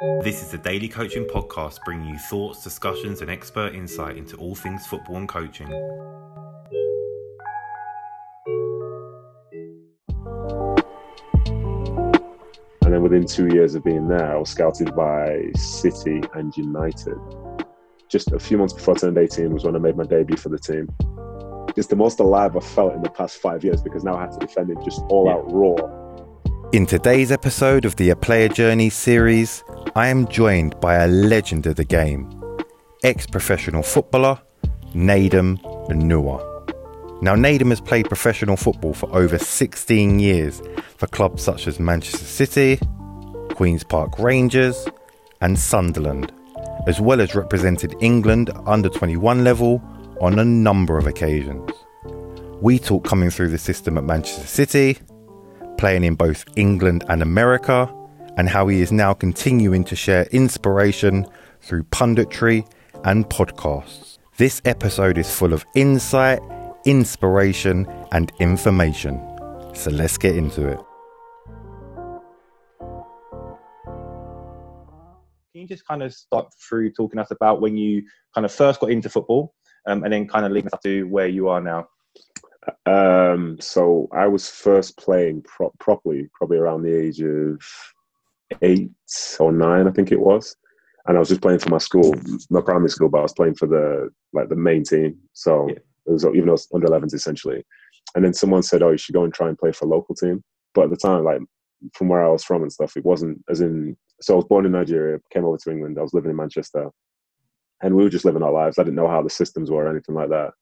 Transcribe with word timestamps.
This 0.00 0.40
is 0.42 0.50
the 0.50 0.56
Daily 0.56 0.88
Coaching 0.88 1.26
Podcast, 1.26 1.84
bringing 1.84 2.08
you 2.08 2.18
thoughts, 2.18 2.64
discussions, 2.64 3.20
and 3.20 3.30
expert 3.30 3.74
insight 3.74 4.16
into 4.16 4.34
all 4.38 4.54
things 4.54 4.86
football 4.86 5.16
and 5.16 5.28
coaching. 5.28 5.70
And 12.82 12.94
then 12.94 13.02
within 13.02 13.26
two 13.26 13.48
years 13.48 13.74
of 13.74 13.84
being 13.84 14.08
there, 14.08 14.32
I 14.32 14.38
was 14.38 14.48
scouted 14.48 14.96
by 14.96 15.50
City 15.54 16.22
and 16.32 16.56
United. 16.56 17.18
Just 18.08 18.32
a 18.32 18.38
few 18.38 18.56
months 18.56 18.72
before 18.72 18.94
I 18.96 19.00
turned 19.00 19.18
18 19.18 19.52
was 19.52 19.64
when 19.64 19.76
I 19.76 19.80
made 19.80 19.98
my 19.98 20.04
debut 20.04 20.38
for 20.38 20.48
the 20.48 20.58
team. 20.58 20.88
It's 21.76 21.88
the 21.88 21.96
most 21.96 22.20
alive 22.20 22.56
I've 22.56 22.64
felt 22.64 22.94
in 22.94 23.02
the 23.02 23.10
past 23.10 23.36
five 23.36 23.62
years 23.62 23.82
because 23.82 24.02
now 24.02 24.16
I 24.16 24.22
had 24.22 24.32
to 24.32 24.38
defend 24.38 24.70
it 24.70 24.78
just 24.82 25.02
all 25.10 25.28
out 25.28 25.44
raw. 25.52 25.76
In 26.72 26.86
today's 26.86 27.32
episode 27.32 27.84
of 27.84 27.96
the 27.96 28.10
A 28.10 28.16
Player 28.16 28.48
Journey 28.48 28.90
series, 28.90 29.64
I 29.96 30.06
am 30.06 30.28
joined 30.28 30.78
by 30.78 30.94
a 30.94 31.08
legend 31.08 31.66
of 31.66 31.74
the 31.74 31.84
game, 31.84 32.30
ex 33.02 33.26
professional 33.26 33.82
footballer 33.82 34.40
Nedum 34.94 35.60
Onuoha. 35.88 36.46
Now, 37.22 37.34
Nedum 37.34 37.70
has 37.70 37.80
played 37.80 38.06
professional 38.06 38.56
football 38.56 38.94
for 38.94 39.12
over 39.12 39.36
16 39.36 40.20
years 40.20 40.62
for 40.96 41.08
clubs 41.08 41.42
such 41.42 41.66
as 41.66 41.80
Manchester 41.80 42.24
City, 42.24 42.78
Queen's 43.54 43.82
Park 43.82 44.16
Rangers, 44.20 44.86
and 45.40 45.58
Sunderland, 45.58 46.32
as 46.86 47.00
well 47.00 47.20
as 47.20 47.34
represented 47.34 47.96
England 48.00 48.50
under 48.66 48.88
21 48.88 49.42
level 49.42 49.82
on 50.20 50.38
a 50.38 50.44
number 50.44 50.98
of 50.98 51.08
occasions. 51.08 51.68
We 52.60 52.78
talk 52.78 53.04
coming 53.04 53.30
through 53.30 53.48
the 53.48 53.58
system 53.58 53.98
at 53.98 54.04
Manchester 54.04 54.46
City, 54.46 54.98
playing 55.78 56.04
in 56.04 56.14
both 56.14 56.44
England 56.54 57.02
and 57.08 57.22
America, 57.22 57.92
and 58.40 58.48
how 58.48 58.66
he 58.68 58.80
is 58.80 58.90
now 58.90 59.12
continuing 59.12 59.84
to 59.84 59.94
share 59.94 60.24
inspiration 60.32 61.26
through 61.60 61.84
punditry 61.84 62.66
and 63.04 63.28
podcasts. 63.28 64.16
This 64.38 64.62
episode 64.64 65.18
is 65.18 65.32
full 65.32 65.52
of 65.52 65.64
insight 65.74 66.40
inspiration, 66.84 67.86
and 68.12 68.32
information. 68.40 69.20
So 69.74 69.90
let's 69.90 70.18
get 70.18 70.36
into 70.36 70.68
it. 70.68 70.80
Can 75.52 75.62
you 75.62 75.66
just 75.68 75.86
kind 75.86 76.02
of 76.02 76.12
start 76.12 76.52
through 76.68 76.92
talking 76.92 77.20
us 77.20 77.30
about 77.30 77.60
when 77.60 77.76
you 77.76 78.02
kind 78.34 78.44
of 78.44 78.52
first 78.52 78.80
got 78.80 78.90
into 78.90 79.08
football 79.08 79.54
um, 79.86 80.04
and 80.04 80.12
then 80.12 80.26
kind 80.26 80.46
of 80.46 80.52
lead 80.52 80.66
us 80.66 80.72
up 80.72 80.82
to 80.82 81.04
where 81.04 81.28
you 81.28 81.48
are 81.48 81.60
now? 81.60 81.88
Um, 82.86 83.58
so 83.60 84.08
I 84.12 84.26
was 84.26 84.48
first 84.48 84.96
playing 84.96 85.42
pro- 85.42 85.72
properly 85.80 86.28
probably 86.34 86.58
around 86.58 86.82
the 86.82 86.94
age 86.94 87.20
of 87.20 87.60
eight 88.62 88.90
or 89.38 89.52
nine, 89.52 89.86
I 89.86 89.90
think 89.90 90.12
it 90.12 90.20
was. 90.20 90.56
And 91.06 91.16
I 91.16 91.20
was 91.20 91.28
just 91.28 91.40
playing 91.40 91.60
for 91.60 91.70
my 91.70 91.78
school, 91.78 92.14
my 92.50 92.60
primary 92.60 92.90
school, 92.90 93.08
but 93.08 93.18
I 93.18 93.22
was 93.22 93.32
playing 93.32 93.54
for 93.54 93.66
the 93.66 94.10
like 94.32 94.48
the 94.48 94.56
main 94.56 94.84
team. 94.84 95.18
So 95.32 95.68
yeah 95.68 95.78
it 96.06 96.12
was 96.12 96.24
even 96.24 96.46
though 96.46 96.54
it's 96.54 96.68
under 96.74 96.88
11s 96.88 97.14
essentially. 97.14 97.64
And 98.14 98.24
then 98.24 98.34
someone 98.34 98.62
said, 98.62 98.82
"Oh, 98.82 98.90
you 98.90 98.98
should 98.98 99.14
go 99.14 99.24
and 99.24 99.32
try 99.32 99.48
and 99.48 99.58
play 99.58 99.72
for 99.72 99.84
a 99.84 99.88
local 99.88 100.14
team." 100.14 100.42
But 100.74 100.84
at 100.84 100.90
the 100.90 100.96
time, 100.96 101.24
like 101.24 101.40
from 101.94 102.08
where 102.08 102.24
I 102.24 102.28
was 102.28 102.44
from 102.44 102.62
and 102.62 102.72
stuff, 102.72 102.96
it 102.96 103.04
wasn't 103.04 103.42
as 103.48 103.60
in. 103.60 103.96
So 104.20 104.34
I 104.34 104.36
was 104.36 104.46
born 104.46 104.66
in 104.66 104.72
Nigeria, 104.72 105.20
came 105.30 105.44
over 105.44 105.56
to 105.58 105.70
England. 105.70 105.98
I 105.98 106.02
was 106.02 106.14
living 106.14 106.30
in 106.30 106.36
Manchester, 106.36 106.90
and 107.82 107.94
we 107.94 108.02
were 108.02 108.10
just 108.10 108.24
living 108.24 108.42
our 108.42 108.52
lives. 108.52 108.78
I 108.78 108.82
didn't 108.82 108.96
know 108.96 109.08
how 109.08 109.22
the 109.22 109.30
systems 109.30 109.70
were 109.70 109.84
or 109.84 109.90
anything 109.90 110.14
like 110.14 110.30
that. 110.30 110.52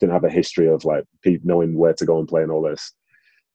Didn't 0.00 0.12
have 0.12 0.24
a 0.24 0.30
history 0.30 0.68
of 0.68 0.84
like 0.84 1.04
people 1.22 1.46
knowing 1.46 1.76
where 1.76 1.94
to 1.94 2.06
go 2.06 2.18
and 2.18 2.28
play 2.28 2.42
and 2.42 2.50
all 2.50 2.62
this. 2.62 2.92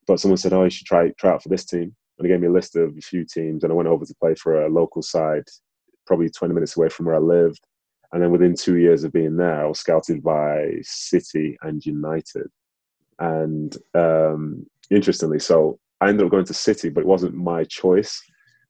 But 0.08 0.20
someone 0.20 0.38
said, 0.38 0.54
"Oh, 0.54 0.64
you 0.64 0.70
should 0.70 0.88
try 0.88 1.10
try 1.18 1.32
out 1.32 1.44
for 1.44 1.50
this 1.50 1.66
team," 1.66 1.96
and 2.24 2.30
they 2.30 2.34
gave 2.34 2.42
me 2.42 2.48
a 2.48 2.52
list 2.52 2.78
of 2.78 2.96
a 2.98 3.02
few 3.02 3.26
teams, 3.26 3.64
and 3.64 3.72
I 3.72 3.76
went 3.76 3.90
over 3.90 4.06
to 4.06 4.16
play 4.16 4.34
for 4.36 4.64
a 4.64 4.70
local 4.70 5.02
side, 5.02 5.44
probably 6.08 6.30
20 6.30 6.54
minutes 6.54 6.78
away 6.78 6.88
from 6.88 7.06
where 7.06 7.16
I 7.16 7.20
lived. 7.20 7.60
And 8.14 8.22
then 8.22 8.32
within 8.32 8.56
two 8.56 8.78
years 8.78 9.04
of 9.04 9.12
being 9.12 9.36
there, 9.36 9.62
I 9.62 9.68
was 9.68 9.80
scouted 9.80 10.24
by 10.24 10.76
City 10.84 11.58
and 11.64 11.86
United. 11.86 12.50
And 13.20 13.76
um, 13.94 14.66
interestingly, 14.90 15.40
so 15.40 15.80
I 16.00 16.08
ended 16.08 16.26
up 16.26 16.32
going 16.32 16.46
to 16.46 16.54
City, 16.54 16.90
but 16.90 17.02
it 17.02 17.08
wasn't 17.08 17.36
my 17.36 17.66
choice. 17.66 18.22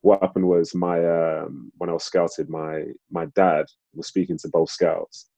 What 0.01 0.21
happened 0.21 0.47
was 0.47 0.73
my 0.73 0.97
um, 1.05 1.71
when 1.77 1.89
I 1.89 1.93
was 1.93 2.03
scouted, 2.03 2.49
my 2.49 2.85
my 3.11 3.25
dad 3.35 3.65
was 3.93 4.07
speaking 4.07 4.37
to 4.39 4.49
both 4.49 4.69
scouts, 4.69 5.29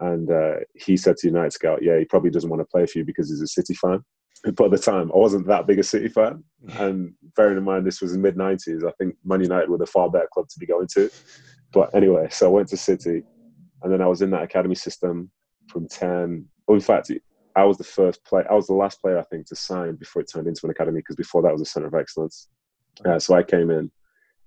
and 0.00 0.30
uh, 0.30 0.56
he 0.74 0.96
said 0.96 1.16
to 1.18 1.26
United 1.26 1.52
scout, 1.52 1.82
"Yeah, 1.82 1.98
he 1.98 2.06
probably 2.06 2.30
doesn't 2.30 2.48
want 2.48 2.60
to 2.60 2.66
play 2.66 2.86
for 2.86 2.98
you 2.98 3.04
because 3.04 3.28
he's 3.28 3.42
a 3.42 3.46
City 3.46 3.74
fan." 3.74 4.02
But 4.44 4.66
at 4.66 4.70
the 4.72 4.78
time, 4.78 5.10
I 5.12 5.16
wasn't 5.16 5.46
that 5.46 5.66
big 5.66 5.78
a 5.78 5.82
City 5.82 6.08
fan, 6.08 6.44
and 6.78 7.14
bearing 7.34 7.56
in 7.56 7.64
mind 7.64 7.86
this 7.86 8.02
was 8.02 8.12
in 8.12 8.20
mid 8.20 8.36
'90s, 8.36 8.86
I 8.86 8.92
think 8.98 9.16
Man 9.24 9.40
United 9.40 9.70
were 9.70 9.78
the 9.78 9.86
far 9.86 10.10
better 10.10 10.28
club 10.32 10.48
to 10.48 10.58
be 10.58 10.66
going 10.66 10.88
to. 10.94 11.10
But 11.72 11.94
anyway, 11.94 12.28
so 12.30 12.46
I 12.46 12.50
went 12.50 12.68
to 12.68 12.76
City, 12.76 13.24
and 13.82 13.92
then 13.92 14.02
I 14.02 14.06
was 14.06 14.20
in 14.20 14.30
that 14.30 14.42
academy 14.42 14.74
system 14.74 15.30
from 15.68 15.88
ten. 15.88 16.46
Oh, 16.68 16.74
in 16.74 16.80
fact, 16.80 17.10
I 17.56 17.64
was 17.64 17.78
the 17.78 17.84
first 17.84 18.24
player. 18.24 18.46
I 18.50 18.54
was 18.54 18.66
the 18.66 18.74
last 18.74 19.00
player 19.00 19.18
I 19.18 19.22
think 19.24 19.46
to 19.46 19.56
sign 19.56 19.96
before 19.96 20.22
it 20.22 20.30
turned 20.30 20.46
into 20.46 20.64
an 20.64 20.70
academy 20.70 21.00
because 21.00 21.16
before 21.16 21.40
that 21.42 21.52
was 21.52 21.62
a 21.62 21.66
center 21.66 21.86
of 21.86 21.94
excellence. 21.94 22.48
Uh, 23.04 23.18
so 23.18 23.34
I 23.34 23.42
came 23.42 23.70
in. 23.70 23.90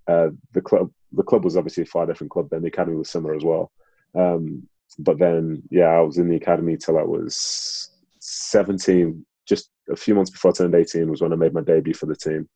Uh, 0.07 0.29
the 0.53 0.61
club, 0.61 0.89
the 1.11 1.23
club 1.23 1.43
was 1.43 1.57
obviously 1.57 1.83
a 1.83 1.87
far 1.87 2.05
different 2.05 2.31
club 2.31 2.47
then. 2.49 2.61
The 2.61 2.67
academy 2.67 2.97
was 2.97 3.09
similar 3.09 3.35
as 3.35 3.43
well. 3.43 3.71
Um, 4.15 4.67
but 4.99 5.19
then, 5.19 5.63
yeah, 5.69 5.87
I 5.87 6.01
was 6.01 6.17
in 6.17 6.29
the 6.29 6.35
academy 6.35 6.77
till 6.77 6.97
I 6.97 7.03
was 7.03 7.89
seventeen. 8.19 9.25
Just 9.47 9.69
a 9.91 9.95
few 9.95 10.15
months 10.15 10.31
before 10.31 10.51
I 10.51 10.53
turned 10.53 10.75
eighteen 10.75 11.09
was 11.09 11.21
when 11.21 11.33
I 11.33 11.35
made 11.35 11.53
my 11.53 11.61
debut 11.61 11.93
for 11.93 12.05
the 12.05 12.15
team. 12.15 12.47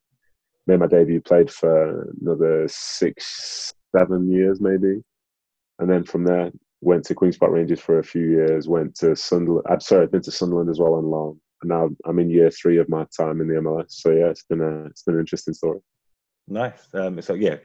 Made 0.66 0.78
my 0.78 0.86
debut, 0.86 1.20
played 1.20 1.50
for 1.50 2.08
another 2.20 2.66
six, 2.68 3.72
seven 3.96 4.30
years 4.30 4.60
maybe, 4.60 5.02
and 5.78 5.90
then 5.90 6.04
from 6.04 6.24
there 6.24 6.52
went 6.80 7.04
to 7.04 7.14
Queens 7.14 7.38
Park 7.38 7.52
Rangers 7.52 7.80
for 7.80 7.98
a 7.98 8.04
few 8.04 8.26
years, 8.28 8.68
went 8.68 8.94
to 8.96 9.16
Sunderland. 9.16 9.66
I'm 9.70 9.80
sorry, 9.80 10.02
I've 10.02 10.12
been 10.12 10.22
to 10.22 10.30
Sunderland 10.30 10.68
as 10.68 10.80
well. 10.80 10.98
And 10.98 11.38
now 11.68 11.88
I'm 12.04 12.18
in 12.18 12.28
year 12.28 12.50
three 12.50 12.78
of 12.78 12.88
my 12.88 13.06
time 13.16 13.40
in 13.40 13.48
the 13.48 13.54
MLS. 13.54 13.92
So 13.92 14.10
yeah, 14.10 14.26
it's 14.26 14.44
been 14.44 14.60
a 14.60 14.86
it's 14.86 15.02
been 15.02 15.14
an 15.14 15.20
interesting 15.20 15.54
story. 15.54 15.80
Nice. 16.48 16.88
Um, 16.92 17.22
so 17.22 17.34
yeah, 17.34 17.56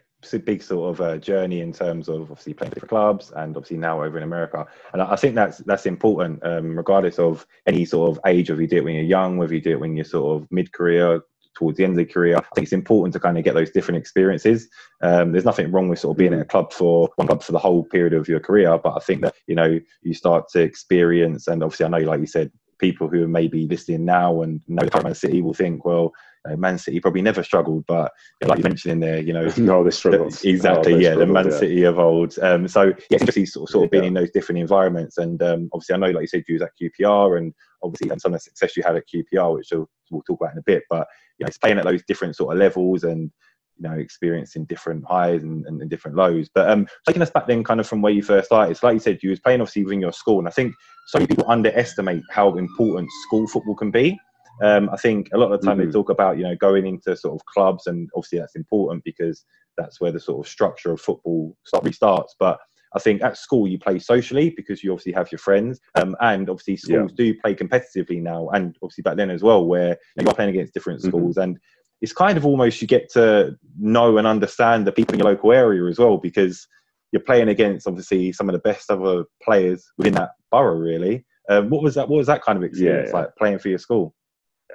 big 0.46 0.64
sort 0.64 0.90
of 0.90 1.02
uh, 1.02 1.18
journey 1.18 1.62
in 1.62 1.72
terms 1.72 2.10
of 2.10 2.22
obviously 2.32 2.54
playing 2.54 2.74
for 2.74 2.88
clubs 2.88 3.32
and 3.36 3.56
obviously 3.56 3.78
now 3.78 4.04
over 4.04 4.18
in 4.18 4.24
America. 4.24 4.66
And 4.94 5.02
I 5.02 5.16
think 5.16 5.36
that's 5.36 5.60
that's 5.60 5.86
important, 5.86 6.46
um, 6.46 6.76
regardless 6.76 7.20
of 7.20 7.46
any 7.66 7.86
sort 7.86 8.12
of 8.12 8.20
age, 8.26 8.50
whether 8.50 8.62
you 8.62 8.68
do 8.68 8.78
it 8.78 8.84
when 8.84 8.96
you're 8.96 9.04
young, 9.04 9.38
whether 9.38 9.54
you 9.54 9.62
do 9.62 9.72
it 9.72 9.80
when 9.80 9.96
you're 9.96 10.06
sort 10.06 10.42
of 10.42 10.48
mid 10.52 10.74
career, 10.74 11.22
towards 11.58 11.78
the 11.78 11.84
end 11.84 11.94
of 11.94 11.98
the 11.98 12.06
career. 12.06 12.38
I 12.38 12.42
think 12.54 12.66
it's 12.66 12.74
important 12.74 13.14
to 13.14 13.20
kind 13.20 13.38
of 13.38 13.44
get 13.44 13.56
those 13.56 13.72
different 13.72 13.98
experiences. 13.98 14.70
Um, 15.02 15.32
there's 15.32 15.46
nothing 15.46 15.72
wrong 15.72 15.90
with 15.90 16.00
sort 16.00 16.14
of 16.14 16.18
being 16.18 16.34
at 16.34 16.40
a 16.40 16.46
club 16.46 16.72
for 16.72 17.10
one 17.16 17.28
club 17.28 17.42
for 17.42 17.52
the 17.52 17.60
whole 17.60 17.84
period 17.84 18.14
of 18.14 18.28
your 18.28 18.40
career, 18.40 18.78
but 18.78 18.96
I 18.96 19.00
think 19.00 19.22
that 19.22 19.36
you 19.48 19.56
know 19.56 19.80
you 20.04 20.14
start 20.14 20.50
to 20.50 20.62
experience, 20.62 21.48
and 21.48 21.64
obviously 21.64 21.88
I 21.88 21.90
know, 21.90 21.98
like 22.00 22.20
you 22.20 22.28
said, 22.28 22.52
people 22.80 23.08
who 23.08 23.24
are 23.24 23.28
maybe 23.28 23.68
listening 23.68 24.06
now 24.06 24.42
and 24.44 24.62
know 24.68 24.88
Man 25.04 25.16
City 25.16 25.42
will 25.42 25.54
think, 25.54 25.84
well, 25.84 26.14
you 26.46 26.52
know, 26.52 26.58
Man 26.58 26.78
City 26.78 27.00
probably 27.00 27.22
never 27.22 27.44
struggled, 27.44 27.86
but 27.88 28.12
you 28.42 28.48
know, 28.48 28.50
like 28.50 28.60
you 28.60 28.64
mentioned 28.64 28.92
in 28.94 29.00
there, 29.00 29.20
you 29.22 29.34
know, 29.34 29.52
no, 29.58 29.84
they 29.84 29.92
struggled. 29.92 30.38
Exactly, 30.44 31.02
yeah, 31.02 31.16
the 31.16 31.26
Man 31.26 31.50
yeah. 31.50 31.58
City 31.58 31.84
of 31.84 32.00
old. 32.00 32.38
Um, 32.40 32.68
so 32.68 32.94
yeah, 33.10 33.20
it's 33.22 33.54
sort 33.54 33.70
of, 33.70 33.72
sort 33.72 33.86
of 33.86 33.92
being 33.92 34.06
in 34.06 34.14
those 34.14 34.32
different 34.32 34.60
environments, 34.60 35.18
and 35.18 35.42
um, 35.44 35.70
obviously 35.74 35.96
I 35.96 35.98
know, 35.98 36.12
like 36.12 36.22
you 36.22 36.28
said, 36.28 36.44
you 36.48 36.56
was 36.56 36.62
at 36.64 36.72
QPR, 36.82 37.38
and 37.38 37.54
obviously 37.84 38.10
and 38.10 38.22
some 38.22 38.34
of 38.34 38.40
the 38.40 38.44
success 38.44 38.76
you 38.76 38.84
had 38.84 38.96
at 38.96 39.04
QPR, 39.14 39.56
which 39.56 39.70
we'll, 39.72 39.90
we'll 40.12 40.22
talk 40.24 40.40
about 40.42 40.54
in 40.54 40.60
a 40.60 40.64
bit, 40.64 40.84
but 40.90 41.08
you 41.38 41.44
know, 41.44 41.48
it's 41.48 41.58
playing 41.58 41.78
at 41.78 41.86
those 41.86 42.04
different 42.08 42.36
sort 42.36 42.54
of 42.54 42.60
levels 42.60 43.04
and 43.04 43.32
you 43.78 43.88
know 43.88 43.96
experiencing 43.96 44.66
different 44.66 45.06
highs 45.08 45.44
and, 45.44 45.66
and, 45.66 45.82
and, 45.82 45.90
different 45.90 46.18
lows. 46.18 46.50
But 46.54 46.70
um 46.70 46.88
taking 47.06 47.22
us 47.22 47.30
back 47.30 47.48
then 47.48 47.64
kind 47.64 47.80
of 47.80 47.88
from 47.88 48.02
where 48.02 48.14
you 48.14 48.24
first 48.24 48.48
started 48.48 48.72
it's 48.72 48.84
like 48.84 48.94
you 48.94 49.00
said 49.00 49.20
you 49.22 49.30
was 49.30 49.40
playing 49.40 49.62
obviously 49.62 49.84
within 49.84 50.02
your 50.02 50.12
school 50.12 50.40
and 50.40 50.48
i 50.48 50.52
think 50.52 50.74
so 51.08 51.20
many 51.20 51.28
people 51.28 51.46
underestimate 51.48 52.24
how 52.32 52.56
important 52.56 53.10
school 53.24 53.48
football 53.48 53.76
can 53.76 53.92
be 53.92 54.18
um, 54.64 54.90
I 54.92 54.98
think 54.98 55.30
a 55.34 55.38
lot 55.38 55.52
of 55.52 55.60
the 55.60 55.66
time 55.66 55.78
mm-hmm. 55.78 55.88
they 55.88 55.92
talk 55.92 56.10
about 56.10 56.38
you 56.38 56.44
know 56.44 56.56
going 56.56 56.86
into 56.88 57.16
sort 57.16 57.40
of 57.40 57.46
clubs, 57.46 57.88
and 57.88 58.10
obviously 58.16 58.40
that's 58.40 58.56
important 58.56 59.04
because 59.04 59.46
that's 59.78 60.02
where 60.02 60.12
the 60.12 60.20
sort 60.20 60.46
of 60.46 60.52
structure 60.52 60.92
of 60.92 61.02
football 61.02 61.56
start 61.66 61.94
starts. 61.94 62.36
But 62.40 62.60
I 62.96 63.00
think 63.00 63.22
at 63.22 63.38
school 63.38 63.68
you 63.68 63.78
play 63.78 64.00
socially 64.00 64.50
because 64.50 64.84
you 64.84 64.92
obviously 64.92 65.14
have 65.14 65.32
your 65.32 65.40
friends, 65.40 65.80
um, 65.96 66.16
and 66.22 66.50
obviously 66.50 66.78
schools 66.78 67.12
yeah. 67.18 67.26
do 67.26 67.40
play 67.42 67.56
competitively 67.56 68.22
now, 68.22 68.50
and 68.50 68.76
obviously 68.82 69.04
back 69.04 69.18
then 69.18 69.30
as 69.30 69.44
well, 69.44 69.66
where 69.66 69.98
you're 70.20 70.34
playing 70.34 70.52
against 70.52 70.74
different 70.74 71.00
mm-hmm. 71.00 71.10
schools, 71.10 71.38
and 71.38 71.58
it's 72.02 72.14
kind 72.14 72.38
of 72.38 72.46
almost 72.46 72.82
you 72.82 72.88
get 72.88 73.12
to 73.14 73.56
know 73.80 74.18
and 74.18 74.28
understand 74.28 74.86
the 74.86 74.92
people 74.92 75.14
in 75.14 75.20
your 75.20 75.30
local 75.30 75.52
area 75.52 75.84
as 75.90 75.98
well 76.00 76.18
because 76.18 76.68
you're 77.12 77.22
playing 77.22 77.50
against 77.50 77.88
obviously 77.88 78.32
some 78.32 78.50
of 78.50 78.54
the 78.54 78.60
best 78.60 78.92
other 78.92 79.24
players 79.42 79.86
within 79.98 80.14
that 80.14 80.32
borough. 80.52 80.78
Really, 80.78 81.26
um, 81.50 81.70
what 81.70 81.84
was 81.84 81.96
that? 81.96 82.10
What 82.10 82.18
was 82.18 82.28
that 82.28 82.44
kind 82.44 82.58
of 82.58 82.64
experience 82.64 83.10
yeah, 83.12 83.20
yeah. 83.20 83.26
like 83.26 83.36
playing 83.38 83.60
for 83.60 83.70
your 83.70 83.80
school? 83.80 84.14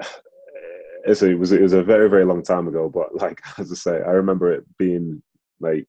So 1.14 1.26
it 1.26 1.36
was 1.36 1.50
it 1.50 1.60
was 1.60 1.72
a 1.72 1.82
very 1.82 2.08
very 2.08 2.24
long 2.24 2.44
time 2.44 2.68
ago, 2.68 2.88
but 2.88 3.12
like 3.16 3.40
as 3.58 3.72
I 3.72 3.74
say, 3.74 3.96
I 3.96 4.12
remember 4.12 4.52
it 4.52 4.64
being 4.78 5.20
like 5.58 5.88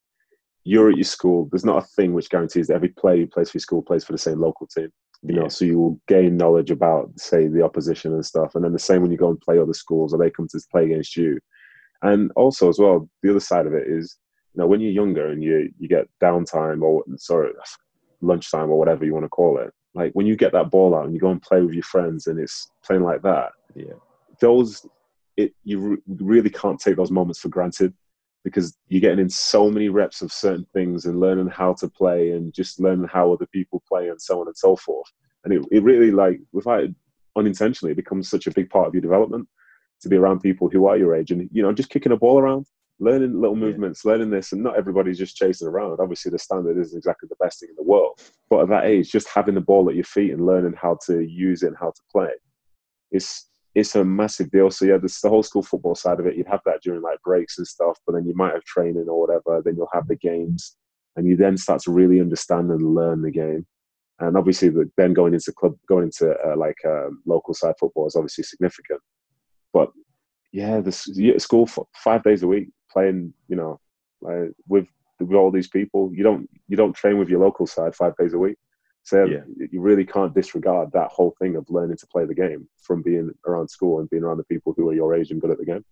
you're 0.63 0.89
at 0.89 0.97
your 0.97 1.03
school. 1.03 1.47
There's 1.51 1.65
not 1.65 1.83
a 1.83 1.87
thing 1.95 2.13
which 2.13 2.29
guarantees 2.29 2.67
that 2.67 2.75
every 2.75 2.89
player 2.89 3.17
who 3.17 3.27
plays 3.27 3.51
for 3.51 3.57
your 3.57 3.61
school 3.61 3.81
plays 3.81 4.03
for 4.03 4.13
the 4.13 4.17
same 4.17 4.39
local 4.39 4.67
team. 4.67 4.89
You 5.25 5.35
know, 5.35 5.47
so 5.47 5.65
you 5.65 5.79
will 5.79 6.01
gain 6.07 6.35
knowledge 6.35 6.69
about, 6.69 7.11
say, 7.17 7.47
the 7.47 7.63
opposition 7.63 8.13
and 8.13 8.25
stuff. 8.25 8.55
And 8.55 8.65
then 8.65 8.73
the 8.73 8.79
same 8.79 9.01
when 9.01 9.11
you 9.11 9.17
go 9.17 9.29
and 9.29 9.39
play 9.39 9.57
other 9.57 9.73
schools, 9.73 10.13
or 10.13 10.17
they 10.17 10.29
come 10.29 10.49
to 10.49 10.59
play 10.69 10.83
against 10.83 11.15
you. 11.15 11.39
And 12.01 12.29
also, 12.35 12.67
as 12.67 12.77
well, 12.77 13.09
the 13.21 13.29
other 13.29 13.39
side 13.39 13.65
of 13.65 13.73
it 13.73 13.87
is 13.87 14.17
You 14.53 14.61
know, 14.61 14.67
when 14.67 14.81
you're 14.81 14.91
younger 14.91 15.27
and 15.27 15.41
you 15.41 15.69
you 15.79 15.87
get 15.87 16.09
downtime 16.21 16.81
or 16.81 17.03
sorry, 17.17 17.51
lunchtime 18.21 18.69
or 18.69 18.77
whatever 18.77 19.05
you 19.05 19.13
want 19.13 19.25
to 19.25 19.29
call 19.29 19.59
it. 19.59 19.71
Like 19.93 20.13
when 20.13 20.25
you 20.25 20.35
get 20.35 20.51
that 20.53 20.71
ball 20.71 20.95
out 20.95 21.05
and 21.05 21.13
you 21.13 21.19
go 21.19 21.29
and 21.29 21.41
play 21.41 21.61
with 21.61 21.73
your 21.73 21.83
friends 21.83 22.27
and 22.27 22.39
it's 22.39 22.69
playing 22.83 23.03
like 23.03 23.21
that. 23.21 23.51
Yeah. 23.75 23.93
Those 24.39 24.85
it 25.37 25.53
you 25.63 25.79
re- 25.79 25.97
really 26.07 26.49
can't 26.49 26.79
take 26.79 26.95
those 26.95 27.11
moments 27.11 27.39
for 27.39 27.49
granted 27.49 27.93
because 28.43 28.77
you're 28.89 29.01
getting 29.01 29.19
in 29.19 29.29
so 29.29 29.69
many 29.69 29.89
reps 29.89 30.21
of 30.21 30.31
certain 30.31 30.65
things 30.73 31.05
and 31.05 31.19
learning 31.19 31.47
how 31.47 31.73
to 31.73 31.87
play 31.87 32.31
and 32.31 32.53
just 32.53 32.79
learning 32.79 33.07
how 33.07 33.31
other 33.31 33.47
people 33.47 33.81
play 33.87 34.09
and 34.09 34.21
so 34.21 34.41
on 34.41 34.47
and 34.47 34.57
so 34.57 34.75
forth. 34.75 35.07
And 35.43 35.53
it, 35.53 35.65
it 35.71 35.83
really 35.83 36.11
like 36.11 36.39
without 36.51 36.89
unintentionally 37.35 37.91
it 37.91 37.95
becomes 37.95 38.29
such 38.29 38.47
a 38.47 38.51
big 38.51 38.69
part 38.69 38.87
of 38.87 38.93
your 38.93 39.01
development 39.01 39.47
to 40.01 40.09
be 40.09 40.17
around 40.17 40.41
people 40.41 40.69
who 40.69 40.85
are 40.85 40.97
your 40.97 41.15
age 41.15 41.31
and 41.31 41.49
you 41.51 41.63
know 41.63 41.73
just 41.73 41.89
kicking 41.89 42.11
a 42.11 42.17
ball 42.17 42.37
around 42.39 42.67
learning 42.99 43.39
little 43.39 43.55
movements 43.55 44.01
yeah. 44.03 44.11
learning 44.11 44.29
this 44.29 44.51
and 44.51 44.63
not 44.63 44.77
everybody's 44.77 45.17
just 45.17 45.35
chasing 45.35 45.67
around. 45.67 45.99
Obviously 45.99 46.31
the 46.31 46.39
standard 46.39 46.77
isn't 46.77 46.97
exactly 46.97 47.27
the 47.29 47.43
best 47.43 47.59
thing 47.59 47.69
in 47.69 47.75
the 47.75 47.83
world. 47.83 48.19
But 48.49 48.61
at 48.61 48.69
that 48.69 48.85
age 48.85 49.11
just 49.11 49.29
having 49.29 49.55
the 49.55 49.61
ball 49.61 49.89
at 49.89 49.95
your 49.95 50.03
feet 50.03 50.31
and 50.31 50.45
learning 50.45 50.75
how 50.79 50.97
to 51.07 51.21
use 51.21 51.63
it 51.63 51.67
and 51.67 51.77
how 51.77 51.91
to 51.91 52.01
play 52.11 52.29
it's 53.11 53.49
it's 53.75 53.95
a 53.95 54.03
massive 54.03 54.51
deal. 54.51 54.69
So 54.69 54.85
yeah 54.85 54.97
this 54.97 55.21
the 55.21 55.29
whole 55.29 55.43
school 55.43 55.63
football 55.63 55.95
side 55.95 56.19
of 56.19 56.27
it 56.27 56.35
you'd 56.35 56.47
have 56.47 56.61
that 56.65 56.81
during 56.83 57.01
like 57.01 57.21
breaks 57.23 57.57
and 57.57 57.67
stuff 57.67 57.97
but 58.05 58.13
then 58.13 58.25
you 58.25 58.33
might 58.35 58.53
have 58.53 58.63
training 58.63 59.05
or 59.07 59.19
whatever 59.19 59.61
then 59.63 59.75
you'll 59.75 59.89
have 59.93 60.07
the 60.07 60.15
games 60.15 60.75
and 61.15 61.27
you 61.27 61.35
then 61.35 61.57
start 61.57 61.81
to 61.83 61.91
really 61.91 62.19
understand 62.19 62.71
and 62.71 62.95
learn 62.95 63.21
the 63.21 63.31
game. 63.31 63.65
And 64.19 64.37
obviously 64.37 64.71
then 64.97 65.13
going 65.13 65.33
into 65.33 65.51
club 65.51 65.75
going 65.87 66.05
into 66.05 66.31
uh, 66.31 66.55
like 66.55 66.77
uh, 66.87 67.09
local 67.25 67.53
side 67.53 67.75
football 67.79 68.07
is 68.07 68.15
obviously 68.15 68.43
significant. 68.43 69.01
But 69.73 69.91
yeah, 70.51 70.81
this 70.81 71.09
school 71.39 71.67
five 71.95 72.23
days 72.23 72.43
a 72.43 72.47
week 72.47 72.69
playing, 72.93 73.33
you 73.47 73.55
know, 73.55 73.79
like 74.21 74.51
with 74.67 74.87
with 75.19 75.35
all 75.35 75.51
these 75.51 75.67
people. 75.67 76.11
You 76.13 76.23
don't 76.23 76.49
you 76.67 76.77
don't 76.77 76.93
train 76.93 77.17
with 77.17 77.29
your 77.29 77.39
local 77.39 77.67
side 77.67 77.95
five 77.95 78.15
days 78.17 78.33
a 78.33 78.39
week. 78.39 78.57
So 79.03 79.25
yeah. 79.25 79.41
you 79.71 79.81
really 79.81 80.05
can't 80.05 80.33
disregard 80.33 80.91
that 80.93 81.09
whole 81.09 81.35
thing 81.37 81.57
of 81.57 81.69
learning 81.69 81.97
to 81.97 82.07
play 82.07 82.23
the 82.25 82.33
game 82.33 82.67
from 82.81 83.01
being 83.01 83.31
around 83.45 83.67
school 83.69 83.99
and 83.99 84.09
being 84.09 84.23
around 84.23 84.37
the 84.37 84.45
people 84.45 84.73
who 84.77 84.87
are 84.89 84.93
your 84.93 85.13
age 85.13 85.31
and 85.31 85.41
good 85.41 85.51
at 85.51 85.57
the 85.57 85.65
game. 85.65 85.83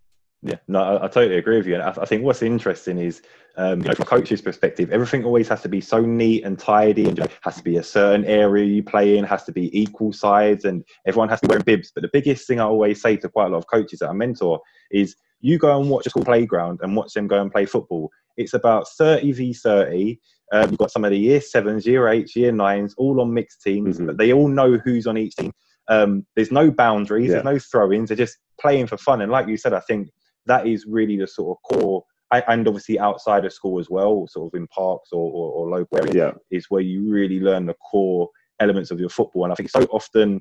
Yeah, 0.44 0.56
no, 0.66 0.82
I, 0.82 1.04
I, 1.04 1.08
totally 1.08 1.36
agree 1.36 1.56
with 1.56 1.68
you. 1.68 1.74
And 1.74 1.84
I, 1.84 1.94
I 2.02 2.04
think 2.04 2.24
what's 2.24 2.42
interesting 2.42 2.98
is, 2.98 3.22
um, 3.56 3.80
you 3.80 3.86
know, 3.86 3.94
from 3.94 4.02
a 4.02 4.06
coach's 4.06 4.40
perspective, 4.40 4.90
everything 4.90 5.24
always 5.24 5.46
has 5.46 5.62
to 5.62 5.68
be 5.68 5.80
so 5.80 6.00
neat 6.00 6.42
and 6.42 6.58
tidy, 6.58 7.06
and 7.06 7.28
has 7.42 7.58
to 7.58 7.62
be 7.62 7.76
a 7.76 7.82
certain 7.82 8.24
area 8.24 8.64
you 8.64 8.82
play 8.82 9.18
in, 9.18 9.24
has 9.24 9.44
to 9.44 9.52
be 9.52 9.78
equal 9.78 10.12
sides, 10.12 10.64
and 10.64 10.84
everyone 11.06 11.28
has 11.28 11.40
to 11.42 11.46
wear 11.46 11.60
bibs. 11.60 11.92
But 11.94 12.02
the 12.02 12.10
biggest 12.12 12.48
thing 12.48 12.58
I 12.58 12.64
always 12.64 13.00
say 13.00 13.16
to 13.18 13.28
quite 13.28 13.46
a 13.46 13.48
lot 13.50 13.58
of 13.58 13.68
coaches 13.68 14.00
that 14.00 14.08
I 14.08 14.14
mentor 14.14 14.60
is, 14.90 15.14
you 15.42 15.58
go 15.58 15.78
and 15.78 15.90
watch 15.90 16.06
a 16.06 16.10
school 16.10 16.24
playground 16.24 16.80
and 16.82 16.96
watch 16.96 17.12
them 17.12 17.26
go 17.26 17.40
and 17.40 17.52
play 17.52 17.66
football. 17.66 18.10
It's 18.36 18.54
about 18.54 18.88
30 18.88 19.32
v 19.32 19.52
30. 19.52 20.18
Um, 20.52 20.70
you've 20.70 20.78
got 20.78 20.90
some 20.90 21.04
of 21.04 21.10
the 21.10 21.18
year 21.18 21.40
sevens, 21.40 21.86
year 21.86 22.08
eights, 22.08 22.34
year 22.34 22.52
nines, 22.52 22.94
all 22.96 23.20
on 23.20 23.34
mixed 23.34 23.62
teams, 23.62 23.96
mm-hmm. 23.96 24.06
but 24.06 24.18
they 24.18 24.32
all 24.32 24.48
know 24.48 24.78
who's 24.78 25.06
on 25.06 25.18
each 25.18 25.36
team. 25.36 25.52
Um, 25.88 26.26
there's 26.36 26.52
no 26.52 26.70
boundaries, 26.70 27.26
yeah. 27.26 27.34
there's 27.34 27.44
no 27.44 27.58
throw 27.58 27.92
ins, 27.92 28.08
they're 28.08 28.16
just 28.16 28.38
playing 28.60 28.86
for 28.86 28.96
fun. 28.96 29.20
And 29.20 29.32
like 29.32 29.48
you 29.48 29.56
said, 29.56 29.72
I 29.74 29.80
think 29.80 30.10
that 30.46 30.66
is 30.66 30.86
really 30.86 31.16
the 31.18 31.26
sort 31.26 31.56
of 31.56 31.76
core 31.76 32.04
and 32.48 32.66
obviously 32.66 32.98
outside 32.98 33.44
of 33.44 33.52
school 33.52 33.78
as 33.78 33.90
well, 33.90 34.26
sort 34.26 34.52
of 34.52 34.58
in 34.58 34.66
parks 34.68 35.10
or, 35.12 35.30
or, 35.30 35.52
or 35.52 35.78
local 35.78 35.98
areas, 35.98 36.14
yeah. 36.14 36.32
is 36.50 36.66
where 36.70 36.80
you 36.80 37.10
really 37.10 37.40
learn 37.40 37.66
the 37.66 37.74
core 37.74 38.28
elements 38.60 38.90
of 38.90 38.98
your 38.98 39.10
football. 39.10 39.44
And 39.44 39.52
I 39.52 39.56
think 39.56 39.68
so 39.68 39.82
often 39.90 40.40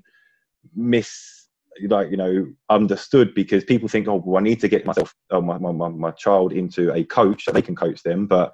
miss, 0.73 1.40
like 1.87 2.11
you 2.11 2.17
know, 2.17 2.47
understood 2.69 3.33
because 3.33 3.63
people 3.63 3.87
think, 3.87 4.07
oh, 4.07 4.21
well, 4.25 4.39
I 4.39 4.43
need 4.43 4.59
to 4.61 4.67
get 4.67 4.85
myself, 4.85 5.15
oh, 5.31 5.41
my, 5.41 5.57
my, 5.57 5.71
my 5.71 6.11
child 6.11 6.53
into 6.53 6.93
a 6.93 7.03
coach 7.03 7.45
so 7.45 7.51
they 7.51 7.61
can 7.61 7.75
coach 7.75 8.03
them. 8.03 8.27
But 8.27 8.53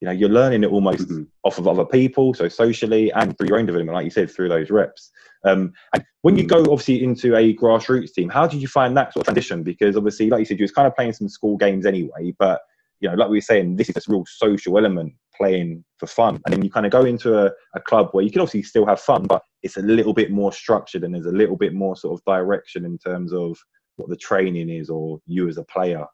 you 0.00 0.06
know, 0.06 0.12
you're 0.12 0.28
learning 0.28 0.64
it 0.64 0.70
almost 0.70 1.08
mm-hmm. 1.08 1.22
off 1.44 1.58
of 1.58 1.68
other 1.68 1.84
people, 1.84 2.34
so 2.34 2.48
socially 2.48 3.12
and 3.12 3.36
through 3.38 3.48
your 3.48 3.58
own 3.58 3.66
development, 3.66 3.94
like 3.94 4.04
you 4.04 4.10
said, 4.10 4.30
through 4.30 4.48
those 4.48 4.70
reps. 4.70 5.10
Um, 5.44 5.72
and 5.94 6.04
when 6.22 6.36
you 6.36 6.44
go 6.44 6.60
obviously 6.60 7.02
into 7.04 7.36
a 7.36 7.54
grassroots 7.54 8.12
team, 8.12 8.28
how 8.28 8.46
did 8.46 8.60
you 8.60 8.68
find 8.68 8.96
that 8.96 9.12
sort 9.12 9.22
of 9.22 9.26
transition? 9.26 9.62
Because 9.62 9.96
obviously, 9.96 10.28
like 10.28 10.40
you 10.40 10.44
said, 10.44 10.58
you 10.58 10.64
was 10.64 10.72
kind 10.72 10.88
of 10.88 10.96
playing 10.96 11.12
some 11.12 11.28
school 11.28 11.56
games 11.56 11.86
anyway, 11.86 12.34
but 12.38 12.62
you 12.98 13.08
know, 13.08 13.14
like 13.14 13.28
we 13.28 13.38
were 13.38 13.42
saying, 13.42 13.76
this 13.76 13.88
is 13.88 13.94
this 13.94 14.08
real 14.08 14.24
social 14.26 14.78
element 14.78 15.12
playing 15.42 15.84
for 15.98 16.06
fun. 16.06 16.40
And 16.44 16.52
then 16.52 16.62
you 16.62 16.70
kind 16.70 16.86
of 16.86 16.92
go 16.92 17.04
into 17.04 17.36
a, 17.36 17.50
a 17.74 17.80
club 17.80 18.10
where 18.12 18.24
you 18.24 18.30
can 18.30 18.40
obviously 18.40 18.62
still 18.62 18.86
have 18.86 19.00
fun, 19.00 19.24
but 19.24 19.42
it's 19.62 19.76
a 19.76 19.82
little 19.82 20.14
bit 20.14 20.30
more 20.30 20.52
structured 20.52 21.02
and 21.02 21.12
there's 21.12 21.26
a 21.26 21.32
little 21.32 21.56
bit 21.56 21.74
more 21.74 21.96
sort 21.96 22.18
of 22.18 22.24
direction 22.24 22.84
in 22.84 22.96
terms 22.96 23.32
of 23.32 23.58
what 23.96 24.08
the 24.08 24.16
training 24.16 24.68
is 24.68 24.88
or 24.88 25.18
you 25.26 25.48
as 25.48 25.58
a 25.58 25.64
player. 25.64 26.06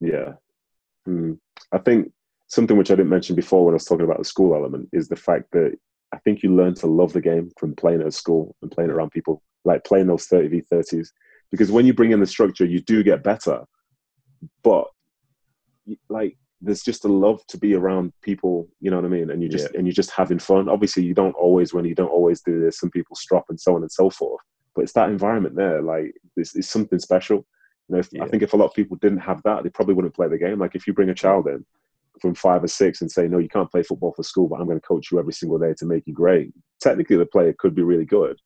Yeah. 0.00 0.32
Hmm. 1.06 1.34
I 1.70 1.78
think 1.78 2.10
something 2.48 2.76
which 2.76 2.90
I 2.90 2.96
didn't 2.96 3.10
mention 3.10 3.36
before 3.36 3.64
when 3.64 3.72
I 3.72 3.76
was 3.76 3.84
talking 3.84 4.04
about 4.04 4.18
the 4.18 4.24
school 4.24 4.52
element 4.54 4.88
is 4.92 5.06
the 5.06 5.16
fact 5.16 5.44
that 5.52 5.76
I 6.12 6.18
think 6.18 6.42
you 6.42 6.54
learn 6.54 6.74
to 6.76 6.88
love 6.88 7.12
the 7.12 7.20
game 7.20 7.50
from 7.58 7.76
playing 7.76 8.02
at 8.02 8.12
school 8.12 8.56
and 8.62 8.70
playing 8.70 8.90
around 8.90 9.10
people, 9.12 9.42
like 9.64 9.84
playing 9.84 10.08
those 10.08 10.26
30 10.26 10.48
v 10.48 10.62
30s. 10.72 11.08
Because 11.52 11.70
when 11.70 11.86
you 11.86 11.94
bring 11.94 12.10
in 12.10 12.20
the 12.20 12.26
structure, 12.26 12.64
you 12.64 12.80
do 12.80 13.04
get 13.04 13.22
better. 13.22 13.60
But 14.64 14.86
like 16.08 16.36
there's 16.62 16.82
just 16.82 17.04
a 17.04 17.08
love 17.08 17.44
to 17.48 17.58
be 17.58 17.74
around 17.74 18.12
people, 18.22 18.68
you 18.80 18.90
know 18.90 18.96
what 18.96 19.04
I 19.04 19.08
mean? 19.08 19.30
And 19.30 19.42
you 19.42 19.48
just 19.48 19.68
yeah. 19.72 19.78
and 19.78 19.86
you're 19.86 19.92
just 19.92 20.10
having 20.10 20.38
fun. 20.38 20.68
Obviously 20.68 21.02
you 21.02 21.12
don't 21.12 21.34
always 21.34 21.74
when 21.74 21.84
you 21.84 21.94
don't 21.94 22.08
always 22.08 22.40
do 22.40 22.60
this, 22.60 22.78
some 22.78 22.90
people 22.90 23.16
stop 23.16 23.44
and 23.48 23.60
so 23.60 23.74
on 23.74 23.82
and 23.82 23.90
so 23.90 24.08
forth. 24.08 24.40
But 24.74 24.82
it's 24.82 24.92
that 24.92 25.10
environment 25.10 25.56
there, 25.56 25.82
like 25.82 26.14
this 26.36 26.54
is 26.54 26.70
something 26.70 26.98
special. 26.98 27.44
You 27.88 27.96
know, 27.96 27.98
if, 27.98 28.08
yeah. 28.12 28.22
I 28.22 28.28
think 28.28 28.42
if 28.42 28.52
a 28.52 28.56
lot 28.56 28.66
of 28.66 28.74
people 28.74 28.96
didn't 28.98 29.18
have 29.18 29.42
that, 29.42 29.64
they 29.64 29.70
probably 29.70 29.94
wouldn't 29.94 30.14
play 30.14 30.28
the 30.28 30.38
game. 30.38 30.60
Like 30.60 30.74
if 30.74 30.86
you 30.86 30.92
bring 30.92 31.10
a 31.10 31.14
child 31.14 31.48
in 31.48 31.64
from 32.20 32.34
five 32.34 32.62
or 32.62 32.68
six 32.68 33.00
and 33.00 33.10
say, 33.10 33.26
no, 33.26 33.38
you 33.38 33.48
can't 33.48 33.70
play 33.70 33.82
football 33.82 34.12
for 34.14 34.22
school, 34.22 34.48
but 34.48 34.60
I'm 34.60 34.66
going 34.66 34.80
to 34.80 34.86
coach 34.86 35.10
you 35.10 35.18
every 35.18 35.32
single 35.32 35.58
day 35.58 35.74
to 35.78 35.86
make 35.86 36.06
you 36.06 36.14
great. 36.14 36.52
Technically, 36.80 37.16
the 37.16 37.26
player 37.26 37.54
could 37.58 37.74
be 37.74 37.82
really 37.82 38.04
good, 38.04 38.38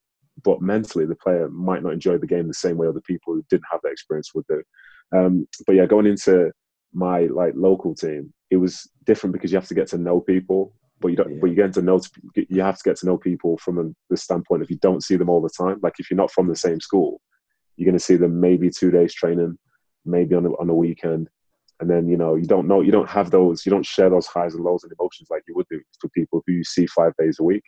but 0.42 0.62
mentally, 0.62 1.04
the 1.04 1.16
player 1.16 1.48
might 1.50 1.82
not 1.82 1.92
enjoy 1.92 2.16
the 2.16 2.26
game 2.26 2.48
the 2.48 2.54
same 2.54 2.76
way 2.76 2.88
other 2.88 3.02
people 3.02 3.34
who 3.34 3.44
didn't 3.50 3.66
have 3.70 3.80
that 3.82 3.92
experience 3.92 4.34
would 4.34 4.46
do. 4.48 4.62
Um, 5.14 5.46
but 5.66 5.74
yeah, 5.74 5.86
going 5.86 6.06
into 6.06 6.50
my 6.96 7.26
like 7.26 7.52
local 7.54 7.94
team, 7.94 8.32
it 8.50 8.56
was 8.56 8.88
different 9.04 9.32
because 9.32 9.52
you 9.52 9.58
have 9.58 9.68
to 9.68 9.74
get 9.74 9.88
to 9.88 9.98
know 9.98 10.20
people. 10.20 10.72
But 10.98 11.08
you 11.08 11.16
don't. 11.16 11.30
Yeah. 11.30 11.38
But 11.42 11.50
you 11.50 11.56
get 11.56 11.74
to 11.74 11.82
know. 11.82 12.00
You 12.34 12.62
have 12.62 12.78
to 12.78 12.82
get 12.88 12.96
to 12.98 13.06
know 13.06 13.18
people 13.18 13.58
from 13.58 13.78
a, 13.78 13.84
the 14.08 14.16
standpoint 14.16 14.62
if 14.62 14.70
you 14.70 14.78
don't 14.78 15.04
see 15.04 15.16
them 15.16 15.28
all 15.28 15.42
the 15.42 15.50
time. 15.50 15.78
Like 15.82 15.94
if 15.98 16.10
you're 16.10 16.16
not 16.16 16.32
from 16.32 16.48
the 16.48 16.56
same 16.56 16.80
school, 16.80 17.20
you're 17.76 17.84
going 17.84 17.98
to 17.98 18.04
see 18.04 18.16
them 18.16 18.40
maybe 18.40 18.70
two 18.70 18.90
days 18.90 19.12
training, 19.12 19.58
maybe 20.06 20.34
on 20.34 20.46
a, 20.46 20.50
on 20.52 20.70
a 20.70 20.74
weekend, 20.74 21.28
and 21.80 21.90
then 21.90 22.08
you 22.08 22.16
know 22.16 22.34
you 22.34 22.46
don't 22.46 22.66
know 22.66 22.80
you 22.80 22.92
don't 22.92 23.08
have 23.08 23.30
those 23.30 23.66
you 23.66 23.70
don't 23.70 23.86
share 23.86 24.10
those 24.10 24.26
highs 24.26 24.54
and 24.54 24.64
lows 24.64 24.82
and 24.82 24.92
emotions 24.98 25.28
like 25.30 25.42
you 25.46 25.54
would 25.54 25.66
do 25.70 25.80
for 26.00 26.08
people 26.10 26.42
who 26.46 26.54
you 26.54 26.64
see 26.64 26.86
five 26.86 27.12
days 27.18 27.38
a 27.38 27.42
week 27.42 27.62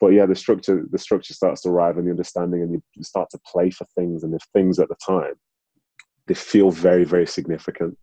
but 0.00 0.08
yeah 0.08 0.26
the 0.26 0.34
structure 0.34 0.84
the 0.90 0.98
structure 0.98 1.34
starts 1.34 1.62
to 1.62 1.68
arrive 1.68 1.96
and 1.98 2.06
the 2.06 2.10
understanding 2.10 2.62
and 2.62 2.72
you 2.72 3.02
start 3.02 3.28
to 3.30 3.38
play 3.46 3.70
for 3.70 3.86
things 3.96 4.24
and 4.24 4.34
if 4.34 4.42
things 4.52 4.78
at 4.78 4.88
the 4.88 4.96
time 5.06 5.34
they 6.26 6.34
feel 6.34 6.70
very 6.70 7.04
very 7.04 7.26
significant 7.26 7.96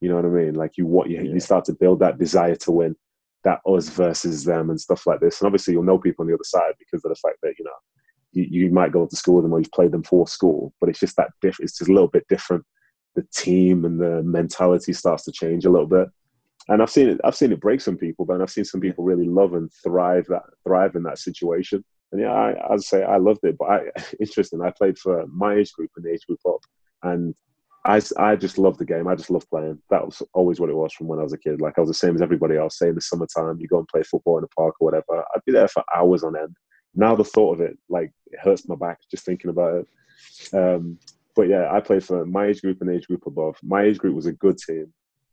you 0.00 0.08
know 0.08 0.16
what 0.16 0.24
i 0.24 0.28
mean 0.28 0.54
like 0.54 0.76
you 0.76 0.86
what 0.86 1.08
you, 1.08 1.22
you 1.22 1.40
start 1.40 1.64
to 1.64 1.72
build 1.72 2.00
that 2.00 2.18
desire 2.18 2.56
to 2.56 2.70
win 2.70 2.96
that 3.44 3.60
us 3.66 3.88
versus 3.88 4.44
them 4.44 4.70
and 4.70 4.80
stuff 4.80 5.06
like 5.06 5.20
this 5.20 5.40
and 5.40 5.46
obviously 5.46 5.72
you'll 5.72 5.82
know 5.82 5.98
people 5.98 6.22
on 6.22 6.28
the 6.28 6.34
other 6.34 6.44
side 6.44 6.72
because 6.78 7.04
of 7.04 7.10
the 7.10 7.16
fact 7.16 7.38
that 7.42 7.54
you 7.58 7.64
know 7.64 7.70
you, 8.32 8.46
you 8.50 8.70
might 8.70 8.92
go 8.92 9.06
to 9.06 9.16
school 9.16 9.36
with 9.36 9.44
them 9.44 9.52
or 9.52 9.60
you've 9.60 9.70
played 9.72 9.92
them 9.92 10.02
for 10.02 10.26
school 10.26 10.72
but 10.80 10.88
it's 10.88 11.00
just 11.00 11.16
that 11.16 11.30
diff- 11.40 11.60
it's 11.60 11.78
just 11.78 11.90
a 11.90 11.92
little 11.92 12.08
bit 12.08 12.26
different 12.28 12.64
the 13.16 13.26
team 13.34 13.84
and 13.84 13.98
the 13.98 14.22
mentality 14.22 14.92
starts 14.92 15.24
to 15.24 15.32
change 15.32 15.64
a 15.64 15.70
little 15.70 15.88
bit. 15.88 16.06
And 16.68 16.82
I've 16.82 16.90
seen 16.90 17.08
it. 17.08 17.20
I've 17.24 17.34
seen 17.34 17.52
it 17.52 17.60
break 17.60 17.80
some 17.80 17.96
people, 17.96 18.24
but 18.24 18.40
I've 18.40 18.50
seen 18.50 18.64
some 18.64 18.80
people 18.80 19.04
really 19.04 19.26
love 19.26 19.54
and 19.54 19.72
thrive 19.82 20.26
that 20.28 20.42
thrive 20.64 20.94
in 20.94 21.02
that 21.04 21.18
situation. 21.18 21.84
And 22.12 22.20
yeah, 22.20 22.32
I, 22.32 22.72
I'd 22.72 22.82
say 22.82 23.02
I 23.02 23.16
loved 23.16 23.40
it. 23.44 23.56
But 23.58 23.70
I, 23.70 23.80
interesting. 24.20 24.62
I 24.62 24.70
played 24.70 24.98
for 24.98 25.26
my 25.28 25.54
age 25.54 25.72
group 25.72 25.90
and 25.96 26.04
the 26.04 26.12
age 26.12 26.26
group 26.26 26.40
up, 26.46 26.60
and 27.02 27.34
I, 27.86 28.00
I 28.18 28.34
just 28.34 28.58
love 28.58 28.78
the 28.78 28.84
game. 28.84 29.06
I 29.06 29.14
just 29.14 29.30
love 29.30 29.48
playing. 29.48 29.78
That 29.90 30.04
was 30.04 30.20
always 30.34 30.58
what 30.58 30.70
it 30.70 30.76
was 30.76 30.92
from 30.92 31.06
when 31.06 31.20
I 31.20 31.22
was 31.22 31.32
a 31.32 31.38
kid. 31.38 31.60
Like 31.60 31.74
I 31.78 31.80
was 31.80 31.88
the 31.88 31.94
same 31.94 32.16
as 32.16 32.22
everybody 32.22 32.56
else. 32.56 32.78
Say 32.78 32.88
in 32.88 32.96
the 32.96 33.00
summertime, 33.00 33.58
you 33.60 33.68
go 33.68 33.78
and 33.78 33.86
play 33.86 34.02
football 34.02 34.38
in 34.38 34.42
the 34.42 34.48
park 34.48 34.74
or 34.80 34.86
whatever. 34.86 35.24
I'd 35.34 35.44
be 35.46 35.52
there 35.52 35.68
for 35.68 35.84
hours 35.94 36.24
on 36.24 36.36
end. 36.36 36.56
Now 36.96 37.14
the 37.14 37.24
thought 37.24 37.54
of 37.54 37.60
it, 37.60 37.78
like, 37.88 38.10
it 38.26 38.40
hurts 38.42 38.68
my 38.68 38.74
back 38.74 38.98
just 39.10 39.24
thinking 39.24 39.50
about 39.50 39.74
it. 39.74 40.54
Um, 40.54 40.98
but 41.36 41.48
yeah, 41.48 41.70
I 41.70 41.80
played 41.80 42.02
for 42.02 42.26
my 42.26 42.46
age 42.46 42.60
group 42.60 42.80
and 42.80 42.90
age 42.90 43.06
group 43.06 43.26
above. 43.26 43.56
My 43.62 43.82
age 43.82 43.98
group 43.98 44.16
was 44.16 44.26
a 44.26 44.32
good 44.32 44.58
team. 44.58 44.92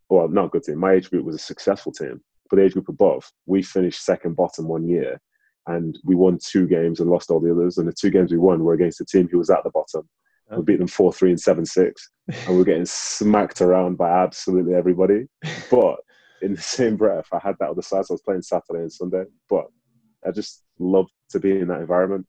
Well, 0.09 0.27
not 0.27 0.45
a 0.45 0.49
good 0.49 0.63
team. 0.63 0.77
My 0.77 0.93
age 0.93 1.09
group 1.09 1.25
was 1.25 1.35
a 1.35 1.39
successful 1.39 1.91
team. 1.91 2.21
But 2.49 2.57
the 2.57 2.63
age 2.65 2.73
group 2.73 2.89
above, 2.89 3.31
we 3.47 3.63
finished 3.63 4.05
second 4.05 4.35
bottom 4.35 4.67
one 4.67 4.87
year 4.87 5.19
and 5.65 5.97
we 6.03 6.13
won 6.13 6.37
two 6.43 6.67
games 6.67 6.99
and 6.99 7.09
lost 7.09 7.31
all 7.31 7.39
the 7.39 7.51
others. 7.51 7.77
And 7.77 7.87
the 7.87 7.93
two 7.93 8.11
games 8.11 8.31
we 8.31 8.37
won 8.37 8.63
were 8.63 8.73
against 8.73 9.01
a 9.01 9.05
team 9.05 9.27
who 9.31 9.39
was 9.39 9.49
at 9.49 9.63
the 9.63 9.71
bottom. 9.71 10.07
We 10.57 10.63
beat 10.63 10.79
them 10.79 10.87
4 10.87 11.13
3 11.13 11.31
and 11.31 11.39
7 11.39 11.65
6. 11.65 12.11
And 12.47 12.55
we 12.55 12.61
are 12.61 12.65
getting 12.65 12.85
smacked 12.85 13.61
around 13.61 13.97
by 13.97 14.09
absolutely 14.09 14.73
everybody. 14.75 15.27
But 15.69 15.97
in 16.41 16.53
the 16.55 16.61
same 16.61 16.97
breath, 16.97 17.27
I 17.31 17.39
had 17.39 17.55
that 17.59 17.69
other 17.69 17.81
side. 17.81 18.05
So 18.05 18.13
I 18.13 18.15
was 18.15 18.21
playing 18.21 18.41
Saturday 18.41 18.79
and 18.79 18.91
Sunday. 18.91 19.23
But 19.49 19.65
I 20.25 20.31
just 20.31 20.63
loved 20.79 21.11
to 21.31 21.39
be 21.39 21.51
in 21.59 21.67
that 21.69 21.81
environment 21.81 22.25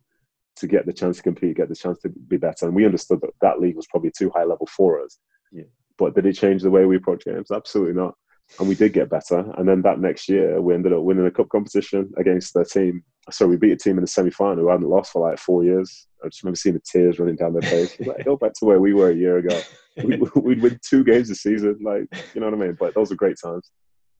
to 0.56 0.66
get 0.66 0.86
the 0.86 0.92
chance 0.92 1.16
to 1.16 1.22
compete, 1.22 1.56
get 1.56 1.68
the 1.68 1.74
chance 1.74 1.98
to 2.00 2.08
be 2.08 2.36
better. 2.36 2.66
And 2.66 2.74
we 2.74 2.84
understood 2.84 3.20
that 3.22 3.30
that 3.40 3.60
league 3.60 3.76
was 3.76 3.86
probably 3.88 4.12
too 4.16 4.30
high 4.34 4.44
level 4.44 4.66
for 4.66 5.02
us. 5.02 5.18
Yeah. 5.52 5.64
But 5.98 6.14
did 6.14 6.26
it 6.26 6.34
change 6.34 6.62
the 6.62 6.70
way 6.70 6.84
we 6.86 6.96
approach 6.96 7.24
games? 7.24 7.50
Absolutely 7.50 7.94
not. 7.94 8.14
and 8.58 8.68
we 8.68 8.74
did 8.74 8.92
get 8.92 9.10
better. 9.10 9.44
And 9.56 9.68
then 9.68 9.82
that 9.82 10.00
next 10.00 10.28
year, 10.28 10.60
we 10.60 10.74
ended 10.74 10.92
up 10.92 11.02
winning 11.02 11.26
a 11.26 11.30
cup 11.30 11.48
competition 11.48 12.12
against 12.16 12.54
their 12.54 12.64
team. 12.64 13.02
So 13.30 13.46
we 13.46 13.56
beat 13.56 13.72
a 13.72 13.76
team 13.76 13.96
in 13.96 14.02
the 14.02 14.08
semi 14.08 14.30
final 14.30 14.64
who 14.64 14.70
hadn't 14.70 14.88
lost 14.88 15.12
for 15.12 15.28
like 15.28 15.38
four 15.38 15.64
years. 15.64 16.06
I 16.22 16.28
just 16.28 16.42
remember 16.42 16.56
seeing 16.56 16.74
the 16.74 16.82
tears 16.84 17.18
running 17.18 17.36
down 17.36 17.54
their 17.54 17.62
face. 17.62 17.98
like, 18.00 18.24
go 18.24 18.36
back 18.36 18.52
to 18.54 18.64
where 18.64 18.80
we 18.80 18.92
were 18.92 19.10
a 19.10 19.14
year 19.14 19.38
ago. 19.38 19.60
We'd, 20.02 20.20
we'd 20.34 20.60
win 20.60 20.80
two 20.82 21.04
games 21.04 21.30
a 21.30 21.36
season, 21.36 21.78
like 21.80 22.08
you 22.34 22.40
know 22.40 22.48
what 22.50 22.54
I 22.54 22.66
mean. 22.66 22.76
But 22.76 22.96
those 22.96 23.10
were 23.10 23.16
great 23.16 23.36
times. 23.40 23.70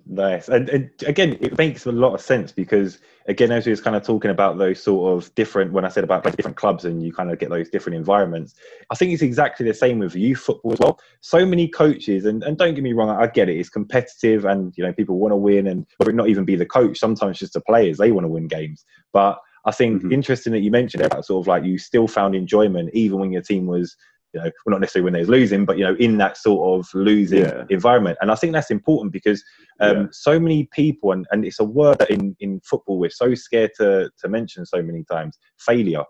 Nice. 0.06 0.48
And, 0.48 0.68
and, 0.68 0.90
again, 1.06 1.38
it 1.40 1.56
makes 1.56 1.86
a 1.86 1.92
lot 1.92 2.14
of 2.14 2.20
sense 2.20 2.52
because, 2.52 2.98
again, 3.26 3.50
as 3.50 3.64
we 3.64 3.70
was 3.70 3.80
kind 3.80 3.96
of 3.96 4.02
talking 4.02 4.30
about 4.30 4.58
those 4.58 4.82
sort 4.82 5.16
of 5.16 5.34
different, 5.34 5.72
when 5.72 5.86
I 5.86 5.88
said 5.88 6.04
about 6.04 6.24
different 6.36 6.58
clubs 6.58 6.84
and 6.84 7.02
you 7.02 7.10
kind 7.10 7.30
of 7.30 7.38
get 7.38 7.48
those 7.48 7.70
different 7.70 7.96
environments, 7.96 8.54
I 8.90 8.96
think 8.96 9.12
it's 9.12 9.22
exactly 9.22 9.66
the 9.66 9.72
same 9.72 9.98
with 9.98 10.14
youth 10.14 10.40
football 10.40 10.74
as 10.74 10.78
well. 10.78 11.00
So 11.20 11.46
many 11.46 11.68
coaches, 11.68 12.26
and, 12.26 12.42
and 12.42 12.58
don't 12.58 12.74
get 12.74 12.84
me 12.84 12.92
wrong, 12.92 13.08
I 13.08 13.26
get 13.28 13.48
it, 13.48 13.56
it's 13.56 13.70
competitive 13.70 14.44
and, 14.44 14.74
you 14.76 14.84
know, 14.84 14.92
people 14.92 15.18
want 15.18 15.32
to 15.32 15.36
win 15.36 15.66
and 15.66 15.86
whether 15.96 16.10
it 16.10 16.16
not 16.16 16.28
even 16.28 16.44
be 16.44 16.56
the 16.56 16.66
coach, 16.66 16.98
sometimes 16.98 17.38
just 17.38 17.54
the 17.54 17.62
players, 17.62 17.96
they 17.96 18.12
want 18.12 18.24
to 18.24 18.28
win 18.28 18.46
games. 18.46 18.84
But 19.12 19.38
I 19.64 19.70
think 19.70 20.02
mm-hmm. 20.02 20.12
interesting 20.12 20.52
that 20.52 20.60
you 20.60 20.70
mentioned 20.70 21.02
about 21.02 21.24
sort 21.24 21.42
of 21.42 21.48
like 21.48 21.64
you 21.64 21.78
still 21.78 22.06
found 22.06 22.34
enjoyment 22.34 22.90
even 22.92 23.18
when 23.18 23.32
your 23.32 23.40
team 23.40 23.66
was 23.66 23.96
you 24.34 24.40
know, 24.40 24.50
well, 24.66 24.72
not 24.72 24.80
necessarily 24.80 25.04
when 25.04 25.12
there's 25.12 25.28
losing, 25.28 25.64
but 25.64 25.78
you 25.78 25.84
know, 25.84 25.94
in 25.94 26.18
that 26.18 26.36
sort 26.36 26.80
of 26.80 26.92
losing 26.92 27.44
yeah. 27.44 27.64
environment. 27.70 28.18
And 28.20 28.30
I 28.32 28.34
think 28.34 28.52
that's 28.52 28.70
important 28.70 29.12
because 29.12 29.42
um, 29.80 29.96
yeah. 29.96 30.06
so 30.10 30.40
many 30.40 30.68
people, 30.72 31.12
and, 31.12 31.24
and 31.30 31.44
it's 31.44 31.60
a 31.60 31.64
word 31.64 32.00
that 32.00 32.10
in, 32.10 32.36
in 32.40 32.60
football 32.64 32.98
we're 32.98 33.10
so 33.10 33.34
scared 33.34 33.70
to, 33.76 34.10
to 34.18 34.28
mention 34.28 34.66
so 34.66 34.82
many 34.82 35.04
times 35.04 35.38
failure, 35.58 36.02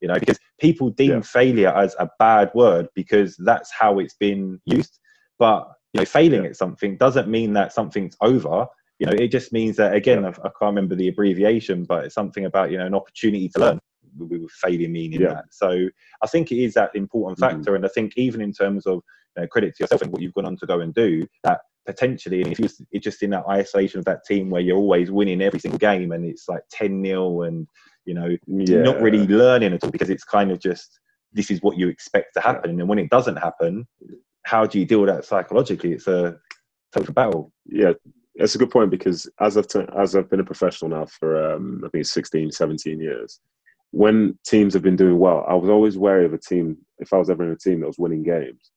you 0.00 0.08
know, 0.08 0.14
because 0.14 0.38
people 0.60 0.90
deem 0.90 1.10
yeah. 1.10 1.20
failure 1.22 1.70
as 1.70 1.96
a 1.98 2.08
bad 2.18 2.52
word 2.54 2.86
because 2.94 3.36
that's 3.38 3.72
how 3.72 3.98
it's 3.98 4.14
been 4.14 4.60
used. 4.64 5.00
But, 5.38 5.68
you 5.92 6.00
know, 6.00 6.04
failing 6.04 6.46
at 6.46 6.56
something 6.56 6.96
doesn't 6.96 7.28
mean 7.28 7.52
that 7.54 7.72
something's 7.72 8.16
over. 8.20 8.66
You 9.00 9.06
know, 9.06 9.12
it 9.12 9.28
just 9.28 9.52
means 9.52 9.76
that, 9.76 9.94
again, 9.94 10.24
I, 10.24 10.28
I 10.28 10.32
can't 10.32 10.74
remember 10.74 10.94
the 10.94 11.08
abbreviation, 11.08 11.84
but 11.84 12.04
it's 12.04 12.14
something 12.14 12.44
about, 12.44 12.70
you 12.70 12.78
know, 12.78 12.86
an 12.86 12.94
opportunity 12.94 13.48
to 13.48 13.58
learn 13.60 13.80
we 14.18 14.38
were 14.38 14.48
failing 14.48 14.92
meaning 14.92 15.20
yeah. 15.20 15.34
that. 15.34 15.44
So 15.50 15.88
I 16.22 16.26
think 16.26 16.52
it 16.52 16.58
is 16.58 16.74
that 16.74 16.94
important 16.94 17.38
mm-hmm. 17.38 17.56
factor, 17.56 17.70
mm-hmm. 17.70 17.76
and 17.76 17.86
I 17.86 17.88
think 17.88 18.12
even 18.16 18.40
in 18.40 18.52
terms 18.52 18.86
of 18.86 19.02
you 19.36 19.42
know, 19.42 19.46
credit 19.48 19.76
to 19.76 19.84
yourself 19.84 20.02
and 20.02 20.12
what 20.12 20.22
you've 20.22 20.34
gone 20.34 20.46
on 20.46 20.56
to 20.58 20.66
go 20.66 20.80
and 20.80 20.94
do, 20.94 21.26
that 21.44 21.60
potentially, 21.86 22.42
if 22.42 22.58
you're 22.58 23.00
just 23.00 23.22
in 23.22 23.30
that 23.30 23.46
isolation 23.48 23.98
of 23.98 24.04
that 24.04 24.24
team 24.24 24.50
where 24.50 24.60
you're 24.60 24.76
always 24.76 25.10
winning 25.10 25.42
every 25.42 25.60
single 25.60 25.78
game 25.78 26.12
and 26.12 26.24
it's 26.24 26.48
like 26.48 26.62
ten 26.70 27.04
0 27.04 27.42
and 27.42 27.66
you 28.04 28.14
know 28.14 28.36
yeah. 28.46 28.82
not 28.82 29.00
really 29.00 29.26
learning 29.26 29.72
at 29.72 29.84
all 29.84 29.90
because 29.90 30.10
it's 30.10 30.24
kind 30.24 30.50
of 30.50 30.58
just 30.58 30.98
this 31.32 31.50
is 31.50 31.62
what 31.62 31.78
you 31.78 31.88
expect 31.88 32.34
to 32.34 32.40
happen, 32.40 32.78
and 32.78 32.88
when 32.88 32.98
it 32.98 33.10
doesn't 33.10 33.36
happen, 33.36 33.86
how 34.44 34.66
do 34.66 34.78
you 34.78 34.84
deal 34.84 35.00
with 35.00 35.08
that 35.08 35.24
psychologically? 35.24 35.92
It's 35.92 36.06
a 36.06 36.36
total 36.94 37.14
battle. 37.14 37.52
Yeah, 37.64 37.92
it's 38.34 38.54
a 38.54 38.58
good 38.58 38.70
point 38.70 38.90
because 38.90 39.28
as 39.40 39.56
I've 39.56 39.66
t- 39.66 39.86
as 39.96 40.14
I've 40.14 40.30
been 40.30 40.40
a 40.40 40.44
professional 40.44 40.90
now 40.90 41.06
for 41.06 41.54
um, 41.54 41.82
I 41.84 41.88
think 41.88 42.06
16, 42.06 42.52
17 42.52 43.00
years, 43.00 43.40
when 43.92 44.38
teams 44.44 44.74
have 44.74 44.82
been 44.82 44.96
doing 44.96 45.18
well, 45.18 45.44
I 45.46 45.54
was 45.54 45.70
always 45.70 45.96
wary 45.96 46.24
of 46.24 46.32
a 46.32 46.38
team 46.38 46.78
if 46.98 47.12
I 47.12 47.18
was 47.18 47.30
ever 47.30 47.44
in 47.44 47.52
a 47.52 47.56
team 47.56 47.80
that 47.80 47.86
was 47.86 47.98
winning 47.98 48.22
games, 48.22 48.70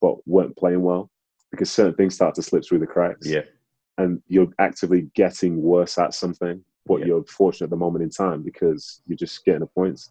but 0.00 0.16
weren't 0.26 0.56
playing 0.56 0.82
well 0.82 1.10
because 1.50 1.70
certain 1.70 1.94
things 1.94 2.14
start 2.14 2.34
to 2.36 2.42
slip 2.42 2.64
through 2.64 2.78
the 2.78 2.86
cracks. 2.86 3.26
Yeah. 3.26 3.42
And 3.98 4.22
you're 4.28 4.48
actively 4.58 5.10
getting 5.14 5.60
worse 5.60 5.98
at 5.98 6.14
something, 6.14 6.64
but 6.86 7.00
yeah. 7.00 7.06
you're 7.06 7.24
fortunate 7.24 7.66
at 7.66 7.70
the 7.70 7.76
moment 7.76 8.04
in 8.04 8.10
time 8.10 8.42
because 8.42 9.02
you're 9.06 9.16
just 9.16 9.44
getting 9.44 9.60
the 9.60 9.66
points. 9.66 10.10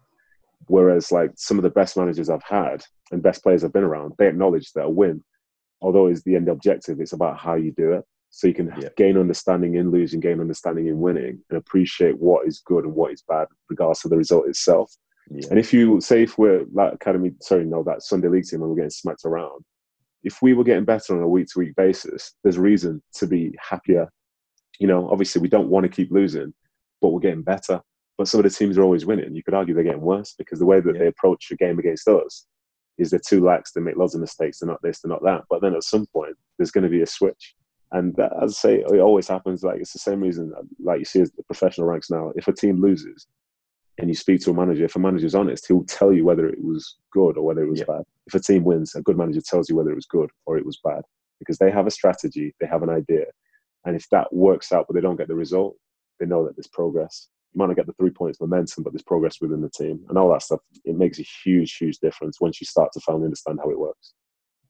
Whereas, 0.66 1.10
like 1.10 1.32
some 1.34 1.58
of 1.58 1.64
the 1.64 1.70
best 1.70 1.96
managers 1.96 2.30
I've 2.30 2.44
had 2.44 2.84
and 3.10 3.22
best 3.22 3.42
players 3.42 3.64
I've 3.64 3.72
been 3.72 3.82
around, 3.82 4.12
they 4.18 4.28
acknowledge 4.28 4.72
that 4.74 4.84
a 4.84 4.90
win, 4.90 5.24
although 5.80 6.06
is 6.06 6.22
the 6.22 6.36
end 6.36 6.48
objective, 6.48 7.00
it's 7.00 7.14
about 7.14 7.38
how 7.38 7.54
you 7.54 7.72
do 7.72 7.92
it 7.92 8.04
so 8.34 8.46
you 8.46 8.54
can 8.54 8.72
yeah. 8.80 8.88
gain 8.96 9.18
understanding 9.18 9.76
in 9.76 9.90
losing, 9.90 10.18
gain 10.18 10.40
understanding 10.40 10.86
in 10.86 10.98
winning, 10.98 11.38
and 11.50 11.58
appreciate 11.58 12.18
what 12.18 12.46
is 12.46 12.60
good 12.60 12.84
and 12.84 12.94
what 12.94 13.12
is 13.12 13.22
bad, 13.28 13.46
regardless 13.68 14.04
of 14.04 14.10
the 14.10 14.16
result 14.16 14.48
itself. 14.48 14.90
Yeah. 15.30 15.48
And 15.50 15.58
if 15.58 15.72
you 15.72 16.00
say 16.00 16.22
if 16.22 16.38
we're 16.38 16.64
that 16.74 16.94
academy, 16.94 17.32
sorry, 17.42 17.66
no, 17.66 17.82
that 17.82 18.02
Sunday 18.02 18.28
league 18.28 18.46
team, 18.46 18.62
and 18.62 18.70
we're 18.70 18.76
getting 18.76 18.90
smacked 18.90 19.26
around, 19.26 19.62
if 20.24 20.40
we 20.40 20.54
were 20.54 20.64
getting 20.64 20.86
better 20.86 21.14
on 21.14 21.22
a 21.22 21.28
week 21.28 21.48
to 21.48 21.58
week 21.58 21.76
basis, 21.76 22.32
there's 22.42 22.58
reason 22.58 23.02
to 23.16 23.26
be 23.26 23.54
happier. 23.60 24.08
You 24.78 24.86
know, 24.86 25.10
obviously 25.10 25.42
we 25.42 25.48
don't 25.48 25.68
want 25.68 25.84
to 25.84 25.90
keep 25.90 26.10
losing, 26.10 26.54
but 27.02 27.10
we're 27.10 27.20
getting 27.20 27.42
better. 27.42 27.82
But 28.16 28.28
some 28.28 28.40
of 28.40 28.44
the 28.44 28.50
teams 28.50 28.78
are 28.78 28.82
always 28.82 29.04
winning. 29.04 29.34
You 29.34 29.42
could 29.42 29.54
argue 29.54 29.74
they're 29.74 29.84
getting 29.84 30.00
worse 30.00 30.34
because 30.38 30.58
the 30.58 30.66
way 30.66 30.80
that 30.80 30.94
yeah. 30.94 31.00
they 31.00 31.06
approach 31.08 31.50
a 31.50 31.56
game 31.56 31.78
against 31.78 32.08
us 32.08 32.46
is 32.96 33.10
they're 33.10 33.20
too 33.26 33.44
lax, 33.44 33.72
they 33.72 33.82
make 33.82 33.96
lots 33.96 34.14
of 34.14 34.22
mistakes, 34.22 34.60
they're 34.60 34.70
not 34.70 34.80
this, 34.82 35.00
they're 35.00 35.10
not 35.10 35.22
that. 35.22 35.42
But 35.50 35.60
then 35.60 35.74
at 35.74 35.84
some 35.84 36.06
point, 36.14 36.34
there's 36.56 36.70
going 36.70 36.84
to 36.84 36.90
be 36.90 37.02
a 37.02 37.06
switch 37.06 37.54
and 37.92 38.14
that, 38.16 38.32
as 38.42 38.52
I 38.52 38.68
say, 38.68 38.74
it 38.80 39.00
always 39.00 39.28
happens. 39.28 39.62
Like 39.62 39.80
it's 39.80 39.92
the 39.92 39.98
same 39.98 40.20
reason, 40.20 40.52
like 40.82 40.98
you 40.98 41.04
see 41.04 41.20
as 41.20 41.30
the 41.32 41.42
professional 41.44 41.86
ranks 41.86 42.10
now. 42.10 42.32
If 42.34 42.48
a 42.48 42.52
team 42.52 42.80
loses, 42.80 43.26
and 43.98 44.08
you 44.08 44.14
speak 44.14 44.40
to 44.42 44.50
a 44.50 44.54
manager, 44.54 44.84
if 44.84 44.96
a 44.96 44.98
manager's 44.98 45.34
honest, 45.34 45.66
he'll 45.68 45.84
tell 45.84 46.12
you 46.12 46.24
whether 46.24 46.48
it 46.48 46.62
was 46.62 46.96
good 47.12 47.36
or 47.36 47.44
whether 47.44 47.62
it 47.62 47.70
was 47.70 47.80
yeah. 47.80 47.86
bad. 47.86 48.02
If 48.26 48.34
a 48.34 48.40
team 48.40 48.64
wins, 48.64 48.94
a 48.94 49.02
good 49.02 49.18
manager 49.18 49.42
tells 49.42 49.68
you 49.68 49.76
whether 49.76 49.90
it 49.90 49.96
was 49.96 50.06
good 50.06 50.30
or 50.46 50.56
it 50.56 50.64
was 50.64 50.78
bad 50.82 51.02
because 51.38 51.58
they 51.58 51.70
have 51.70 51.86
a 51.86 51.90
strategy, 51.90 52.54
they 52.60 52.66
have 52.66 52.82
an 52.82 52.88
idea, 52.88 53.26
and 53.84 53.94
if 53.94 54.08
that 54.10 54.32
works 54.32 54.72
out 54.72 54.86
but 54.88 54.94
they 54.94 55.00
don't 55.00 55.16
get 55.16 55.28
the 55.28 55.34
result, 55.34 55.76
they 56.18 56.26
know 56.26 56.44
that 56.46 56.56
there's 56.56 56.68
progress. 56.68 57.28
You 57.52 57.58
might 57.58 57.66
not 57.66 57.76
get 57.76 57.86
the 57.86 57.92
three 57.94 58.10
points 58.10 58.40
momentum, 58.40 58.84
but 58.84 58.94
there's 58.94 59.02
progress 59.02 59.40
within 59.40 59.60
the 59.60 59.68
team 59.68 60.04
and 60.08 60.16
all 60.16 60.32
that 60.32 60.42
stuff. 60.42 60.60
It 60.84 60.96
makes 60.96 61.18
a 61.18 61.26
huge, 61.44 61.76
huge 61.76 61.98
difference 61.98 62.40
once 62.40 62.60
you 62.60 62.66
start 62.66 62.92
to 62.94 63.00
finally 63.00 63.26
understand 63.26 63.58
how 63.62 63.70
it 63.70 63.78
works. 63.78 64.14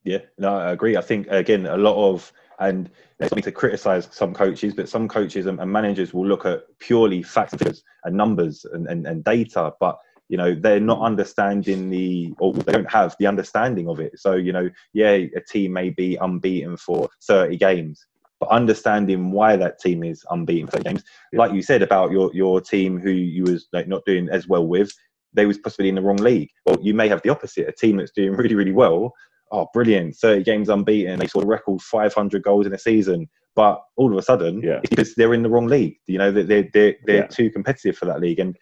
Yeah, 0.05 0.19
no, 0.37 0.57
I 0.57 0.73
agree. 0.73 0.97
I 0.97 1.00
think 1.00 1.29
again, 1.31 1.67
a 1.67 1.76
lot 1.76 1.95
of 1.95 2.33
and 2.62 2.90
there's 3.19 3.35
me 3.35 3.42
to 3.42 3.52
criticize 3.52 4.09
some 4.11 4.33
coaches, 4.33 4.75
but 4.75 4.88
some 4.88 5.09
coaches 5.09 5.47
and, 5.47 5.59
managers 5.71 6.14
will 6.14 6.26
look 6.26 6.47
at 6.47 6.62
purely 6.78 7.23
facts 7.23 7.54
and 8.04 8.16
numbers 8.16 8.64
and, 8.73 8.87
and, 8.87 9.07
and 9.07 9.25
data, 9.25 9.73
but 9.81 9.99
you 10.28 10.38
know 10.38 10.54
they're 10.54 10.81
not 10.81 11.02
understanding 11.02 11.90
the 11.90 12.33
or 12.38 12.54
they 12.54 12.73
don't 12.73 12.90
have 12.90 13.14
the 13.19 13.26
understanding 13.26 13.88
of 13.88 14.00
it. 14.00 14.19
So 14.19 14.35
you 14.35 14.52
know, 14.52 14.71
yeah, 14.92 15.11
a 15.11 15.40
team 15.40 15.73
may 15.73 15.90
be 15.90 16.16
unbeaten 16.16 16.76
for 16.76 17.09
30 17.23 17.57
games, 17.59 18.07
but 18.40 18.49
understanding 18.49 19.33
why 19.33 19.57
that 19.57 19.78
team 19.78 20.02
is 20.02 20.25
unbeaten 20.31 20.69
for 20.69 20.78
30 20.78 20.85
games, 20.85 21.04
like 21.33 21.52
you 21.52 21.62
said 21.62 21.83
about 21.83 22.12
your 22.12 22.31
your 22.33 22.61
team 22.61 22.99
who 22.99 23.11
you 23.11 23.45
was 23.45 23.69
like 23.73 23.88
not 23.88 24.04
doing 24.07 24.28
as 24.31 24.49
well 24.49 24.66
with, 24.66 24.92
they 25.35 25.47
was 25.47 25.59
possibly 25.59 25.88
in 25.88 25.97
the 25.97 26.02
wrong 26.02 26.16
league. 26.16 26.50
Well, 26.64 26.78
you 26.81 26.95
may 26.95 27.09
have 27.09 27.23
the 27.23 27.31
opposite, 27.31 27.69
a 27.69 27.73
team 27.73 27.97
that's 27.97 28.12
doing 28.12 28.33
really 28.33 28.54
really 28.54 28.73
well, 28.73 29.12
oh, 29.53 29.69
brilliant, 29.73 30.17
30 30.17 30.43
games 30.45 30.69
unbeaten. 30.69 31.19
They 31.19 31.27
scored 31.27 31.45
a 31.45 31.49
record 31.49 31.81
500 31.81 32.43
goals 32.43 32.67
in 32.67 32.75
a 32.75 32.79
season. 32.79 33.29
But 33.55 33.83
all 33.97 34.11
of 34.11 34.19
a 34.19 34.23
sudden, 34.23 34.63
yeah. 34.63 34.81
it's 34.83 34.89
because 34.89 35.15
they're 35.15 35.35
in 35.35 35.43
the 35.43 35.51
wrong 35.51 35.67
league. 35.67 35.99
You 36.07 36.19
know, 36.19 36.33
they're, 36.33 36.45
they're, 36.45 36.69
they're, 36.73 36.97
they're 37.05 37.17
yeah. 37.17 37.27
too 37.27 37.51
competitive 37.51 37.97
for 37.97 38.07
that 38.07 38.21
league. 38.21 38.39
And 38.39 38.57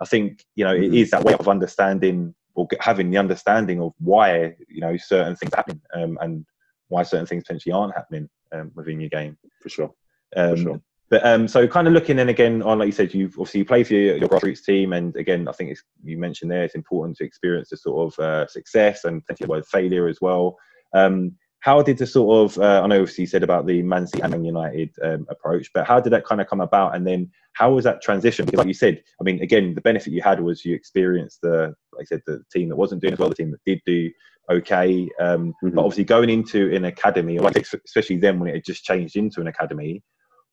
I 0.00 0.04
think, 0.04 0.44
you 0.54 0.64
know, 0.64 0.72
mm-hmm. 0.72 0.94
it 0.94 0.94
is 0.94 1.10
that 1.10 1.24
way 1.24 1.34
of 1.34 1.48
understanding 1.48 2.32
or 2.54 2.68
having 2.80 3.10
the 3.10 3.18
understanding 3.18 3.80
of 3.80 3.92
why, 3.98 4.54
you 4.68 4.80
know, 4.80 4.96
certain 4.96 5.34
things 5.34 5.52
happen 5.52 5.82
um, 5.94 6.16
and 6.20 6.46
why 6.88 7.02
certain 7.02 7.26
things 7.26 7.42
potentially 7.42 7.72
aren't 7.72 7.94
happening 7.94 8.28
um, 8.52 8.70
within 8.76 9.00
your 9.00 9.10
game. 9.10 9.36
For 9.60 9.68
sure. 9.68 9.90
Um, 10.36 10.50
for 10.50 10.56
sure. 10.56 10.80
But 11.08 11.24
um, 11.24 11.46
so 11.46 11.68
kind 11.68 11.86
of 11.86 11.92
looking 11.92 12.18
in 12.18 12.28
again 12.28 12.62
on, 12.62 12.80
like 12.80 12.86
you 12.86 12.92
said, 12.92 13.14
you've 13.14 13.34
obviously 13.38 13.60
you 13.60 13.64
play 13.64 13.84
for 13.84 13.94
your, 13.94 14.16
your 14.16 14.28
grassroots 14.28 14.64
team, 14.64 14.92
and 14.92 15.14
again, 15.16 15.46
I 15.46 15.52
think 15.52 15.78
you 16.02 16.18
mentioned 16.18 16.50
there 16.50 16.64
it's 16.64 16.74
important 16.74 17.16
to 17.18 17.24
experience 17.24 17.70
the 17.70 17.76
sort 17.76 18.12
of 18.12 18.18
uh, 18.18 18.46
success 18.48 19.04
and 19.04 19.24
potentially 19.24 19.62
failure 19.62 20.08
as 20.08 20.20
well. 20.20 20.56
Um, 20.94 21.36
how 21.60 21.82
did 21.82 21.98
the 21.98 22.06
sort 22.06 22.50
of 22.50 22.58
uh, 22.58 22.82
I 22.82 22.86
know 22.86 23.00
obviously 23.00 23.22
you 23.22 23.28
said 23.28 23.42
about 23.42 23.66
the 23.66 23.82
Man 23.82 24.06
City 24.06 24.22
and 24.22 24.32
Man 24.32 24.44
United 24.44 24.90
um, 25.02 25.26
approach, 25.30 25.70
but 25.72 25.86
how 25.86 26.00
did 26.00 26.12
that 26.12 26.24
kind 26.24 26.40
of 26.40 26.48
come 26.48 26.60
about? 26.60 26.94
And 26.96 27.06
then 27.06 27.30
how 27.54 27.72
was 27.72 27.84
that 27.84 28.02
transition? 28.02 28.44
Because 28.44 28.58
like 28.58 28.68
you 28.68 28.74
said, 28.74 29.02
I 29.20 29.24
mean, 29.24 29.40
again, 29.42 29.74
the 29.74 29.80
benefit 29.80 30.12
you 30.12 30.22
had 30.22 30.40
was 30.40 30.64
you 30.64 30.74
experienced 30.74 31.40
the, 31.42 31.74
like 31.92 32.02
I 32.02 32.04
said, 32.04 32.22
the 32.26 32.42
team 32.52 32.68
that 32.68 32.76
wasn't 32.76 33.00
doing 33.00 33.14
as 33.14 33.18
well, 33.18 33.28
the 33.28 33.34
team 33.34 33.50
that 33.52 33.60
did 33.64 33.80
do 33.86 34.10
okay. 34.50 35.08
Um, 35.18 35.48
mm-hmm. 35.48 35.70
But 35.70 35.82
obviously 35.82 36.04
going 36.04 36.30
into 36.30 36.74
an 36.74 36.84
academy, 36.84 37.38
or 37.38 37.42
like 37.42 37.56
especially 37.56 38.18
then 38.18 38.38
when 38.38 38.50
it 38.50 38.54
had 38.54 38.64
just 38.64 38.84
changed 38.84 39.16
into 39.16 39.40
an 39.40 39.46
academy, 39.46 40.02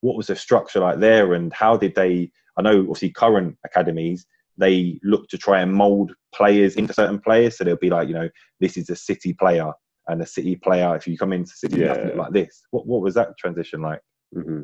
what 0.04 0.18
was 0.18 0.28
the 0.28 0.36
structure 0.36 0.82
like 0.82 1.00
there 1.00 1.34
and 1.34 1.54
how 1.54 1.78
did 1.78 1.96
they 1.96 2.30
i 2.58 2.62
know 2.62 2.82
obviously 2.82 3.10
current 3.10 3.58
academies 3.66 4.26
they 4.58 5.00
look 5.02 5.28
to 5.30 5.38
try 5.38 5.62
and 5.62 5.74
mold 5.74 6.14
players 6.36 6.76
into 6.76 6.94
certain 6.94 7.20
players 7.20 7.58
so 7.58 7.64
they'll 7.64 7.78
be 7.78 7.90
like 7.90 8.08
you 8.08 8.14
know 8.14 8.30
this 8.60 8.76
is 8.76 8.90
a 8.90 8.96
city 8.96 9.34
player 9.34 9.72
and 10.08 10.22
a 10.22 10.26
city 10.26 10.58
player 10.58 10.94
if 10.96 11.08
you 11.08 11.18
come 11.18 11.32
into 11.32 11.52
city 11.56 11.80
yeah. 11.80 12.10
like 12.16 12.34
this 12.34 12.64
what, 12.72 12.86
what 12.86 13.02
was 13.02 13.14
that 13.14 13.30
transition 13.40 13.82
like 13.82 14.02
mm-hmm. 14.36 14.62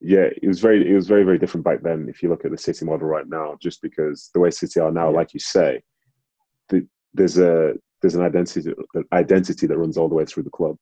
yeah 0.00 0.28
it 0.42 0.48
was 0.48 0.60
very 0.60 0.90
it 0.90 0.94
was 0.94 1.06
very 1.06 1.24
very 1.24 1.38
different 1.38 1.64
back 1.64 1.82
then 1.82 2.06
if 2.08 2.22
you 2.22 2.30
look 2.30 2.46
at 2.46 2.50
the 2.50 2.58
city 2.58 2.86
model 2.86 3.06
right 3.06 3.28
now 3.28 3.54
just 3.60 3.82
because 3.82 4.30
the 4.32 4.40
way 4.40 4.50
city 4.50 4.80
are 4.80 4.90
now 4.90 5.10
yeah. 5.10 5.16
like 5.16 5.34
you 5.34 5.40
say 5.40 5.80
the, 6.70 6.86
there's 7.12 7.38
a 7.38 7.74
there's 8.00 8.14
an 8.14 8.22
identity 8.22 8.74
an 8.94 9.04
identity 9.12 9.66
that 9.66 9.76
runs 9.76 9.98
all 9.98 10.08
the 10.08 10.14
way 10.14 10.24
through 10.24 10.42
the 10.42 10.50
club 10.50 10.76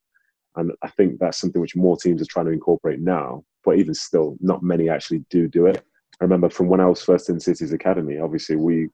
and 0.57 0.73
I 0.83 0.89
think 0.89 1.19
that's 1.19 1.39
something 1.39 1.61
which 1.61 1.77
more 1.77 1.97
teams 1.97 2.21
are 2.23 2.27
trying 2.27 2.47
to 2.47 2.53
incorporate 2.53 3.01
now 3.01 3.45
but 3.67 3.79
even 3.79 3.93
still, 3.93 4.37
not 4.41 4.63
many 4.63 4.89
actually 4.89 5.25
do 5.29 5.49
do 5.49 5.67
it. 5.67 5.85
I 6.21 6.25
remember 6.25 6.49
from 6.49 6.69
when 6.69 6.81
I 6.81 6.87
was 6.87 7.03
first 7.03 7.29
in 7.29 7.39
City's 7.39 7.73
academy. 7.73 8.19
Obviously, 8.19 8.57
we 8.57 8.89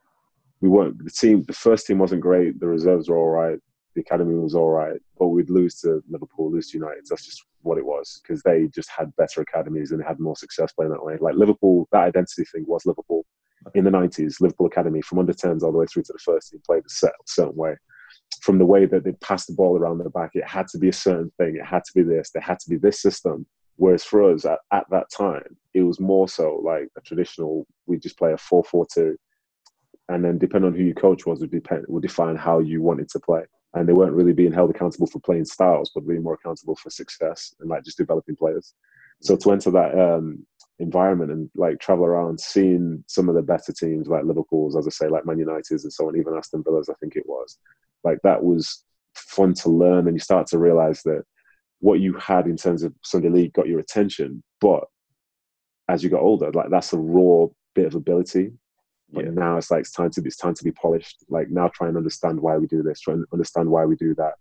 we 0.60 0.68
weren't 0.68 1.04
the 1.04 1.10
team. 1.10 1.44
The 1.44 1.52
first 1.52 1.86
team 1.86 1.98
wasn't 1.98 2.22
great. 2.22 2.58
The 2.58 2.66
reserves 2.66 3.08
were 3.08 3.18
all 3.18 3.28
right. 3.28 3.58
The 3.94 4.00
academy 4.00 4.34
was 4.34 4.54
all 4.54 4.70
right, 4.70 4.98
but 5.18 5.28
we'd 5.28 5.50
lose 5.50 5.78
to 5.80 6.02
Liverpool, 6.08 6.50
lose 6.50 6.70
to 6.70 6.78
United. 6.78 7.04
That's 7.08 7.26
just 7.26 7.44
what 7.60 7.78
it 7.78 7.84
was 7.84 8.20
because 8.22 8.42
they 8.42 8.68
just 8.74 8.88
had 8.90 9.14
better 9.16 9.42
academies 9.42 9.92
and 9.92 10.02
had 10.02 10.18
more 10.18 10.34
success 10.34 10.72
playing 10.72 10.92
that 10.92 11.04
way. 11.04 11.18
Like 11.20 11.34
Liverpool, 11.34 11.86
that 11.92 12.04
identity 12.04 12.44
thing 12.44 12.64
was 12.66 12.86
Liverpool 12.86 13.26
in 13.74 13.84
the 13.84 13.90
90s. 13.90 14.40
Liverpool 14.40 14.66
Academy 14.66 15.02
from 15.02 15.18
under 15.18 15.34
10s 15.34 15.62
all 15.62 15.70
the 15.70 15.78
way 15.78 15.86
through 15.86 16.02
to 16.04 16.12
the 16.12 16.18
first 16.18 16.50
team 16.50 16.60
played 16.66 16.82
a 16.84 17.10
certain 17.26 17.56
way. 17.56 17.76
From 18.40 18.58
the 18.58 18.66
way 18.66 18.86
that 18.86 19.04
they 19.04 19.12
passed 19.12 19.46
the 19.46 19.54
ball 19.54 19.76
around 19.76 19.98
the 19.98 20.10
back, 20.10 20.30
it 20.34 20.44
had 20.44 20.66
to 20.68 20.78
be 20.78 20.88
a 20.88 20.92
certain 20.92 21.30
thing. 21.38 21.56
It 21.56 21.66
had 21.66 21.84
to 21.84 21.92
be 21.94 22.02
this. 22.02 22.30
There 22.30 22.42
had 22.42 22.58
to 22.60 22.70
be 22.70 22.76
this 22.76 23.00
system. 23.00 23.46
Whereas 23.76 24.04
for 24.04 24.32
us 24.32 24.44
at, 24.44 24.58
at 24.72 24.86
that 24.90 25.06
time, 25.10 25.56
it 25.74 25.82
was 25.82 25.98
more 25.98 26.28
so 26.28 26.60
like 26.64 26.88
a 26.96 27.00
traditional. 27.00 27.66
We 27.86 27.98
just 27.98 28.18
play 28.18 28.32
a 28.32 28.36
four-four-two, 28.36 29.16
and 30.08 30.24
then 30.24 30.38
depending 30.38 30.70
on 30.72 30.76
who 30.76 30.84
your 30.84 30.94
coach 30.94 31.26
was, 31.26 31.40
would 31.40 31.50
depend 31.50 31.84
would 31.88 32.02
define 32.02 32.36
how 32.36 32.58
you 32.58 32.82
wanted 32.82 33.08
to 33.10 33.20
play. 33.20 33.42
And 33.74 33.88
they 33.88 33.94
weren't 33.94 34.12
really 34.12 34.34
being 34.34 34.52
held 34.52 34.70
accountable 34.70 35.06
for 35.06 35.20
playing 35.20 35.46
styles, 35.46 35.90
but 35.94 36.06
being 36.06 36.22
more 36.22 36.34
accountable 36.34 36.76
for 36.76 36.90
success 36.90 37.54
and 37.60 37.70
like 37.70 37.84
just 37.84 37.96
developing 37.96 38.36
players. 38.36 38.74
So 39.22 39.36
to 39.36 39.52
enter 39.52 39.70
that 39.70 39.98
um, 39.98 40.46
environment 40.78 41.30
and 41.30 41.48
like 41.54 41.80
travel 41.80 42.04
around, 42.04 42.38
seeing 42.38 43.02
some 43.06 43.28
of 43.28 43.34
the 43.34 43.42
better 43.42 43.72
teams 43.72 44.08
like 44.08 44.24
Liverpool's, 44.24 44.76
as 44.76 44.86
I 44.86 44.90
say, 44.90 45.08
like 45.08 45.24
Man 45.24 45.38
United's 45.38 45.84
and 45.84 45.92
so 45.92 46.08
on, 46.08 46.18
even 46.18 46.36
Aston 46.36 46.62
Villa's, 46.62 46.90
I 46.90 46.94
think 47.00 47.16
it 47.16 47.26
was, 47.26 47.56
like 48.04 48.18
that 48.22 48.42
was 48.42 48.84
fun 49.14 49.54
to 49.54 49.68
learn. 49.68 50.06
And 50.06 50.16
you 50.16 50.20
start 50.20 50.46
to 50.48 50.58
realize 50.58 51.02
that 51.04 51.24
what 51.80 52.00
you 52.00 52.14
had 52.14 52.46
in 52.46 52.56
terms 52.56 52.82
of 52.82 52.94
Sunday 53.02 53.28
League 53.28 53.52
got 53.52 53.66
your 53.66 53.80
attention, 53.80 54.42
but 54.60 54.84
as 55.88 56.02
you 56.02 56.10
got 56.10 56.22
older, 56.22 56.50
like 56.52 56.70
that's 56.70 56.92
a 56.92 56.98
raw 56.98 57.46
bit 57.74 57.86
of 57.86 57.94
ability. 57.94 58.52
But 59.12 59.24
yeah. 59.24 59.32
now 59.32 59.58
it's 59.58 59.70
like 59.70 59.80
it's 59.80 59.90
time 59.90 60.10
to 60.10 60.22
be 60.22 60.28
it's 60.28 60.36
time 60.36 60.54
to 60.54 60.64
be 60.64 60.72
polished. 60.72 61.24
Like 61.28 61.50
now 61.50 61.68
try 61.68 61.88
and 61.88 61.96
understand 61.96 62.40
why 62.40 62.56
we 62.56 62.66
do 62.66 62.82
this, 62.82 63.00
try 63.00 63.14
and 63.14 63.26
understand 63.32 63.68
why 63.68 63.84
we 63.84 63.96
do 63.96 64.14
that. 64.14 64.34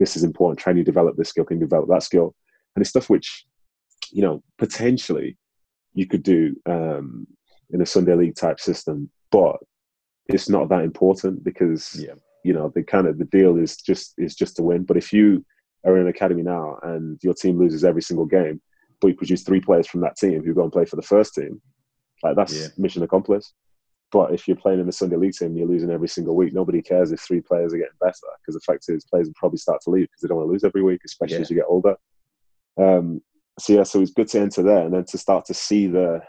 This 0.00 0.16
is 0.16 0.24
important. 0.24 0.58
Try 0.58 0.72
and 0.72 0.84
develop 0.84 1.16
this 1.16 1.28
skill, 1.28 1.44
can 1.44 1.58
develop 1.58 1.88
that 1.88 2.02
skill. 2.02 2.34
And 2.74 2.82
it's 2.82 2.90
stuff 2.90 3.08
which, 3.08 3.46
you 4.10 4.22
know, 4.22 4.42
potentially 4.58 5.38
you 5.94 6.06
could 6.06 6.22
do 6.22 6.56
um, 6.66 7.26
in 7.70 7.80
a 7.80 7.86
Sunday 7.86 8.14
league 8.14 8.36
type 8.36 8.60
system, 8.60 9.10
but 9.30 9.56
it's 10.28 10.48
not 10.48 10.68
that 10.68 10.82
important 10.82 11.44
because 11.44 11.94
yeah. 11.98 12.14
You 12.46 12.52
know 12.52 12.70
the 12.74 12.82
kind 12.82 13.08
of 13.08 13.18
the 13.18 13.24
deal 13.24 13.56
is 13.56 13.76
just 13.76 14.14
is 14.18 14.36
just 14.36 14.56
to 14.56 14.62
win. 14.62 14.84
But 14.84 14.96
if 14.96 15.12
you 15.12 15.44
are 15.84 15.96
in 15.96 16.02
an 16.02 16.08
academy 16.08 16.42
now 16.42 16.78
and 16.82 17.18
your 17.22 17.34
team 17.34 17.58
loses 17.58 17.84
every 17.84 18.02
single 18.02 18.26
game, 18.26 18.60
but 19.00 19.08
you 19.08 19.16
produce 19.16 19.42
three 19.42 19.60
players 19.60 19.88
from 19.88 20.00
that 20.02 20.16
team 20.16 20.44
who 20.44 20.54
go 20.54 20.62
and 20.62 20.72
play 20.72 20.84
for 20.84 20.96
the 20.96 21.02
first 21.02 21.34
team, 21.34 21.60
like 22.22 22.36
that's 22.36 22.54
yeah. 22.54 22.68
mission 22.78 23.02
accomplished. 23.02 23.52
But 24.12 24.32
if 24.32 24.46
you're 24.46 24.56
playing 24.56 24.78
in 24.78 24.86
the 24.86 24.92
Sunday 24.92 25.16
league 25.16 25.32
team, 25.32 25.56
you're 25.56 25.66
losing 25.66 25.90
every 25.90 26.08
single 26.08 26.36
week. 26.36 26.54
Nobody 26.54 26.80
cares 26.80 27.10
if 27.10 27.20
three 27.20 27.40
players 27.40 27.74
are 27.74 27.78
getting 27.78 27.98
better 28.00 28.14
because 28.40 28.54
the 28.54 28.60
fact 28.60 28.84
is 28.88 29.04
players 29.04 29.26
will 29.26 29.34
probably 29.34 29.58
start 29.58 29.80
to 29.82 29.90
leave 29.90 30.06
because 30.06 30.20
they 30.22 30.28
don't 30.28 30.38
want 30.38 30.48
to 30.48 30.52
lose 30.52 30.62
every 30.62 30.82
week, 30.82 31.00
especially 31.04 31.36
yeah. 31.36 31.42
as 31.42 31.50
you 31.50 31.56
get 31.56 31.66
older. 31.68 31.96
Um, 32.78 33.20
so 33.58 33.72
yeah, 33.72 33.82
so 33.82 34.00
it's 34.00 34.12
good 34.12 34.28
to 34.28 34.40
enter 34.40 34.62
there 34.62 34.84
and 34.84 34.94
then 34.94 35.04
to 35.06 35.18
start 35.18 35.46
to 35.46 35.54
see 35.54 35.88
the 35.88 36.20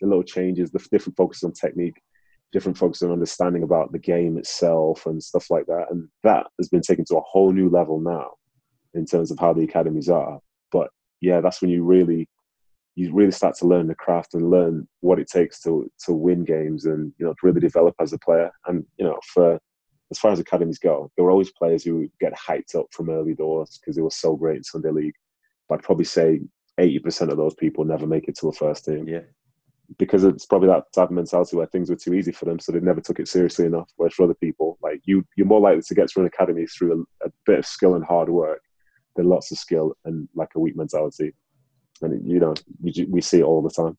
the 0.00 0.06
little 0.06 0.22
changes, 0.22 0.70
the 0.70 0.84
different 0.90 1.16
focus 1.16 1.42
on 1.42 1.52
technique, 1.52 2.00
different 2.52 2.78
focus 2.78 3.02
on 3.02 3.10
understanding 3.10 3.62
about 3.62 3.92
the 3.92 3.98
game 3.98 4.38
itself 4.38 5.06
and 5.06 5.22
stuff 5.22 5.50
like 5.50 5.66
that. 5.66 5.86
And 5.90 6.08
that 6.22 6.46
has 6.58 6.68
been 6.68 6.80
taken 6.80 7.04
to 7.06 7.16
a 7.16 7.22
whole 7.22 7.52
new 7.52 7.68
level 7.68 8.00
now 8.00 8.32
in 8.94 9.04
terms 9.04 9.30
of 9.30 9.38
how 9.38 9.52
the 9.52 9.64
academies 9.64 10.08
are. 10.08 10.40
But 10.72 10.90
yeah, 11.20 11.40
that's 11.40 11.60
when 11.60 11.70
you 11.70 11.84
really 11.84 12.28
you 12.94 13.12
really 13.12 13.30
start 13.30 13.54
to 13.54 13.66
learn 13.66 13.86
the 13.86 13.94
craft 13.94 14.32
and 14.34 14.50
learn 14.50 14.88
what 15.00 15.18
it 15.18 15.28
takes 15.28 15.60
to 15.60 15.90
to 16.06 16.12
win 16.12 16.44
games 16.44 16.86
and 16.86 17.12
you 17.18 17.26
know 17.26 17.32
to 17.32 17.38
really 17.42 17.60
develop 17.60 17.94
as 18.00 18.12
a 18.12 18.18
player. 18.18 18.50
And 18.66 18.84
you 18.98 19.04
know, 19.04 19.18
for 19.32 19.60
as 20.10 20.18
far 20.18 20.32
as 20.32 20.38
academies 20.38 20.78
go, 20.78 21.10
there 21.16 21.24
were 21.24 21.30
always 21.30 21.52
players 21.52 21.84
who 21.84 22.08
get 22.20 22.32
hyped 22.32 22.74
up 22.74 22.86
from 22.92 23.10
early 23.10 23.34
doors 23.34 23.78
because 23.78 23.96
they 23.96 24.02
were 24.02 24.10
so 24.10 24.36
great 24.36 24.58
in 24.58 24.64
Sunday 24.64 24.90
League. 24.90 25.14
But 25.68 25.76
I'd 25.76 25.84
probably 25.84 26.04
say 26.04 26.40
eighty 26.78 26.98
percent 26.98 27.30
of 27.30 27.36
those 27.36 27.54
people 27.54 27.84
never 27.84 28.06
make 28.06 28.28
it 28.28 28.38
to 28.38 28.48
a 28.48 28.52
first 28.52 28.84
team. 28.86 29.06
Yeah. 29.06 29.20
Because 29.98 30.24
it's 30.24 30.46
probably 30.46 30.68
that 30.68 30.92
type 30.92 31.10
of 31.10 31.14
mentality 31.14 31.56
where 31.56 31.66
things 31.66 31.90
were 31.90 31.96
too 31.96 32.14
easy 32.14 32.32
for 32.32 32.44
them, 32.44 32.58
so 32.58 32.72
they 32.72 32.80
never 32.80 33.00
took 33.00 33.20
it 33.20 33.28
seriously 33.28 33.66
enough. 33.66 33.88
Whereas 33.96 34.14
for 34.14 34.24
other 34.24 34.34
people, 34.34 34.78
like 34.82 35.00
you, 35.04 35.24
you're 35.36 35.46
more 35.46 35.60
likely 35.60 35.82
to 35.82 35.94
get 35.94 36.10
through 36.10 36.24
an 36.24 36.28
academy 36.28 36.66
through 36.66 37.06
a, 37.22 37.26
a 37.26 37.30
bit 37.44 37.60
of 37.60 37.66
skill 37.66 37.94
and 37.94 38.04
hard 38.04 38.28
work 38.28 38.60
than 39.14 39.28
lots 39.28 39.52
of 39.52 39.58
skill 39.58 39.94
and 40.04 40.28
like 40.34 40.50
a 40.56 40.60
weak 40.60 40.76
mentality. 40.76 41.32
And 42.02 42.30
you 42.30 42.40
know, 42.40 42.54
we, 42.82 43.06
we 43.08 43.20
see 43.20 43.40
it 43.40 43.44
all 43.44 43.62
the 43.62 43.70
time. 43.70 43.96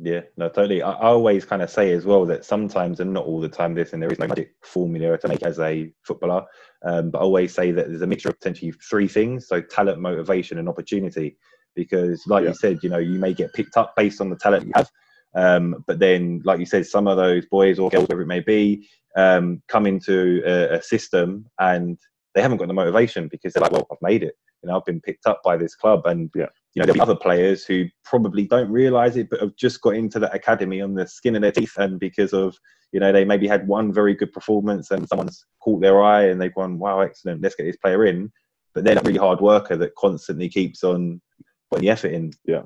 Yeah, 0.00 0.20
no, 0.36 0.48
totally. 0.48 0.82
I, 0.82 0.92
I 0.92 1.06
always 1.06 1.44
kind 1.44 1.62
of 1.62 1.70
say 1.70 1.92
as 1.92 2.04
well 2.04 2.26
that 2.26 2.44
sometimes, 2.44 3.00
and 3.00 3.12
not 3.12 3.24
all 3.24 3.40
the 3.40 3.48
time, 3.48 3.74
this 3.74 3.92
and 3.92 4.02
there 4.02 4.12
is 4.12 4.18
no 4.18 4.26
magic 4.26 4.54
formula 4.62 5.16
to 5.18 5.28
make 5.28 5.42
as 5.42 5.58
a 5.58 5.90
footballer. 6.02 6.44
Um, 6.84 7.10
but 7.10 7.18
I 7.18 7.22
always 7.22 7.54
say 7.54 7.70
that 7.72 7.88
there's 7.88 8.02
a 8.02 8.06
mixture 8.06 8.28
of 8.28 8.38
potentially 8.38 8.72
three 8.72 9.08
things: 9.08 9.48
so 9.48 9.60
talent, 9.60 10.00
motivation, 10.00 10.58
and 10.58 10.68
opportunity 10.68 11.36
because 11.74 12.26
like 12.26 12.42
yeah. 12.42 12.50
you 12.50 12.54
said 12.56 12.78
you 12.82 12.88
know 12.90 12.98
you 12.98 13.18
may 13.18 13.32
get 13.32 13.52
picked 13.54 13.76
up 13.76 13.94
based 13.96 14.20
on 14.20 14.28
the 14.28 14.36
talent 14.36 14.66
you 14.66 14.72
have 14.74 14.90
um, 15.38 15.84
but 15.86 15.98
then 15.98 16.42
like 16.44 16.58
you 16.58 16.66
said 16.66 16.86
some 16.86 17.06
of 17.06 17.16
those 17.16 17.46
boys 17.46 17.78
or 17.78 17.90
girls 17.90 18.02
whatever 18.02 18.22
it 18.22 18.26
may 18.26 18.40
be 18.40 18.88
um, 19.16 19.62
come 19.68 19.86
into 19.86 20.42
a, 20.44 20.76
a, 20.76 20.82
system 20.82 21.46
and 21.58 21.98
they 22.34 22.42
haven't 22.42 22.58
got 22.58 22.68
the 22.68 22.74
motivation 22.74 23.28
because 23.28 23.52
they're 23.52 23.62
like 23.62 23.72
well 23.72 23.86
i've 23.90 23.98
made 24.02 24.22
it 24.22 24.34
you 24.62 24.68
know 24.68 24.76
i've 24.76 24.84
been 24.84 25.00
picked 25.00 25.26
up 25.26 25.40
by 25.44 25.56
this 25.56 25.74
club 25.74 26.04
and 26.06 26.30
yeah. 26.34 26.46
you 26.74 26.80
know 26.80 26.86
there'll 26.86 26.94
be 26.94 27.00
other 27.00 27.16
players 27.16 27.64
who 27.64 27.86
probably 28.04 28.46
don't 28.46 28.70
realize 28.70 29.16
it 29.16 29.30
but 29.30 29.40
have 29.40 29.56
just 29.56 29.80
got 29.80 29.94
into 29.94 30.18
that 30.18 30.34
academy 30.34 30.80
on 30.80 30.94
the 30.94 31.06
skin 31.06 31.36
of 31.36 31.42
their 31.42 31.52
teeth 31.52 31.76
and 31.78 31.98
because 31.98 32.32
of 32.32 32.56
you 32.92 33.00
know 33.00 33.12
they 33.12 33.24
maybe 33.24 33.48
had 33.48 33.66
one 33.66 33.92
very 33.92 34.14
good 34.14 34.32
performance 34.32 34.90
and 34.90 35.08
someone's 35.08 35.44
caught 35.62 35.80
their 35.80 36.02
eye 36.02 36.26
and 36.26 36.40
they've 36.40 36.54
gone 36.54 36.78
wow 36.78 37.00
excellent 37.00 37.42
let's 37.42 37.54
get 37.54 37.64
this 37.64 37.76
player 37.76 38.04
in 38.04 38.30
but 38.74 38.84
they're 38.84 38.98
a 38.98 39.02
really 39.02 39.18
hard 39.18 39.40
worker 39.40 39.76
that 39.76 39.94
constantly 39.96 40.48
keeps 40.48 40.84
on 40.84 41.20
putting 41.70 41.84
the 41.84 41.90
effort 41.90 42.12
in. 42.12 42.32
Yeah. 42.44 42.62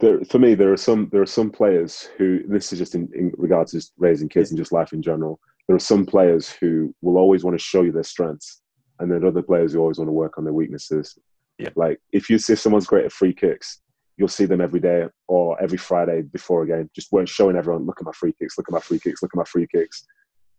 There, 0.00 0.24
for 0.24 0.38
me, 0.38 0.54
there 0.54 0.72
are 0.72 0.76
some 0.76 1.08
there 1.12 1.22
are 1.22 1.26
some 1.26 1.50
players 1.50 2.08
who 2.16 2.40
this 2.46 2.72
is 2.72 2.78
just 2.78 2.94
in, 2.94 3.08
in 3.14 3.32
regards 3.36 3.72
to 3.72 3.82
raising 3.98 4.28
kids 4.28 4.50
and 4.50 4.58
just 4.58 4.72
life 4.72 4.92
in 4.92 5.02
general. 5.02 5.40
There 5.66 5.76
are 5.76 5.80
some 5.80 6.04
players 6.04 6.50
who 6.50 6.94
will 7.00 7.16
always 7.16 7.44
want 7.44 7.58
to 7.58 7.64
show 7.64 7.82
you 7.82 7.92
their 7.92 8.02
strengths, 8.02 8.62
and 8.98 9.10
then 9.10 9.24
other 9.24 9.42
players 9.42 9.72
who 9.72 9.80
always 9.80 9.98
want 9.98 10.08
to 10.08 10.12
work 10.12 10.38
on 10.38 10.44
their 10.44 10.52
weaknesses. 10.52 11.18
Yeah. 11.58 11.70
Like 11.76 12.00
if 12.12 12.28
you 12.28 12.38
see 12.38 12.56
someone's 12.56 12.86
great 12.86 13.04
at 13.04 13.12
free 13.12 13.32
kicks, 13.32 13.80
you'll 14.16 14.28
see 14.28 14.44
them 14.44 14.60
every 14.60 14.80
day 14.80 15.06
or 15.28 15.60
every 15.62 15.78
Friday 15.78 16.22
before 16.22 16.62
a 16.62 16.66
game, 16.66 16.90
just 16.94 17.12
weren't 17.12 17.28
showing 17.28 17.56
everyone, 17.56 17.86
look 17.86 18.00
at 18.00 18.06
my 18.06 18.12
free 18.12 18.34
kicks, 18.38 18.58
look 18.58 18.68
at 18.68 18.72
my 18.72 18.80
free 18.80 18.98
kicks, 18.98 19.22
look 19.22 19.32
at 19.34 19.38
my 19.38 19.44
free 19.44 19.66
kicks. 19.66 20.06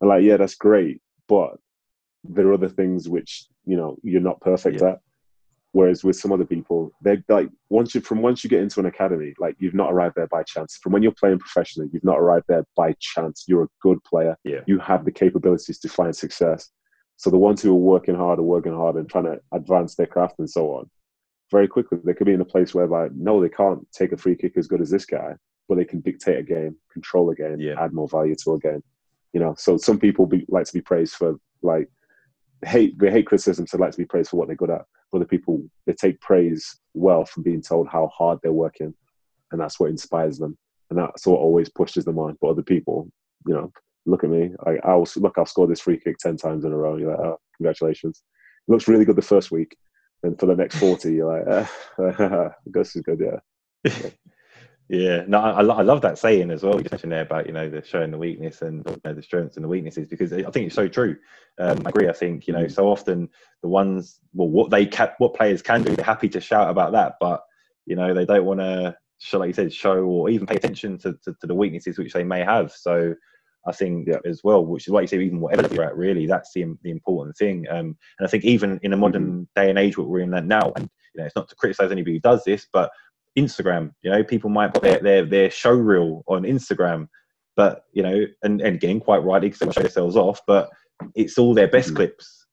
And 0.02 0.10
like, 0.10 0.24
yeah, 0.24 0.38
that's 0.38 0.56
great, 0.56 1.02
but 1.28 1.58
there 2.24 2.48
are 2.48 2.54
other 2.54 2.70
things 2.70 3.08
which 3.08 3.46
you 3.66 3.78
know 3.78 3.98
you're 4.04 4.22
not 4.22 4.42
perfect 4.42 4.82
yeah. 4.82 4.90
at. 4.90 5.00
Whereas 5.76 6.06
with 6.06 6.16
some 6.16 6.32
other 6.32 6.46
people, 6.46 6.94
they're 7.02 7.22
like 7.28 7.50
once 7.68 7.94
you 7.94 8.00
from 8.00 8.22
once 8.22 8.46
you 8.46 8.50
get 8.50 8.62
into 8.62 8.80
an 8.80 8.86
academy, 8.86 9.34
like 9.40 9.58
you've 9.60 9.74
not 9.74 9.92
arrived 9.92 10.16
there 10.16 10.28
by 10.28 10.42
chance. 10.44 10.80
From 10.82 10.94
when 10.94 11.04
you're 11.04 11.12
playing 11.12 11.40
professionally, 11.40 11.90
you've 11.92 12.06
not 12.06 12.18
arrived 12.18 12.46
there 12.48 12.64
by 12.78 12.96
chance. 13.02 13.44
You're 13.46 13.64
a 13.64 13.70
good 13.82 14.02
player. 14.06 14.38
Yeah. 14.46 14.62
You 14.68 14.80
have 14.80 15.04
the 15.04 15.12
capabilities 15.12 15.78
to 15.80 15.90
find 15.90 16.16
success. 16.16 16.70
So 17.18 17.30
the 17.30 17.38
ones 17.38 17.62
who 17.62 17.72
are 17.72 17.90
working 17.94 18.16
hard 18.16 18.40
are 18.40 18.44
working 18.44 18.74
hard 18.74 18.96
and 18.96 19.10
trying 19.10 19.26
to 19.26 19.38
advance 19.52 19.96
their 19.96 20.06
craft 20.06 20.36
and 20.40 20.50
so 20.50 20.72
on. 20.72 20.90
Very 21.52 21.68
quickly, 21.68 21.98
they 22.06 22.14
could 22.14 22.28
be 22.28 22.32
in 22.32 22.40
a 22.40 22.46
place 22.46 22.74
whereby 22.74 23.10
no, 23.14 23.42
they 23.42 23.50
can't 23.50 23.86
take 23.92 24.14
a 24.14 24.18
free 24.18 24.38
kick 24.38 24.54
as 24.56 24.68
good 24.68 24.80
as 24.80 24.90
this 24.90 25.06
guy, 25.06 25.36
but 25.68 25.76
they 25.76 25.84
can 25.84 26.00
dictate 26.00 26.40
a 26.40 26.44
game, 26.44 26.78
control 26.90 27.32
a 27.32 27.36
game, 27.36 27.60
yeah. 27.60 27.76
add 27.78 27.92
more 27.92 28.08
value 28.08 28.36
to 28.46 28.54
a 28.54 28.60
game. 28.60 28.82
You 29.34 29.42
know, 29.42 29.56
so 29.58 29.76
some 29.76 30.00
people 30.00 30.26
be, 30.26 30.46
like 30.48 30.68
to 30.68 30.74
be 30.74 30.80
praised 30.80 31.16
for 31.16 31.36
like 31.62 31.90
hate 32.64 32.98
they 33.00 33.12
hate 33.12 33.28
criticism, 33.28 33.68
so 33.68 33.78
like 33.78 33.92
to 33.92 33.98
be 33.98 34.06
praised 34.06 34.30
for 34.30 34.38
what 34.38 34.48
they're 34.48 34.56
good 34.56 34.70
at. 34.70 34.86
Other 35.14 35.26
people 35.26 35.64
they 35.86 35.94
take 35.94 36.20
praise 36.22 36.80
well 36.94 37.26
from 37.26 37.44
being 37.44 37.62
told 37.62 37.88
how 37.88 38.08
hard 38.08 38.40
they're 38.42 38.52
working 38.52 38.94
and 39.52 39.62
that's 39.62 39.80
what 39.80 39.90
inspires 39.90 40.38
them. 40.38 40.58
And 40.90 41.00
that's 41.00 41.26
what 41.26 41.40
always 41.40 41.70
pushes 41.70 42.06
them 42.06 42.20
on. 42.20 42.38
But 42.42 42.50
other 42.50 42.64
people 42.64 43.10
you 43.48 43.54
know 43.54 43.72
look 44.06 44.24
at 44.24 44.30
me. 44.30 44.52
I, 44.66 44.78
i'll 44.84 45.08
look 45.16 45.38
i'll 45.38 45.46
score 45.46 45.68
this 45.68 45.82
free 45.82 46.00
kick 46.00 46.18
10 46.18 46.38
times 46.38 46.66
in 46.66 46.72
a 46.72 46.78
row 46.78 46.98
you're 46.98 47.12
like 47.12 47.20
oh, 47.20 47.40
congratulations. 47.58 48.24
It 48.68 48.72
looks 48.72 48.88
really 48.88 49.06
good 49.06 49.16
the 49.16 49.22
first 49.22 49.52
week 49.52 49.76
and 50.24 50.40
for 50.40 50.46
the 50.48 50.56
next 50.56 50.78
40 50.78 51.14
you're 51.14 51.46
like 51.46 51.70
eh, 52.00 52.50
this 52.66 52.96
is 52.96 53.02
good 53.02 53.22
yeah 53.22 53.92
Yeah, 54.88 55.24
no, 55.28 55.40
I, 55.40 55.62
I 55.64 55.82
love 55.82 56.02
that 56.02 56.20
saying 56.20 56.52
as 56.52 56.62
well. 56.62 56.80
You 56.80 56.88
mentioned 56.92 57.12
there 57.12 57.24
about 57.24 57.48
you 57.48 57.54
know 57.54 57.70
the 57.70 57.84
showing 57.84 58.12
the 58.12 58.20
weakness 58.20 58.62
and 58.62 58.88
you 58.88 59.02
know, 59.04 59.14
the 59.16 59.24
strengths 59.24 59.58
and 59.58 59.64
the 59.64 59.70
weaknesses 59.70 60.08
because 60.08 60.32
I 60.32 60.44
think 60.44 60.68
it's 60.68 60.76
so 60.76 60.88
true. 60.88 61.16
Um, 61.60 61.82
I 61.86 61.90
agree. 61.90 62.08
I 62.08 62.14
think 62.14 62.48
you 62.48 62.54
know 62.54 62.68
so 62.68 62.88
often 62.88 63.28
the 63.64 63.68
ones 63.68 64.20
well 64.34 64.50
what 64.50 64.70
they 64.70 64.86
can 64.86 65.10
what 65.18 65.34
players 65.34 65.64
can 65.64 65.82
do 65.82 65.96
they're 65.96 66.06
happy 66.06 66.30
to 66.30 66.40
shout 66.40 66.70
about 66.70 66.92
that, 66.92 67.16
but 67.20 67.42
you 67.88 67.96
know 67.96 68.14
they 68.14 68.26
don't 68.26 68.46
want 68.46 68.60
to 68.60 68.96
show 69.18 69.40
like 69.40 69.48
you 69.48 69.54
said 69.54 69.74
show 69.74 70.04
or 70.04 70.30
even 70.30 70.46
pay 70.46 70.56
attention 70.56 71.00
to, 71.00 71.14
to, 71.24 71.34
to, 71.42 71.48
the 71.48 71.56
weaknesses 71.56 71.98
which 71.98 72.14
they 72.14 72.24
may 72.24 72.44
have. 72.44 72.72
So 72.72 73.16
I 73.68 73.72
think 73.72 74.08
yeah. 74.08 74.18
as 74.26 74.42
well, 74.44 74.64
which 74.64 74.86
is 74.86 74.92
why 74.92 75.02
you 75.02 75.08
say 75.08 75.20
even 75.20 75.40
whatever 75.40 75.74
you're 75.74 75.86
at, 75.86 75.98
really 75.98 76.28
that's 76.28 76.54
the 76.54 76.66
the 76.84 76.92
important 76.92 77.36
thing. 77.38 77.66
Um, 77.72 77.98
and 78.20 78.28
I 78.28 78.28
think 78.28 78.44
even 78.46 78.80
in 78.84 78.94
a 78.94 78.98
modern 78.98 79.26
mm-hmm. 79.26 79.44
day 79.56 79.72
and 79.72 79.80
age, 79.80 79.98
what 79.98 80.10
we're 80.10 80.20
in 80.20 80.30
now, 80.30 80.74
and 80.76 80.88
you 81.16 81.22
know 81.22 81.26
it's 81.26 81.36
not 81.36 81.50
to 81.50 81.56
criticize 81.56 81.92
anybody 81.92 82.18
who 82.18 82.20
does 82.20 82.44
this, 82.44 82.68
but 82.72 82.92
Instagram. 83.38 83.92
You 84.02 84.12
know, 84.12 84.24
people 84.24 84.50
might 84.50 84.74
put 84.74 84.84
their 84.84 85.00
their, 85.00 85.26
their 85.26 85.52
show 85.52 85.74
reel 85.74 86.24
on 86.28 86.44
Instagram, 86.44 87.08
but 87.56 87.84
you 87.94 88.04
know, 88.04 88.26
and, 88.44 88.62
and 88.62 88.76
again, 88.76 89.00
quite 89.00 89.24
rightly 89.24 89.50
because 89.50 89.60
they 89.60 89.72
show 89.72 89.82
themselves 89.82 90.16
off, 90.16 90.42
but 90.48 90.70
it's 91.16 91.38
all 91.38 91.54
their 91.54 91.68
best 91.68 91.90
mm-hmm. 91.90 91.98
clips. 91.98 92.46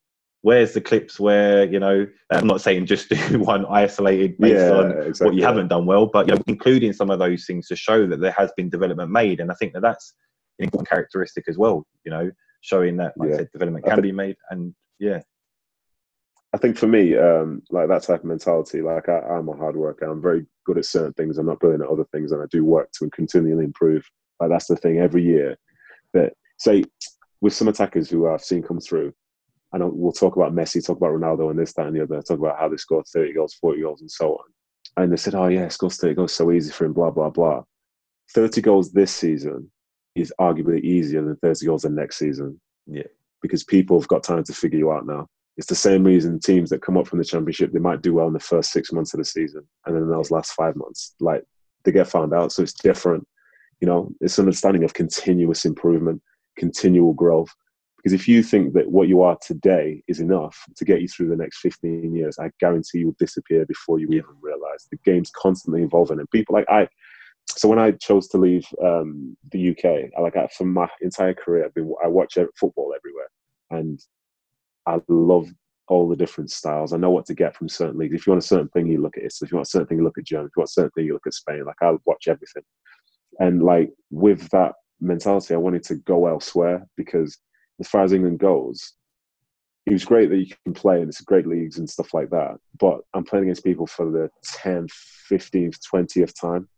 where's 0.43 0.73
the 0.73 0.81
clips 0.81 1.21
where 1.21 1.65
you 1.65 1.79
know 1.79 2.07
i'm 2.31 2.47
not 2.47 2.61
saying 2.61 2.85
just 2.85 3.09
do 3.09 3.39
one 3.39 3.65
isolated 3.67 4.37
based 4.39 4.55
yeah, 4.57 4.73
on 4.73 4.91
exactly, 4.91 5.27
what 5.27 5.35
you 5.35 5.45
haven't 5.45 5.69
done 5.69 5.87
well 5.87 6.07
but 6.07 6.27
you 6.27 6.35
know 6.35 6.43
including 6.47 6.93
some 6.93 7.11
of 7.11 7.19
those 7.19 7.47
things 7.47 7.69
to 7.69 7.77
show 7.77 8.07
that 8.07 8.21
there 8.21 8.35
has 8.37 8.53
been 8.57 8.69
development 8.69 9.11
made 9.11 9.41
and 9.41 9.51
i 9.51 9.55
think 9.55 9.73
that 9.73 9.83
that's 9.83 10.15
an 10.59 10.65
important 10.65 10.89
characteristic 10.89 11.45
as 11.49 11.57
well 11.57 11.87
you 12.05 12.11
know 12.11 12.31
showing 12.61 12.97
that 12.97 13.13
like 13.17 13.29
yeah. 13.29 13.35
I 13.35 13.39
said, 13.39 13.51
development 13.53 13.85
can 13.85 13.95
think, 13.95 14.03
be 14.03 14.13
made 14.13 14.37
and 14.51 14.75
yeah 14.99 15.21
I 16.55 16.59
think 16.59 16.77
for 16.77 16.87
me, 16.87 17.17
um, 17.17 17.63
like 17.71 17.89
that 17.89 18.03
type 18.03 18.21
of 18.21 18.27
mentality, 18.27 18.83
like 18.83 19.09
I, 19.09 19.39
am 19.39 19.49
a 19.49 19.57
hard 19.57 19.75
worker. 19.75 20.05
I'm 20.05 20.21
very 20.21 20.45
good 20.67 20.77
at 20.77 20.85
certain 20.85 21.15
things. 21.15 21.39
I'm 21.39 21.47
not 21.47 21.61
brilliant 21.61 21.83
at 21.83 21.89
other 21.89 22.05
things, 22.13 22.33
and 22.33 22.43
I 22.43 22.47
do 22.51 22.65
work 22.65 22.91
to 22.99 23.09
continually 23.11 23.65
improve. 23.65 24.05
Like 24.39 24.51
that's 24.51 24.67
the 24.67 24.77
thing 24.77 24.99
every 24.99 25.23
year. 25.23 25.57
That 26.13 26.35
say 26.59 26.85
with 27.41 27.55
some 27.55 27.69
attackers 27.69 28.11
who 28.11 28.29
I've 28.29 28.45
seen 28.45 28.63
come 28.63 28.81
through, 28.81 29.15
and 29.73 29.83
we'll 29.95 30.13
talk 30.13 30.37
about 30.37 30.53
Messi, 30.53 30.85
talk 30.85 30.99
about 30.99 31.13
Ronaldo, 31.13 31.51
and 31.51 31.59
this, 31.59 31.73
that, 31.75 31.87
and 31.87 31.97
the 31.97 32.03
other. 32.03 32.21
Talk 32.21 32.39
about 32.39 32.59
how 32.59 32.69
they 32.69 32.77
scored 32.77 33.07
30 33.07 33.33
goals, 33.33 33.55
40 33.55 33.81
goals, 33.81 34.01
and 34.03 34.11
so 34.11 34.35
on. 34.35 34.45
And 34.99 35.11
they 35.11 35.17
said, 35.17 35.35
"Oh 35.35 35.47
yeah, 35.47 35.69
scores 35.69 35.97
30 35.97 36.15
goals 36.15 36.35
so 36.35 36.53
easy 36.53 36.71
for 36.71 36.85
him." 36.85 36.93
Blah 36.93 37.13
blah 37.13 37.31
blah. 37.31 37.63
30 38.35 38.61
goals 38.61 38.93
this 38.93 39.11
season 39.11 39.71
is 40.15 40.33
arguably 40.39 40.81
easier 40.83 41.23
than 41.23 41.37
30 41.37 41.65
goals 41.65 41.83
the 41.83 41.89
next 41.89 42.19
season. 42.19 42.61
Yeah, 42.87 43.09
because 43.41 43.65
people 43.65 43.99
have 43.99 44.09
got 44.09 44.23
time 44.23 44.45
to 44.45 44.53
figure 44.53 44.79
you 44.79 44.93
out 44.93 45.07
now. 45.07 45.29
It's 45.57 45.67
the 45.67 45.75
same 45.75 46.05
reason 46.05 46.41
teams 46.41 46.71
that 46.71 46.83
come 46.83 46.97
up 46.97 47.07
from 47.07 47.19
the 47.19 47.25
championship 47.25 47.73
they 47.73 47.79
might 47.79 48.03
do 48.03 48.15
well 48.15 48.27
in 48.27 48.33
the 48.33 48.41
first 48.41 48.73
six 48.73 48.93
months 48.93 49.13
of 49.13 49.19
the 49.19 49.25
season, 49.25 49.67
and 49.87 49.95
then 49.95 50.09
those 50.09 50.31
last 50.31 50.53
five 50.53 50.77
months, 50.77 51.15
like 51.21 51.45
they 51.85 51.93
get 51.93 52.09
found 52.09 52.33
out. 52.33 52.53
So 52.53 52.63
it's 52.63 52.73
different. 52.73 53.27
You 53.81 53.87
know, 53.87 54.13
it's 54.21 54.39
an 54.39 54.45
understanding 54.45 54.85
of 54.85 54.95
continuous 54.95 55.65
improvement, 55.65 56.23
continual 56.57 57.13
growth. 57.13 57.51
Because 57.97 58.13
if 58.15 58.27
you 58.27 58.43
think 58.43 58.73
that 58.75 58.91
what 58.91 59.09
you 59.09 59.23
are 59.23 59.39
today 59.47 60.03
is 60.09 60.19
enough 60.21 60.59
to 60.77 60.85
get 60.85 61.01
you 61.01 61.09
through 61.09 61.29
the 61.29 61.37
next 61.37 61.59
15 61.59 62.15
years, 62.15 62.37
I 62.39 62.51
guarantee 62.59 62.99
you 62.99 63.07
will 63.07 63.17
disappear 63.19 63.65
before 63.67 64.01
you 64.01 64.09
even 64.09 64.35
realize. 64.41 64.89
The 64.91 64.99
game's 65.05 65.31
constantly 65.31 65.83
evolving, 65.83 66.19
and 66.19 66.31
people 66.31 66.55
like 66.55 66.69
I. 66.69 66.89
So 67.57 67.69
when 67.69 67.79
I 67.79 67.91
chose 67.93 68.29
to 68.29 68.39
leave 68.39 68.65
um, 68.83 69.37
the 69.51 69.71
UK, 69.71 70.11
like 70.21 70.37
I, 70.37 70.49
for 70.57 70.65
my 70.65 70.89
entire 71.01 71.35
career, 71.35 71.67
I've 71.67 71.75
been 71.75 71.93
I 72.03 72.09
watch 72.09 72.39
football 72.59 72.95
everywhere, 72.97 73.29
and 73.71 74.01
I 74.87 75.01
love 75.09 75.49
all 75.89 76.09
the 76.09 76.17
different 76.17 76.51
styles. 76.51 76.93
I 76.93 76.97
know 76.97 77.11
what 77.11 77.27
to 77.27 77.35
get 77.35 77.57
from 77.57 77.69
certain 77.69 77.99
leagues. 77.99 78.15
If 78.15 78.27
you 78.27 78.33
want 78.33 78.43
a 78.43 78.47
certain 78.47 78.69
thing, 78.69 78.87
you 78.87 79.01
look 79.01 79.17
at 79.17 79.25
it. 79.25 79.33
So 79.33 79.45
if 79.45 79.53
you 79.53 79.57
want 79.57 79.67
a 79.67 79.71
certain 79.71 79.87
thing, 79.87 79.99
you 79.99 80.05
look 80.05 80.19
at 80.19 80.25
Germany. 80.25 80.47
If 80.47 80.57
you 80.57 80.61
want 80.61 80.71
a 80.71 80.73
certain 80.73 80.91
thing, 80.91 81.07
you 81.07 81.13
look 81.13 81.27
at 81.27 81.35
Spain. 81.35 81.65
Like 81.65 81.77
I 81.83 81.93
watch 82.05 82.29
everything. 82.29 82.63
And 83.41 83.63
like 83.63 83.91
with 84.11 84.49
that 84.51 84.73
mentality, 85.01 85.55
I 85.55 85.59
wanted 85.59 85.83
to 85.85 85.97
go 85.97 86.27
elsewhere 86.27 86.87
because 86.97 87.37
as 87.81 87.89
far 87.89 88.05
as 88.05 88.13
England 88.13 88.39
goes, 88.39 88.95
it 89.87 89.93
was 89.93 90.05
great 90.05 90.31
that 90.31 90.39
you 90.39 90.47
can 90.65 90.75
play 90.75 91.01
and 91.01 91.09
it's 91.09 91.21
great 91.21 91.47
leagues 91.47 91.79
and 91.79 91.91
stuff 91.91 92.15
like 92.15 92.31
that. 92.31 92.57
But 92.79 93.01
I'm 93.15 93.25
playing 93.25 93.47
against 93.47 93.65
people 93.65 93.87
for 93.87 94.11
the 94.11 94.31
10th, 94.63 94.93
15th, 95.31 95.79
20th 95.93 96.41
time. 96.41 96.69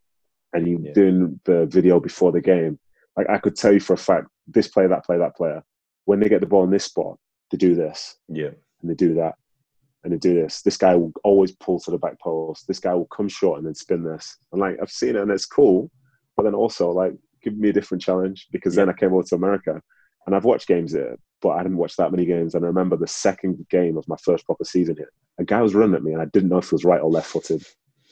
And 0.54 0.66
you're 0.66 0.80
yeah. 0.80 0.92
doing 0.92 1.40
the 1.44 1.66
video 1.66 2.00
before 2.00 2.32
the 2.32 2.40
game. 2.40 2.78
Like 3.16 3.28
I 3.28 3.38
could 3.38 3.56
tell 3.56 3.72
you 3.72 3.80
for 3.80 3.92
a 3.92 3.98
fact, 3.98 4.28
this 4.46 4.68
player, 4.68 4.88
that 4.88 5.04
player, 5.04 5.18
that 5.18 5.36
player, 5.36 5.62
when 6.06 6.20
they 6.20 6.28
get 6.28 6.40
the 6.40 6.46
ball 6.46 6.64
in 6.64 6.70
this 6.70 6.84
spot, 6.84 7.18
to 7.54 7.66
do 7.66 7.74
this. 7.74 8.16
Yeah. 8.28 8.50
And 8.82 8.90
they 8.90 8.94
do 8.94 9.14
that. 9.14 9.34
And 10.02 10.12
they 10.12 10.18
do 10.18 10.34
this. 10.34 10.62
This 10.62 10.76
guy 10.76 10.94
will 10.94 11.12
always 11.22 11.52
pull 11.52 11.80
to 11.80 11.90
the 11.90 11.98
back 11.98 12.20
post. 12.20 12.66
This 12.66 12.80
guy 12.80 12.92
will 12.94 13.06
come 13.06 13.28
short 13.28 13.58
and 13.58 13.66
then 13.66 13.74
spin 13.74 14.02
this. 14.04 14.36
And 14.52 14.60
like 14.60 14.76
I've 14.82 14.90
seen 14.90 15.16
it 15.16 15.22
and 15.22 15.30
it's 15.30 15.46
cool. 15.46 15.90
But 16.36 16.42
then 16.42 16.54
also 16.54 16.90
like 16.90 17.14
give 17.42 17.56
me 17.56 17.68
a 17.68 17.72
different 17.72 18.02
challenge 18.02 18.48
because 18.50 18.74
yeah. 18.74 18.84
then 18.84 18.94
I 18.94 18.98
came 18.98 19.14
over 19.14 19.22
to 19.22 19.34
America 19.34 19.80
and 20.26 20.34
I've 20.34 20.44
watched 20.44 20.66
games 20.66 20.92
here, 20.92 21.16
but 21.40 21.50
I 21.50 21.62
didn't 21.62 21.78
watch 21.78 21.96
that 21.96 22.10
many 22.10 22.26
games. 22.26 22.54
And 22.54 22.64
I 22.64 22.68
remember 22.68 22.96
the 22.96 23.06
second 23.06 23.64
game 23.70 23.96
of 23.96 24.08
my 24.08 24.16
first 24.22 24.44
proper 24.44 24.64
season 24.64 24.96
here. 24.96 25.12
A 25.38 25.44
guy 25.44 25.62
was 25.62 25.74
running 25.74 25.94
at 25.94 26.02
me 26.02 26.12
and 26.12 26.20
I 26.20 26.26
didn't 26.26 26.48
know 26.48 26.58
if 26.58 26.68
he 26.68 26.74
was 26.74 26.84
right 26.84 27.00
or 27.00 27.10
left 27.10 27.28
footed. 27.28 27.62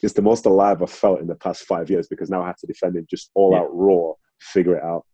It's 0.02 0.14
the 0.14 0.22
most 0.22 0.46
alive 0.46 0.82
I've 0.82 0.90
felt 0.90 1.20
in 1.20 1.26
the 1.26 1.34
past 1.36 1.64
five 1.64 1.90
years 1.90 2.08
because 2.08 2.30
now 2.30 2.42
I 2.42 2.46
have 2.46 2.58
to 2.58 2.66
defend 2.66 2.96
him 2.96 3.06
just 3.08 3.30
all 3.34 3.52
yeah. 3.52 3.60
out 3.60 3.68
raw, 3.72 4.12
figure 4.40 4.76
it 4.76 4.82
out. 4.82 5.04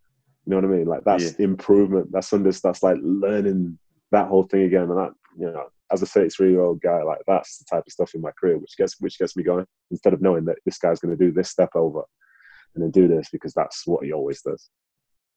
You 0.46 0.50
know 0.50 0.56
what 0.56 0.64
I 0.64 0.78
mean? 0.78 0.86
Like 0.86 1.04
that's 1.04 1.38
yeah. 1.38 1.44
improvement. 1.44 2.08
That's 2.10 2.32
under 2.32 2.50
that's 2.50 2.82
like 2.82 2.96
learning 3.02 3.78
that 4.12 4.28
whole 4.28 4.44
thing 4.44 4.62
again. 4.62 4.82
And 4.82 4.98
that, 4.98 5.12
you 5.38 5.50
know, 5.50 5.66
as 5.92 6.02
a 6.02 6.06
33 6.06 6.50
year 6.50 6.60
old 6.60 6.80
guy, 6.80 7.02
like 7.02 7.20
that's 7.26 7.58
the 7.58 7.64
type 7.64 7.84
of 7.86 7.92
stuff 7.92 8.14
in 8.14 8.20
my 8.20 8.30
career 8.38 8.58
which 8.58 8.76
gets 8.76 9.00
which 9.00 9.18
gets 9.18 9.36
me 9.36 9.42
going. 9.42 9.66
Instead 9.90 10.14
of 10.14 10.22
knowing 10.22 10.44
that 10.46 10.58
this 10.64 10.78
guy's 10.78 11.00
going 11.00 11.16
to 11.16 11.24
do 11.24 11.32
this 11.32 11.50
step 11.50 11.70
over 11.74 12.02
and 12.74 12.82
then 12.82 12.90
do 12.90 13.08
this 13.08 13.28
because 13.30 13.52
that's 13.54 13.86
what 13.86 14.04
he 14.04 14.12
always 14.12 14.42
does. 14.42 14.70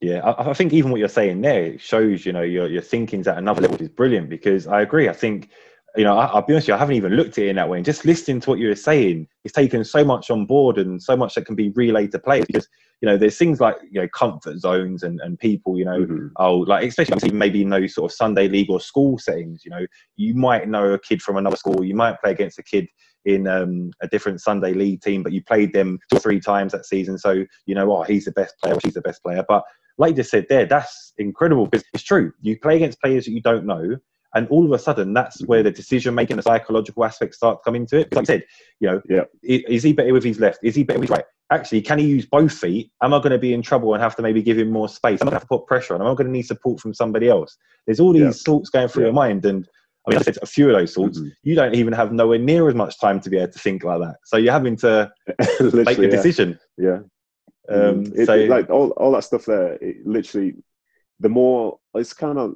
Yeah, 0.02 0.20
I, 0.22 0.50
I, 0.50 0.54
think 0.54 0.74
even 0.74 0.90
what 0.90 1.00
you're 1.00 1.08
saying 1.08 1.42
there 1.42 1.78
shows, 1.78 2.26
you 2.26 2.34
know, 2.34 2.42
your 2.42 2.68
your 2.68 2.82
thinking's 2.82 3.28
at 3.28 3.38
another 3.38 3.62
level 3.62 3.76
which 3.76 3.84
is 3.84 3.90
brilliant 3.90 4.30
because 4.30 4.68
I 4.68 4.82
agree. 4.82 5.08
I 5.08 5.14
think 5.14 5.50
you 5.96 6.04
know, 6.04 6.18
I, 6.18 6.34
will 6.34 6.42
be 6.44 6.54
honest 6.54 6.66
with 6.66 6.68
you, 6.70 6.74
I 6.76 6.78
haven't 6.78 6.96
even 6.96 7.14
looked 7.14 7.38
at 7.38 7.46
it 7.46 7.50
in 7.50 7.56
that 7.58 7.70
way. 7.70 7.78
And 7.78 7.86
just 7.86 8.06
listening 8.06 8.40
to 8.42 8.50
what 8.50 8.60
you 8.60 8.70
were 8.70 8.76
saying, 8.76 9.28
it's 9.44 9.54
taken 9.54 9.84
so 9.84 10.04
much 10.04 10.30
on 10.30 10.46
board 10.46 10.78
and 10.78 11.02
so 11.02 11.18
much 11.18 11.36
that 11.36 11.46
can 11.46 11.56
be 11.56 11.70
relayed 11.72 12.12
to 12.14 12.20
players 12.20 12.46
because, 12.46 12.68
you 13.02 13.10
know, 13.10 13.18
there's 13.18 13.38
things 13.38 13.60
like, 13.60 13.76
you 13.90 14.00
know, 14.00 14.08
comfort 14.08 14.60
zones 14.60 15.04
and, 15.04 15.20
and 15.22 15.38
people, 15.40 15.78
you 15.78 15.86
know, 15.86 16.00
mm-hmm. 16.00 16.28
oh, 16.38 16.58
like, 16.60 16.88
especially 16.88 17.32
maybe 17.32 17.62
in 17.62 17.70
those 17.70 17.96
sort 17.96 18.12
of 18.12 18.16
Sunday 18.16 18.48
league 18.48 18.70
or 18.70 18.80
school 18.80 19.18
settings, 19.18 19.64
you 19.66 19.72
know, 19.72 19.86
you 20.16 20.34
might 20.34 20.70
know 20.70 20.94
a 20.94 21.00
kid 21.00 21.22
from 21.22 21.38
another 21.38 21.58
school, 21.58 21.84
you 21.84 21.96
might 21.96 22.22
play 22.22 22.32
against 22.32 22.60
a 22.60 22.64
kid 22.64 22.88
in 23.26 23.48
um, 23.48 23.92
a 24.02 24.08
different 24.08 24.42
Sunday 24.42 24.74
league 24.74 25.02
team, 25.02 25.24
but 25.24 25.34
you 25.34 25.44
played 25.44 25.74
them 25.74 26.00
two 26.10 26.18
or 26.18 26.20
three 26.20 26.40
times 26.40 26.72
that 26.72 26.86
season. 26.86 27.18
So, 27.18 27.46
you 27.66 27.76
know, 27.76 27.92
oh, 27.92 28.04
he's 28.04 28.26
the 28.26 28.32
best 28.32 28.56
player, 28.64 28.78
she's 28.82 28.94
the 28.94 29.02
best 29.02 29.22
player. 29.22 29.44
But 29.48 29.64
like 29.98 30.12
you 30.12 30.18
just 30.18 30.32
said 30.32 30.46
there, 30.48 30.66
that's 30.66 31.14
incredible 31.18 31.68
because 31.68 31.86
it's 31.94 32.04
true. 32.04 32.32
You 32.42 32.58
play 32.60 32.78
against 32.78 33.02
players 33.02 33.26
that 33.26 33.32
you 33.32 33.42
don't 33.42 33.66
know 33.66 33.98
and 34.36 34.48
all 34.50 34.66
of 34.66 34.72
a 34.72 34.80
sudden 34.80 35.14
that's 35.14 35.42
where 35.46 35.64
the 35.64 35.72
decision 35.72 36.16
making 36.16 36.38
the 36.38 36.44
psychological 36.44 37.04
aspects 37.04 37.38
start 37.38 37.64
coming 37.64 37.86
to 37.86 37.92
come 37.92 37.98
into 37.98 38.00
it 38.00 38.10
because 38.10 38.30
like 38.30 38.38
i 38.38 38.40
said 38.40 38.46
you 38.80 38.90
know 38.90 39.02
yeah. 39.10 39.24
is 39.44 39.84
he 39.84 39.94
better 39.94 40.14
with 40.14 40.24
his 40.24 40.40
left 40.40 40.60
is 40.64 40.76
he 40.76 40.84
better 40.84 41.00
with 41.00 41.10
his 41.10 41.18
right 41.18 41.26
actually 41.52 41.82
can 41.82 42.00
he 42.00 42.06
use 42.06 42.26
both 42.26 42.54
feet 42.54 42.92
am 43.04 43.14
i 43.14 43.18
going 43.18 43.32
to 43.32 43.38
be 43.38 43.54
in 43.54 43.62
trouble 43.62 43.94
and 43.94 44.02
have 44.02 44.16
to 44.16 44.22
maybe 44.22 44.42
give 44.42 44.58
him 44.58 44.72
more 44.72 44.88
space 44.88 45.22
I'm 45.22 45.28
i 45.28 45.32
going 45.32 45.32
to 45.32 45.36
have 45.36 45.44
to 45.44 45.58
put 45.58 45.68
pressure 45.68 45.94
on 45.96 46.02
am 46.02 46.08
i 46.08 46.14
going 46.14 46.28
to 46.28 46.32
need 46.32 46.44
support 46.44 46.80
from 46.80 46.94
somebody 46.94 47.30
else 47.30 47.58
there's 47.86 48.00
all 48.00 48.14
these 48.14 48.22
yeah. 48.22 48.32
thoughts 48.32 48.70
going 48.70 48.88
through 48.88 49.04
yeah. 49.04 49.08
your 49.08 49.14
mind 49.14 49.46
and 49.46 49.68
I 50.08 50.10
mean, 50.10 50.20
I 50.20 50.24
said 50.24 50.38
a 50.42 50.48
few 50.48 50.68
of 50.68 50.76
those 50.76 50.96
thoughts. 50.96 51.20
Mm-hmm. 51.20 51.30
You 51.44 51.56
don't 51.56 51.76
even 51.76 51.94
have 51.94 52.12
nowhere 52.12 52.40
near 52.40 52.68
as 52.68 52.74
much 52.74 53.00
time 53.00 53.20
to 53.20 53.30
be 53.30 53.38
able 53.38 53.52
to 53.52 53.60
think 53.60 53.84
like 53.84 54.00
that. 54.00 54.16
So 54.26 54.38
you're 54.38 54.52
having 54.52 54.76
to 54.78 55.12
make 55.74 56.00
a 56.00 56.10
decision. 56.10 56.60
Yeah. 56.78 57.02
Um, 57.70 58.06
mm-hmm. 58.06 58.20
it, 58.20 58.26
so, 58.26 58.34
it, 58.34 58.50
like 58.50 58.70
all, 58.72 58.90
all 58.92 59.12
that 59.12 59.24
stuff 59.24 59.46
there, 59.46 59.74
it 59.74 59.98
literally, 60.06 60.56
the 61.20 61.30
more 61.30 61.78
it's 61.94 62.14
kind 62.14 62.40
of 62.40 62.56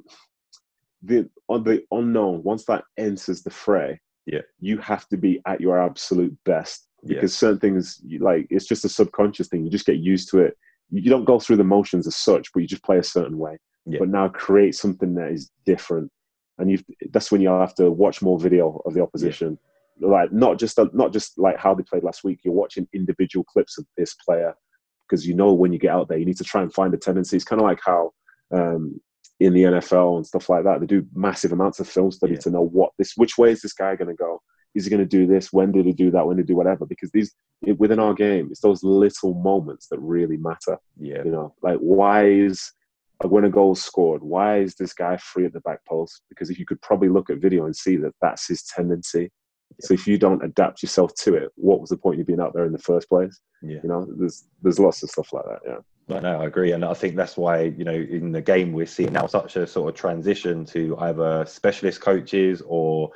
the 1.02 1.28
on 1.48 1.62
the 1.64 1.82
unknown 1.90 2.42
once 2.42 2.64
that 2.64 2.84
enters 2.96 3.42
the 3.42 3.50
fray 3.50 4.00
yeah. 4.26 4.40
you 4.60 4.78
have 4.78 5.08
to 5.08 5.16
be 5.16 5.40
at 5.46 5.60
your 5.60 5.80
absolute 5.80 6.36
best. 6.44 6.88
Because 7.06 7.32
yeah. 7.32 7.38
certain 7.38 7.60
things 7.60 8.02
like 8.18 8.46
it's 8.50 8.66
just 8.66 8.84
a 8.84 8.88
subconscious 8.88 9.48
thing. 9.48 9.64
You 9.64 9.70
just 9.70 9.86
get 9.86 9.98
used 9.98 10.28
to 10.30 10.40
it. 10.40 10.56
You 10.90 11.08
don't 11.08 11.24
go 11.24 11.38
through 11.38 11.56
the 11.56 11.64
motions 11.64 12.06
as 12.06 12.16
such 12.16 12.52
but 12.52 12.60
you 12.60 12.66
just 12.66 12.82
play 12.82 12.98
a 12.98 13.02
certain 13.02 13.38
way. 13.38 13.58
Yeah. 13.88 14.00
but 14.00 14.08
now 14.08 14.28
create 14.28 14.74
something 14.74 15.14
that 15.14 15.30
is 15.30 15.50
different. 15.64 16.10
And 16.58 16.70
you 16.70 16.78
that's 17.12 17.30
when 17.30 17.40
you 17.40 17.50
have 17.50 17.74
to 17.76 17.90
watch 17.90 18.22
more 18.22 18.38
video 18.38 18.80
of 18.84 18.94
the 18.94 19.02
opposition. 19.02 19.58
Yeah. 20.00 20.08
like 20.08 20.32
not 20.32 20.58
just 20.58 20.78
not 20.92 21.12
just 21.12 21.38
like 21.38 21.58
how 21.58 21.74
they 21.74 21.84
played 21.84 22.02
last 22.02 22.24
week. 22.24 22.40
You're 22.42 22.54
watching 22.54 22.88
individual 22.92 23.44
clips 23.44 23.78
of 23.78 23.86
this 23.96 24.14
player 24.14 24.54
because 25.08 25.26
you 25.26 25.34
know 25.34 25.52
when 25.52 25.72
you 25.72 25.78
get 25.78 25.92
out 25.92 26.08
there 26.08 26.18
you 26.18 26.26
need 26.26 26.38
to 26.38 26.44
try 26.44 26.62
and 26.62 26.74
find 26.74 26.92
a 26.92 26.98
tendency. 26.98 27.36
It's 27.36 27.44
kind 27.44 27.60
of 27.60 27.66
like 27.66 27.80
how 27.84 28.10
um, 28.52 29.00
in 29.40 29.52
the 29.52 29.62
NFL 29.62 30.16
and 30.16 30.26
stuff 30.26 30.48
like 30.48 30.64
that. 30.64 30.80
They 30.80 30.86
do 30.86 31.06
massive 31.14 31.52
amounts 31.52 31.80
of 31.80 31.88
film 31.88 32.10
study 32.10 32.34
yeah. 32.34 32.40
to 32.40 32.50
know 32.50 32.62
what 32.62 32.92
this, 32.98 33.14
which 33.16 33.38
way 33.38 33.50
is 33.50 33.62
this 33.62 33.72
guy 33.72 33.96
going 33.96 34.08
to 34.08 34.14
go? 34.14 34.42
Is 34.74 34.84
he 34.84 34.90
going 34.90 35.00
to 35.00 35.06
do 35.06 35.26
this? 35.26 35.52
When 35.52 35.72
did 35.72 35.86
he 35.86 35.92
do 35.92 36.10
that? 36.10 36.26
When 36.26 36.36
did 36.36 36.44
he 36.44 36.52
do 36.52 36.56
whatever? 36.56 36.84
Because 36.84 37.10
these 37.10 37.34
within 37.78 37.98
our 37.98 38.12
game, 38.12 38.48
it's 38.50 38.60
those 38.60 38.82
little 38.82 39.34
moments 39.34 39.88
that 39.88 39.98
really 39.98 40.36
matter. 40.36 40.78
Yeah, 40.98 41.24
you 41.24 41.30
know, 41.30 41.54
like 41.62 41.78
why 41.78 42.26
is 42.26 42.72
when 43.24 43.44
a 43.44 43.50
goal 43.50 43.74
scored, 43.74 44.22
why 44.22 44.58
is 44.58 44.74
this 44.74 44.92
guy 44.92 45.16
free 45.16 45.46
at 45.46 45.52
the 45.52 45.60
back 45.60 45.84
post? 45.86 46.22
Because 46.28 46.50
if 46.50 46.58
you 46.58 46.66
could 46.66 46.80
probably 46.82 47.08
look 47.08 47.30
at 47.30 47.38
video 47.38 47.64
and 47.64 47.74
see 47.74 47.96
that 47.96 48.12
that's 48.20 48.46
his 48.48 48.62
tendency. 48.64 49.30
Yeah. 49.70 49.86
So 49.86 49.94
if 49.94 50.06
you 50.06 50.18
don't 50.18 50.44
adapt 50.44 50.82
yourself 50.82 51.14
to 51.22 51.34
it, 51.34 51.50
what 51.54 51.80
was 51.80 51.90
the 51.90 51.96
point 51.96 52.20
of 52.20 52.26
being 52.26 52.40
out 52.40 52.52
there 52.54 52.66
in 52.66 52.72
the 52.72 52.78
first 52.78 53.08
place? 53.08 53.40
Yeah. 53.62 53.78
You 53.82 53.88
know, 53.88 54.06
there's 54.18 54.44
there's 54.62 54.78
lots 54.78 55.02
of 55.02 55.10
stuff 55.10 55.32
like 55.32 55.44
that. 55.46 55.60
Yeah. 55.66 55.78
Know, 56.08 56.40
I 56.40 56.46
agree, 56.46 56.70
and 56.70 56.84
I 56.84 56.94
think 56.94 57.16
that's 57.16 57.36
why 57.36 57.62
you 57.62 57.84
know 57.84 57.92
in 57.92 58.30
the 58.30 58.40
game 58.40 58.72
we're 58.72 58.86
seeing 58.86 59.12
now 59.12 59.26
such 59.26 59.56
a 59.56 59.66
sort 59.66 59.88
of 59.88 59.96
transition 59.96 60.64
to 60.66 60.96
either 60.98 61.44
specialist 61.46 62.00
coaches 62.00 62.62
or 62.64 63.10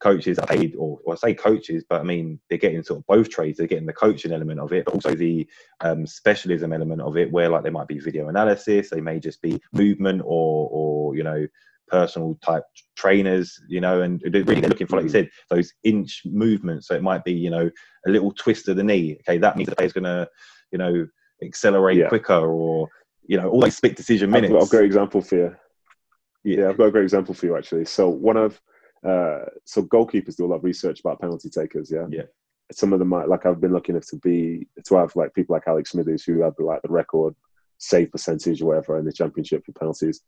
coaches 0.00 0.38
are 0.38 0.46
paid, 0.46 0.74
or, 0.76 0.98
or 1.04 1.14
I 1.14 1.16
say 1.16 1.34
coaches, 1.34 1.84
but 1.88 2.02
I 2.02 2.04
mean 2.04 2.38
they're 2.50 2.58
getting 2.58 2.82
sort 2.82 2.98
of 2.98 3.06
both 3.06 3.30
trades. 3.30 3.56
They're 3.56 3.66
getting 3.66 3.86
the 3.86 3.94
coaching 3.94 4.30
element 4.30 4.60
of 4.60 4.74
it, 4.74 4.84
but 4.84 4.92
also 4.92 5.14
the 5.14 5.48
um, 5.80 6.06
specialism 6.06 6.74
element 6.74 7.00
of 7.00 7.16
it, 7.16 7.32
where 7.32 7.48
like 7.48 7.62
there 7.62 7.72
might 7.72 7.88
be 7.88 7.98
video 7.98 8.28
analysis, 8.28 8.90
they 8.90 9.00
may 9.00 9.18
just 9.18 9.40
be 9.40 9.58
movement 9.72 10.20
or 10.22 10.68
or 10.70 11.16
you 11.16 11.22
know 11.22 11.46
personal 11.88 12.38
type 12.42 12.64
trainers, 12.94 13.58
you 13.68 13.80
know, 13.80 14.02
and 14.02 14.20
really 14.22 14.60
they're 14.60 14.68
looking 14.68 14.86
for, 14.86 14.96
like 14.96 15.04
you 15.04 15.10
said, 15.10 15.30
those 15.48 15.72
inch 15.82 16.22
movements. 16.26 16.88
So 16.88 16.94
it 16.94 17.02
might 17.02 17.24
be, 17.24 17.32
you 17.32 17.50
know, 17.50 17.70
a 18.06 18.10
little 18.10 18.32
twist 18.32 18.68
of 18.68 18.76
the 18.76 18.84
knee. 18.84 19.16
Okay, 19.20 19.38
that 19.38 19.56
means 19.56 19.70
the 19.70 19.76
player's 19.76 19.92
going 19.92 20.04
to, 20.04 20.28
you 20.72 20.78
know, 20.78 21.06
accelerate 21.42 21.98
yeah. 21.98 22.08
quicker 22.08 22.46
or 22.50 22.88
you 23.26 23.36
know 23.36 23.48
all 23.48 23.60
these 23.60 23.76
split 23.76 23.96
decision 23.96 24.30
minutes. 24.30 24.52
I've 24.52 24.60
got 24.60 24.66
a 24.66 24.70
great 24.70 24.86
example 24.86 25.20
for 25.20 25.36
you. 25.36 25.56
Yeah. 26.44 26.58
yeah, 26.58 26.68
I've 26.68 26.78
got 26.78 26.86
a 26.86 26.90
great 26.90 27.04
example 27.04 27.34
for 27.34 27.46
you 27.46 27.56
actually. 27.56 27.84
So 27.86 28.08
one 28.08 28.36
of 28.36 28.60
uh, 29.06 29.44
so 29.64 29.82
goalkeepers 29.82 30.36
do 30.36 30.46
a 30.46 30.48
lot 30.48 30.56
of 30.56 30.64
research 30.64 31.00
about 31.00 31.20
penalty 31.20 31.50
takers. 31.50 31.90
Yeah. 31.92 32.06
Yeah. 32.10 32.22
Some 32.72 32.92
of 32.92 32.98
them 32.98 33.08
might 33.08 33.28
like 33.28 33.44
I've 33.44 33.60
been 33.60 33.72
lucky 33.72 33.92
enough 33.92 34.06
to 34.08 34.16
be 34.16 34.66
to 34.86 34.96
have 34.96 35.14
like 35.16 35.34
people 35.34 35.54
like 35.54 35.64
Alex 35.66 35.90
Smithies 35.90 36.24
who 36.24 36.42
have 36.42 36.54
like 36.58 36.82
the 36.82 36.88
record 36.88 37.34
save 37.78 38.10
percentage 38.10 38.62
or 38.62 38.66
whatever 38.66 38.98
in 38.98 39.04
the 39.04 39.12
championship 39.12 39.64
for 39.64 39.72
penalties, 39.72 40.22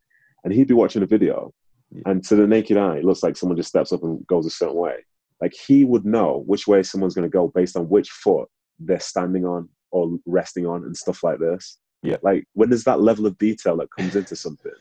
and 0.45 0.53
he'd 0.53 0.69
be 0.69 0.75
watching 0.75 1.03
a 1.03 1.07
video, 1.07 1.55
yeah. 1.91 2.03
and 2.07 2.23
to 2.25 2.37
the 2.37 2.47
naked 2.47 2.77
eye, 2.77 2.99
it 2.99 3.05
looks 3.05 3.23
like 3.23 3.37
someone 3.37 3.57
just 3.57 3.71
steps 3.71 3.93
up 3.93 4.03
and 4.03 4.27
goes 4.27 4.45
a 4.45 4.51
certain 4.51 4.77
way. 4.77 4.97
Like 5.41 5.55
he 5.55 5.85
would 5.85 6.05
know 6.05 6.43
which 6.47 6.67
way 6.67 6.83
someone's 6.83 7.15
going 7.15 7.29
to 7.29 7.33
go 7.33 7.49
based 7.49 7.77
on 7.77 7.89
which 7.89 8.11
foot 8.11 8.49
they're 8.79 9.01
standing 9.01 9.47
on 9.47 9.69
or 9.91 10.19
resting 10.27 10.67
on 10.67 10.85
and 10.85 10.97
stuff 10.97 11.23
like 11.23 11.39
this. 11.39 11.79
Yeah. 12.03 12.17
Like 12.23 12.47
when 12.53 12.71
there's 12.71 12.85
that 12.85 13.01
level 13.01 13.27
of 13.27 13.39
detail 13.39 13.77
that 13.79 13.91
comes 13.91 14.17
into 14.17 14.37
something, 14.47 14.73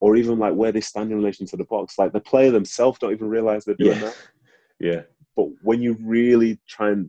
or 0.00 0.16
even 0.16 0.38
like 0.38 0.54
where 0.54 0.72
they 0.72 0.80
stand 0.80 1.10
in 1.10 1.16
relation 1.16 1.46
to 1.46 1.56
the 1.56 1.64
box. 1.64 1.98
Like 1.98 2.12
the 2.12 2.20
player 2.20 2.50
themselves 2.50 2.98
don't 2.98 3.12
even 3.12 3.28
realize 3.28 3.64
they're 3.64 3.74
doing 3.74 3.98
yeah. 3.98 4.04
that. 4.04 4.16
Yeah. 4.80 5.02
But 5.36 5.46
when 5.62 5.80
you 5.80 5.96
really 6.02 6.58
try 6.68 6.90
and 6.90 7.08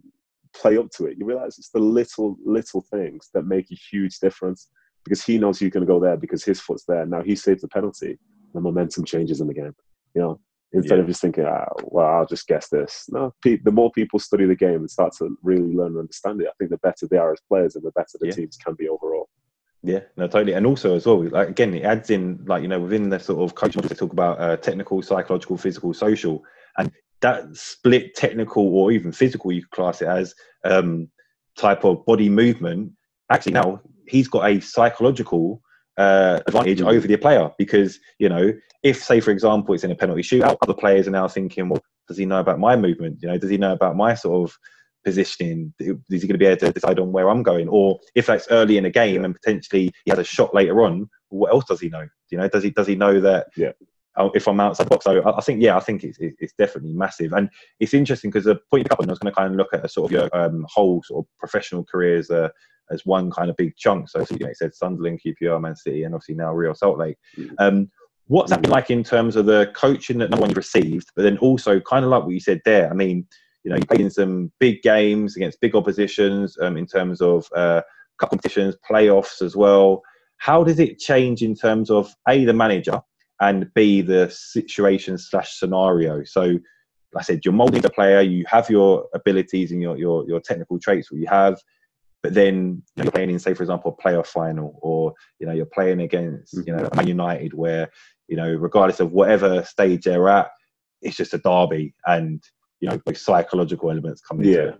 play 0.54 0.78
up 0.78 0.92
to 0.92 1.08
it, 1.08 1.18
you 1.18 1.26
realize 1.26 1.58
it's 1.58 1.72
the 1.72 1.80
little, 1.80 2.38
little 2.46 2.82
things 2.82 3.30
that 3.34 3.48
make 3.48 3.72
a 3.72 3.76
huge 3.76 4.20
difference 4.20 4.70
because 5.04 5.24
he 5.24 5.40
knows 5.40 5.60
he's 5.60 5.72
going 5.72 5.86
to 5.86 5.92
go 5.92 6.00
there 6.00 6.16
because 6.16 6.46
his 6.46 6.62
foot's 6.62 6.86
there. 6.86 7.06
Now 7.08 7.24
he 7.24 7.36
saves 7.36 7.64
the 7.64 7.68
penalty, 7.68 8.20
the 8.54 8.62
momentum 8.62 9.04
changes 9.04 9.42
in 9.42 9.48
the 9.48 9.54
game. 9.54 9.76
You 10.14 10.22
know, 10.22 10.40
instead 10.76 10.98
yeah. 10.98 11.02
of 11.02 11.08
just 11.08 11.22
thinking, 11.22 11.46
ah, 11.46 11.66
well, 11.84 12.06
I'll 12.06 12.26
just 12.26 12.48
guess 12.48 12.70
this. 12.70 13.06
No, 13.10 13.34
pe- 13.42 13.60
the 13.64 13.72
more 13.72 13.92
people 13.92 14.20
study 14.20 14.46
the 14.46 14.56
game 14.56 14.76
and 14.76 14.92
start 14.92 15.14
to 15.18 15.38
really 15.42 15.74
learn 15.74 15.94
and 15.94 16.00
understand 16.00 16.42
it, 16.42 16.48
I 16.48 16.52
think 16.58 16.72
the 16.72 16.78
better 16.78 17.08
they 17.10 17.18
are 17.18 17.32
as 17.32 17.40
players 17.48 17.76
and 17.76 17.84
the 17.84 17.92
better 17.92 18.18
the 18.20 18.28
yeah. 18.28 18.34
teams 18.34 18.58
can 18.58 18.76
be 18.76 18.90
overall. 18.90 19.30
Yeah, 19.82 20.02
no, 20.18 20.28
totally. 20.28 20.54
And 20.54 20.66
also 20.66 20.96
as 20.96 21.06
well, 21.06 21.24
like 21.24 21.50
again, 21.50 21.74
it 21.74 21.84
adds 21.84 22.10
in 22.10 22.44
like 22.46 22.62
you 22.62 22.68
know 22.68 22.80
within 22.80 23.10
the 23.10 23.20
sort 23.20 23.44
of 23.44 23.56
coaching, 23.56 23.82
they 23.84 23.96
talk 23.96 24.14
about 24.14 24.40
uh, 24.40 24.58
technical, 24.58 25.02
psychological, 25.02 25.58
physical, 25.58 25.94
social, 25.94 26.44
and 26.78 26.92
that 27.22 27.56
split 27.56 28.16
technical 28.16 28.76
or 28.76 28.92
even 28.92 29.12
physical, 29.12 29.52
you 29.52 29.64
class 29.72 30.02
it 30.02 30.08
as 30.08 30.34
um, 30.64 31.08
type 31.58 31.86
of 31.86 32.04
body 32.06 32.30
movement. 32.30 32.92
Actually, 33.32 33.54
now 33.54 33.82
he's 34.08 34.28
got 34.28 34.50
a 34.50 34.60
psychological 34.60 35.62
uh, 35.98 36.40
advantage 36.48 36.82
over 36.82 37.08
the 37.08 37.18
player 37.18 37.50
because 37.58 38.00
you 38.20 38.28
know 38.28 38.52
if 38.84 39.04
say 39.04 39.20
for 39.20 39.32
example 39.32 39.74
it's 39.74 39.84
in 39.84 39.92
a 39.92 39.96
penalty 39.96 40.22
shootout, 40.22 40.58
other 40.62 40.74
players 40.74 41.08
are 41.08 41.12
now 41.12 41.28
thinking, 41.28 41.70
well, 41.70 41.82
does 42.08 42.18
he 42.18 42.26
know 42.26 42.40
about 42.40 42.60
my 42.60 42.76
movement? 42.76 43.18
You 43.22 43.30
know, 43.30 43.38
does 43.38 43.50
he 43.50 43.58
know 43.58 43.74
about 43.74 43.96
my 43.96 44.14
sort 44.14 44.48
of 44.48 44.58
positioning? 45.04 45.74
Is 45.80 46.22
he 46.22 46.28
going 46.28 46.34
to 46.34 46.38
be 46.38 46.46
able 46.46 46.68
to 46.68 46.72
decide 46.72 47.00
on 47.00 47.12
where 47.12 47.30
I'm 47.30 47.42
going? 47.42 47.68
Or 47.68 48.00
if 48.14 48.28
that's 48.28 48.48
early 48.52 48.78
in 48.78 48.86
a 48.86 48.92
game 48.92 49.26
and 49.26 49.34
potentially 49.34 49.92
he 50.06 50.12
has 50.12 50.20
a 50.20 50.24
shot 50.24 50.54
later 50.54 50.84
on, 50.84 51.10
what 51.30 51.52
else 51.52 51.66
does 51.66 51.82
he 51.82 51.90
know? 51.90 52.08
You 52.30 52.38
know, 52.38 52.48
does 52.48 52.64
he 52.64 52.70
does 52.70 52.88
he 52.88 52.96
know 52.96 53.20
that? 53.22 53.48
Yeah. 53.58 53.72
If 54.34 54.48
I'm 54.48 54.62
outside 54.62 54.86
the 54.86 54.92
box, 54.92 55.04
so 55.04 55.22
I 55.26 55.42
think 55.42 55.62
yeah, 55.62 55.76
I 55.76 55.82
think 55.82 56.06
it's 56.06 56.18
it's 56.22 56.54
definitely 56.58 56.94
massive, 56.94 57.34
and 57.34 57.50
it's 57.82 57.94
interesting 57.94 58.32
because 58.32 58.46
the 58.46 58.56
point 58.72 58.86
you 58.86 58.94
up 58.94 59.02
on, 59.02 59.10
I 59.10 59.12
was 59.12 59.20
going 59.20 59.30
to 59.30 59.36
kind 59.36 59.52
of 59.52 59.58
look 59.58 59.74
at 59.74 59.84
a 59.84 59.90
sort 59.90 60.10
of 60.10 60.12
your 60.14 60.30
um, 60.34 60.66
whole 60.70 61.04
sort 61.04 61.26
of 61.26 61.38
professional 61.38 61.84
career 61.84 62.18
as 62.18 62.30
a 62.30 62.50
as 62.91 63.06
one 63.06 63.32
kind 63.32 63.50
of 63.50 63.58
big 63.58 63.76
chunk. 63.76 64.10
So 64.10 64.26
you 64.32 64.39
know, 64.39 64.48
it 64.48 64.58
said 64.58 64.76
Sunderland, 64.76 65.21
QPR, 65.26 65.62
Man 65.62 65.76
City, 65.76 66.04
and 66.04 66.13
obviously 66.13 66.36
now 66.36 66.54
Real 66.54 66.76
Salt 66.76 66.98
Lake. 66.98 67.17
Mm-hmm. 67.38 67.56
Um, 67.60 67.91
what's 68.28 68.50
that 68.50 68.62
been 68.62 68.71
like 68.71 68.89
in 68.89 69.04
terms 69.04 69.36
of 69.36 69.45
the 69.45 69.71
coaching 69.76 70.17
that 70.19 70.30
no 70.30 70.38
one 70.38 70.52
received, 70.52 71.12
but 71.15 71.24
then 71.24 71.38
also 71.39 71.80
kind 71.80 72.04
of 72.04 72.12
like 72.12 72.24
what 72.24 72.34
you 72.34 72.39
said 72.39 72.62
there. 72.65 72.89
I 72.89 72.93
mean, 72.93 73.28
you 73.63 73.71
know, 73.71 73.78
you 73.78 73.86
played 73.86 74.02
in 74.02 74.12
some 74.12 74.52
big 74.60 74.82
games 74.82 75.36
against 75.36 75.62
big 75.62 75.76
oppositions 75.76 76.58
um, 76.62 76.78
in 76.78 76.86
terms 76.86 77.21
of 77.21 77.48
uh, 77.56 77.82
cup 78.19 78.30
competitions, 78.30 78.76
playoffs 78.89 79.41
as 79.41 79.56
well. 79.56 80.02
How 80.38 80.63
does 80.63 80.80
it 80.80 81.00
change 81.00 81.41
in 81.41 81.56
terms 81.56 81.89
of 81.89 82.13
a 82.28 82.45
the 82.45 82.54
manager 82.54 83.02
and 83.41 83.71
b 83.74 84.02
the 84.02 84.30
situation 84.30 85.17
slash 85.17 85.58
scenario? 85.58 86.24
So, 86.24 86.41
like 86.43 87.21
I 87.21 87.24
said, 87.24 87.41
you're 87.45 87.54
molding 87.54 87.82
the 87.82 87.89
player. 87.89 88.21
You 88.21 88.43
have 88.48 88.69
your 88.69 89.08
abilities 89.13 89.71
and 89.71 89.82
your 89.82 89.98
your, 89.98 90.28
your 90.28 90.39
technical 90.39 90.80
traits. 90.80 91.12
What 91.12 91.21
you 91.21 91.28
have, 91.28 91.60
but 92.26 92.34
then 92.34 92.82
you're 92.96 93.12
playing 93.12 93.30
in, 93.30 93.38
say, 93.38 93.54
for 93.54 93.62
example, 93.62 93.96
a 93.96 94.02
playoff 94.02 94.26
final, 94.26 94.80
or 94.82 95.14
you 95.38 95.46
know, 95.46 95.54
you're 95.54 95.68
playing 95.68 96.02
against 96.02 96.56
you 96.56 96.74
know 96.74 96.82
mm-hmm. 96.82 96.98
Man 96.98 97.08
United, 97.08 97.54
where 97.54 97.92
you 98.28 98.36
know, 98.36 98.52
regardless 98.52 99.00
of 99.00 99.12
whatever 99.12 99.64
stage 99.64 100.06
they're 100.06 100.28
at, 100.28 100.50
it's 101.04 101.16
just 101.16 101.36
a 101.36 101.38
derby, 101.38 101.94
and 102.08 102.44
you 102.80 102.90
know 102.90 103.00
like 103.06 103.16
psychological 103.16 103.92
elements 103.92 104.22
come 104.28 104.40
into 104.40 104.54
yeah. 104.54 104.70
it. 104.70 104.80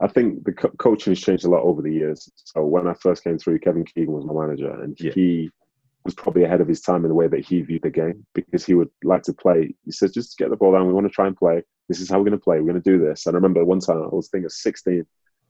I 0.00 0.06
think 0.08 0.44
the 0.44 0.52
co- 0.54 0.72
coaching 0.78 1.10
has 1.10 1.20
changed 1.20 1.44
a 1.44 1.50
lot 1.50 1.62
over 1.62 1.82
the 1.82 1.92
years. 1.92 2.26
So 2.36 2.64
when 2.64 2.88
I 2.88 2.94
first 2.94 3.22
came 3.22 3.36
through, 3.36 3.58
Kevin 3.58 3.84
Keegan 3.84 4.14
was 4.14 4.24
my 4.24 4.32
manager, 4.32 4.70
and 4.82 4.96
yeah. 4.98 5.12
he 5.12 5.50
was 6.06 6.14
probably 6.14 6.44
ahead 6.44 6.62
of 6.62 6.68
his 6.68 6.80
time 6.80 7.04
in 7.04 7.10
the 7.10 7.14
way 7.14 7.28
that 7.28 7.44
he 7.44 7.60
viewed 7.60 7.82
the 7.82 7.90
game 7.90 8.24
because 8.34 8.64
he 8.64 8.72
would 8.72 8.88
like 9.04 9.24
to 9.24 9.34
play. 9.34 9.74
He 9.84 9.92
says, 9.92 10.10
"Just 10.10 10.38
get 10.38 10.48
the 10.48 10.56
ball 10.56 10.72
down. 10.72 10.86
We 10.86 10.94
want 10.94 11.06
to 11.06 11.12
try 11.12 11.26
and 11.26 11.36
play. 11.36 11.62
This 11.90 12.00
is 12.00 12.08
how 12.08 12.16
we're 12.16 12.30
going 12.30 12.38
to 12.38 12.42
play. 12.42 12.60
We're 12.60 12.72
going 12.72 12.82
to 12.82 12.90
do 12.90 12.98
this." 12.98 13.26
And 13.26 13.34
I 13.34 13.36
remember 13.36 13.62
one 13.62 13.80
time 13.80 13.98
I 13.98 14.06
was 14.06 14.30
thinking 14.30 14.46
of 14.46 14.52
16 14.52 15.04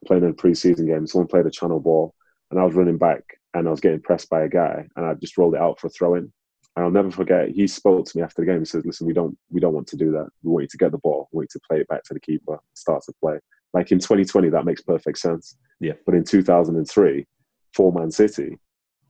playing 0.07 0.25
in 0.25 0.31
a 0.31 0.35
preseason 0.35 0.87
game. 0.87 1.07
Someone 1.07 1.29
played 1.29 1.47
a 1.47 1.51
channel 1.51 1.81
ball, 1.81 2.15
and 2.51 2.61
I 2.61 2.65
was 2.65 2.75
running 2.75 2.99
back, 2.99 3.23
and 3.55 3.67
I 3.67 3.71
was 3.71 3.81
getting 3.81 4.01
pressed 4.01 4.29
by 4.29 4.43
a 4.43 4.49
guy, 4.49 4.87
and 4.97 5.07
I 5.07 5.15
just 5.15 5.37
rolled 5.39 5.55
it 5.55 5.61
out 5.61 5.81
for 5.81 5.87
a 5.89 5.91
throw 5.91 6.15
in. 6.15 6.33
And 6.75 6.85
I'll 6.87 6.91
never 6.91 7.11
forget. 7.11 7.51
He 7.51 7.67
spoke 7.67 8.07
to 8.07 8.17
me 8.17 8.23
after 8.23 8.41
the 8.41 8.47
game. 8.47 8.61
He 8.61 8.65
said, 8.65 8.87
"Listen, 8.87 9.07
we 9.07 9.13
don't 9.13 9.37
we 9.51 9.61
don't 9.61 9.75
want 9.75 9.87
to 9.89 9.97
do 9.97 10.11
that. 10.13 10.29
We 10.43 10.51
want 10.51 10.63
you 10.63 10.69
to 10.69 10.79
get 10.79 10.93
the 10.93 10.99
ball. 10.99 11.29
We 11.33 11.39
want 11.39 11.51
you 11.55 11.61
to 11.61 11.67
play 11.69 11.81
it 11.81 11.89
back 11.89 12.03
to 12.05 12.15
the 12.15 12.21
keeper. 12.21 12.59
Start 12.75 13.03
to 13.05 13.13
play." 13.21 13.39
Like 13.75 13.93
in 13.93 13.99
2020, 13.99 14.49
that 14.51 14.65
makes 14.65 14.83
perfect 14.83 15.19
sense. 15.19 15.57
Yeah. 15.81 15.95
But 16.05 16.15
in 16.15 16.25
2003, 16.25 17.27
for 17.75 17.93
Man 17.93 18.11
City, 18.11 18.59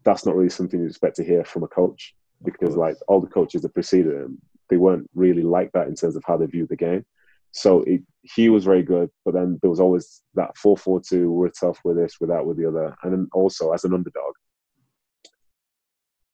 that's 0.04 0.24
not 0.24 0.36
really 0.36 0.50
something 0.50 0.80
you 0.80 0.86
expect 0.86 1.16
to 1.16 1.24
hear 1.24 1.44
from 1.44 1.62
a 1.62 1.68
coach 1.68 2.14
because 2.44 2.76
like 2.76 2.96
all 3.08 3.20
the 3.20 3.26
coaches 3.26 3.62
that 3.62 3.74
preceded 3.74 4.12
him, 4.12 4.38
they 4.68 4.76
weren't 4.76 5.08
really 5.14 5.42
like 5.42 5.70
that 5.72 5.88
in 5.88 5.94
terms 5.94 6.16
of 6.16 6.24
how 6.26 6.36
they 6.36 6.46
viewed 6.46 6.68
the 6.68 6.76
game. 6.76 7.04
So 7.52 7.82
it, 7.82 8.02
he 8.22 8.48
was 8.48 8.64
very 8.64 8.82
good, 8.82 9.10
but 9.24 9.34
then 9.34 9.58
there 9.60 9.70
was 9.70 9.80
always 9.80 10.22
that 10.34 10.52
4-4-2, 10.64 11.26
we're 11.28 11.50
tough 11.50 11.78
with 11.84 11.96
this, 11.96 12.16
with 12.20 12.30
that, 12.30 12.44
with 12.44 12.56
the 12.56 12.66
other. 12.66 12.96
And 13.02 13.12
then 13.12 13.28
also 13.32 13.72
as 13.72 13.84
an 13.84 13.94
underdog, 13.94 14.34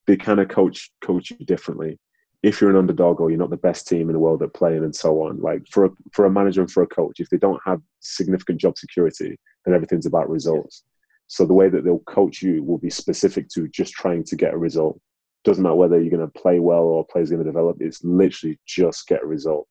they 0.06 0.16
kind 0.16 0.40
of 0.40 0.48
coach 0.48 0.90
coach 1.02 1.30
you 1.30 1.44
differently. 1.44 1.98
If 2.42 2.60
you're 2.60 2.70
an 2.70 2.76
underdog 2.76 3.20
or 3.20 3.30
you're 3.30 3.38
not 3.38 3.50
the 3.50 3.56
best 3.56 3.88
team 3.88 4.08
in 4.08 4.12
the 4.12 4.20
world 4.20 4.42
at 4.42 4.54
playing 4.54 4.84
and 4.84 4.94
so 4.94 5.22
on, 5.22 5.40
like 5.40 5.62
for 5.70 5.86
a, 5.86 5.90
for 6.12 6.24
a 6.24 6.30
manager 6.30 6.60
and 6.60 6.70
for 6.70 6.84
a 6.84 6.86
coach, 6.86 7.18
if 7.18 7.28
they 7.30 7.36
don't 7.36 7.60
have 7.66 7.80
significant 7.98 8.60
job 8.60 8.78
security, 8.78 9.36
then 9.64 9.74
everything's 9.74 10.06
about 10.06 10.30
results. 10.30 10.84
So 11.26 11.44
the 11.44 11.54
way 11.54 11.68
that 11.68 11.84
they'll 11.84 11.98
coach 12.00 12.40
you 12.40 12.62
will 12.62 12.78
be 12.78 12.90
specific 12.90 13.48
to 13.50 13.68
just 13.68 13.92
trying 13.92 14.24
to 14.24 14.36
get 14.36 14.54
a 14.54 14.58
result. 14.58 15.00
Doesn't 15.44 15.62
matter 15.62 15.74
whether 15.74 16.00
you're 16.00 16.16
going 16.16 16.26
to 16.26 16.40
play 16.40 16.58
well 16.58 16.84
or 16.84 17.04
play's 17.04 17.30
going 17.30 17.44
to 17.44 17.48
develop. 17.48 17.78
It's 17.80 18.02
literally 18.04 18.58
just 18.66 19.06
get 19.08 19.22
a 19.22 19.26
result. 19.26 19.68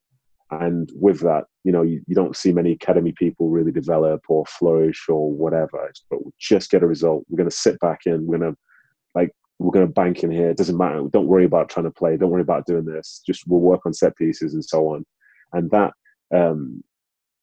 And 0.49 0.89
with 0.95 1.19
that, 1.21 1.45
you 1.63 1.71
know, 1.71 1.81
you, 1.81 2.01
you 2.07 2.15
don't 2.15 2.35
see 2.35 2.53
many 2.53 2.71
academy 2.71 3.11
people 3.11 3.49
really 3.49 3.71
develop 3.71 4.21
or 4.29 4.45
flourish 4.45 5.07
or 5.09 5.31
whatever. 5.31 5.91
But 6.09 6.19
just 6.39 6.71
get 6.71 6.83
a 6.83 6.87
result. 6.87 7.25
We're 7.27 7.37
going 7.37 7.49
to 7.49 7.55
sit 7.55 7.79
back 7.79 8.01
in. 8.05 8.25
We're 8.25 8.37
going 8.37 8.53
to 8.53 8.57
like 9.13 9.31
we're 9.59 9.71
going 9.71 9.87
to 9.87 9.91
bank 9.91 10.23
in 10.23 10.31
here. 10.31 10.49
It 10.49 10.57
doesn't 10.57 10.77
matter. 10.77 11.03
Don't 11.11 11.27
worry 11.27 11.45
about 11.45 11.69
trying 11.69 11.85
to 11.85 11.91
play. 11.91 12.15
Don't 12.15 12.29
worry 12.29 12.41
about 12.41 12.65
doing 12.65 12.85
this. 12.85 13.21
Just 13.25 13.43
we'll 13.47 13.59
work 13.59 13.85
on 13.85 13.93
set 13.93 14.15
pieces 14.15 14.53
and 14.53 14.63
so 14.63 14.93
on. 14.93 15.05
And 15.53 15.69
that, 15.71 15.93
um, 16.33 16.83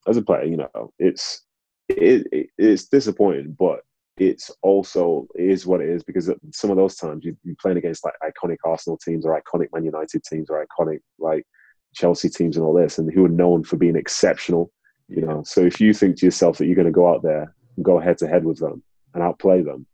as 0.07 0.17
a 0.17 0.21
player, 0.21 0.43
you 0.43 0.57
know, 0.57 0.91
it's 0.97 1.43
it, 1.89 2.27
it, 2.31 2.47
it's 2.57 2.87
disappointing, 2.87 3.55
but 3.57 3.81
it's 4.17 4.49
also 4.61 5.27
it 5.35 5.49
is 5.49 5.65
what 5.67 5.81
it 5.81 5.89
is 5.89 6.03
because 6.03 6.31
some 6.53 6.71
of 6.71 6.77
those 6.77 6.95
times 6.95 7.25
you, 7.25 7.35
you're 7.43 7.55
playing 7.61 7.77
against 7.77 8.05
like 8.05 8.13
iconic 8.23 8.57
Arsenal 8.63 8.97
teams 8.97 9.25
or 9.25 9.39
iconic 9.39 9.67
Man 9.73 9.83
United 9.83 10.23
teams 10.23 10.49
or 10.49 10.65
iconic 10.65 10.99
like 11.19 11.45
Chelsea 11.95 12.29
teams 12.29 12.57
and 12.57 12.65
all 12.65 12.73
this, 12.73 12.97
and 12.97 13.11
who 13.11 13.25
are 13.25 13.29
known 13.29 13.63
for 13.63 13.77
being 13.77 13.95
exceptional. 13.95 14.71
You 15.07 15.21
know, 15.21 15.43
so 15.43 15.61
if 15.61 15.79
you 15.79 15.93
think 15.93 16.17
to 16.17 16.25
yourself 16.25 16.57
that 16.57 16.65
you're 16.65 16.75
going 16.75 16.85
to 16.85 16.91
go 16.91 17.07
out 17.07 17.23
there 17.23 17.55
and 17.75 17.85
go 17.85 17.99
head 17.99 18.17
to 18.19 18.27
head 18.27 18.43
with 18.43 18.59
them 18.59 18.83
and 19.13 19.23
outplay 19.23 19.61
them, 19.61 19.85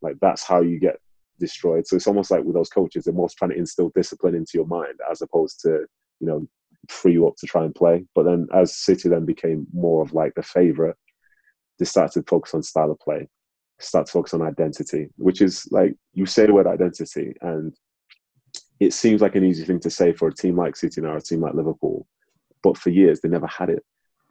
like 0.00 0.16
that's 0.20 0.44
how 0.44 0.60
you 0.60 0.78
get 0.78 0.96
destroyed. 1.38 1.86
So 1.86 1.96
it's 1.96 2.06
almost 2.06 2.30
like 2.30 2.44
with 2.44 2.54
those 2.54 2.68
coaches, 2.68 3.04
they're 3.04 3.14
most 3.14 3.36
trying 3.36 3.50
to 3.50 3.56
instill 3.56 3.90
discipline 3.94 4.34
into 4.34 4.52
your 4.54 4.66
mind 4.66 4.94
as 5.10 5.22
opposed 5.22 5.60
to, 5.62 5.86
you 6.20 6.26
know, 6.26 6.46
free 6.88 7.12
you 7.12 7.26
up 7.26 7.34
to 7.38 7.46
try 7.46 7.64
and 7.64 7.74
play. 7.74 8.04
But 8.14 8.24
then 8.24 8.46
as 8.54 8.76
City 8.76 9.08
then 9.08 9.24
became 9.24 9.66
more 9.72 10.02
of 10.02 10.12
like 10.12 10.34
the 10.34 10.42
favourite, 10.42 10.96
they 11.78 11.84
started 11.84 12.20
to 12.20 12.30
focus 12.30 12.54
on 12.54 12.62
style 12.62 12.90
of 12.90 13.00
play, 13.00 13.28
start 13.80 14.06
to 14.06 14.12
focus 14.12 14.34
on 14.34 14.42
identity, 14.42 15.08
which 15.16 15.40
is 15.40 15.66
like 15.70 15.96
you 16.14 16.26
say 16.26 16.46
the 16.46 16.54
word 16.54 16.66
identity 16.66 17.34
and 17.40 17.74
it 18.80 18.94
seems 18.94 19.20
like 19.20 19.36
an 19.36 19.44
easy 19.44 19.64
thing 19.64 19.78
to 19.80 19.90
say 19.90 20.12
for 20.12 20.28
a 20.28 20.34
team 20.34 20.56
like 20.56 20.74
City 20.74 21.00
or 21.02 21.16
a 21.16 21.20
team 21.20 21.40
like 21.40 21.54
Liverpool. 21.54 22.06
But 22.62 22.76
for 22.76 22.90
years 22.90 23.20
they 23.20 23.28
never 23.28 23.46
had 23.46 23.68
it. 23.68 23.84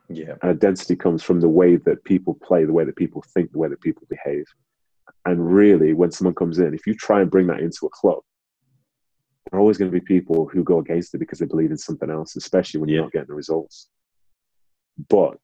Yeah. 0.09 0.33
And 0.41 0.51
identity 0.51 0.95
comes 0.95 1.21
from 1.21 1.39
the 1.39 1.49
way 1.49 1.75
that 1.77 2.03
people 2.03 2.37
play, 2.43 2.65
the 2.65 2.73
way 2.73 2.83
that 2.83 2.95
people 2.95 3.23
think, 3.33 3.51
the 3.51 3.59
way 3.59 3.69
that 3.69 3.81
people 3.81 4.07
behave. 4.09 4.45
And 5.25 5.53
really, 5.53 5.93
when 5.93 6.11
someone 6.11 6.33
comes 6.33 6.57
in, 6.57 6.73
if 6.73 6.87
you 6.87 6.95
try 6.95 7.21
and 7.21 7.29
bring 7.29 7.47
that 7.47 7.59
into 7.59 7.85
a 7.85 7.89
club, 7.89 8.19
there 9.45 9.59
are 9.59 9.61
always 9.61 9.77
going 9.77 9.91
to 9.91 9.99
be 9.99 10.03
people 10.03 10.47
who 10.47 10.63
go 10.63 10.79
against 10.79 11.13
it 11.13 11.19
because 11.19 11.39
they 11.39 11.45
believe 11.45 11.71
in 11.71 11.77
something 11.77 12.09
else, 12.09 12.35
especially 12.35 12.79
when 12.79 12.89
you're 12.89 13.03
not 13.03 13.11
getting 13.11 13.27
the 13.27 13.35
results. 13.35 13.89
But 15.09 15.37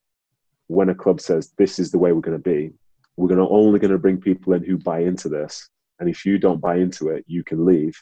when 0.68 0.90
a 0.90 0.96
club 0.96 1.22
says 1.22 1.54
this 1.58 1.78
is 1.78 1.92
the 1.92 2.00
way 2.00 2.12
we're 2.12 2.22
going 2.22 2.38
to 2.38 2.50
be, 2.50 2.72
we're 3.18 3.28
going 3.28 3.40
to 3.40 3.48
only 3.48 3.80
going 3.80 3.92
to 3.92 3.98
bring 3.98 4.20
people 4.20 4.54
in 4.54 4.64
who 4.64 4.78
buy 4.78 5.00
into 5.00 5.30
this. 5.30 5.70
And 6.00 6.10
if 6.10 6.26
you 6.26 6.38
don't 6.38 6.60
buy 6.60 6.78
into 6.78 7.10
it, 7.10 7.24
you 7.28 7.44
can 7.44 7.66
leave. 7.66 7.96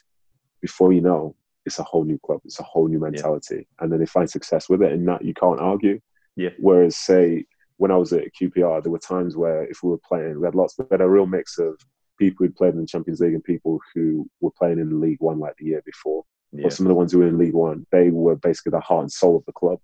Before 0.64 0.94
you 0.94 1.02
know, 1.02 1.36
it's 1.66 1.78
a 1.78 1.82
whole 1.82 2.04
new 2.04 2.18
club, 2.24 2.40
it's 2.46 2.58
a 2.58 2.62
whole 2.62 2.88
new 2.88 2.98
mentality, 2.98 3.56
yeah. 3.56 3.80
and 3.80 3.92
then 3.92 3.98
they 4.00 4.06
find 4.06 4.30
success 4.30 4.66
with 4.70 4.80
it, 4.80 4.92
and 4.92 5.06
that 5.08 5.22
you 5.22 5.34
can't 5.34 5.60
argue. 5.60 6.00
Yeah. 6.36 6.54
Whereas, 6.58 6.96
say, 6.96 7.44
when 7.76 7.90
I 7.90 7.98
was 7.98 8.14
at 8.14 8.34
QPR, 8.40 8.82
there 8.82 8.90
were 8.90 8.98
times 8.98 9.36
where 9.36 9.64
if 9.64 9.82
we 9.82 9.90
were 9.90 10.00
playing, 10.08 10.40
we 10.40 10.46
had 10.46 10.54
lots, 10.54 10.74
we 10.78 10.86
had 10.90 11.02
a 11.02 11.14
real 11.16 11.26
mix 11.26 11.58
of 11.58 11.74
people 12.18 12.46
who'd 12.46 12.56
played 12.56 12.72
in 12.72 12.80
the 12.80 12.86
Champions 12.86 13.20
League 13.20 13.34
and 13.34 13.44
people 13.44 13.78
who 13.94 14.26
were 14.40 14.56
playing 14.58 14.78
in 14.78 14.88
the 14.88 14.96
League 14.96 15.20
One 15.20 15.38
like 15.38 15.54
the 15.58 15.66
year 15.66 15.82
before. 15.84 16.24
Yeah. 16.50 16.62
But 16.62 16.72
some 16.72 16.86
of 16.86 16.88
the 16.88 16.94
ones 16.94 17.12
who 17.12 17.18
were 17.18 17.28
in 17.28 17.36
League 17.36 17.52
One, 17.52 17.86
they 17.92 18.08
were 18.08 18.36
basically 18.36 18.70
the 18.70 18.80
heart 18.80 19.02
and 19.02 19.12
soul 19.12 19.36
of 19.36 19.44
the 19.44 19.52
club. 19.52 19.80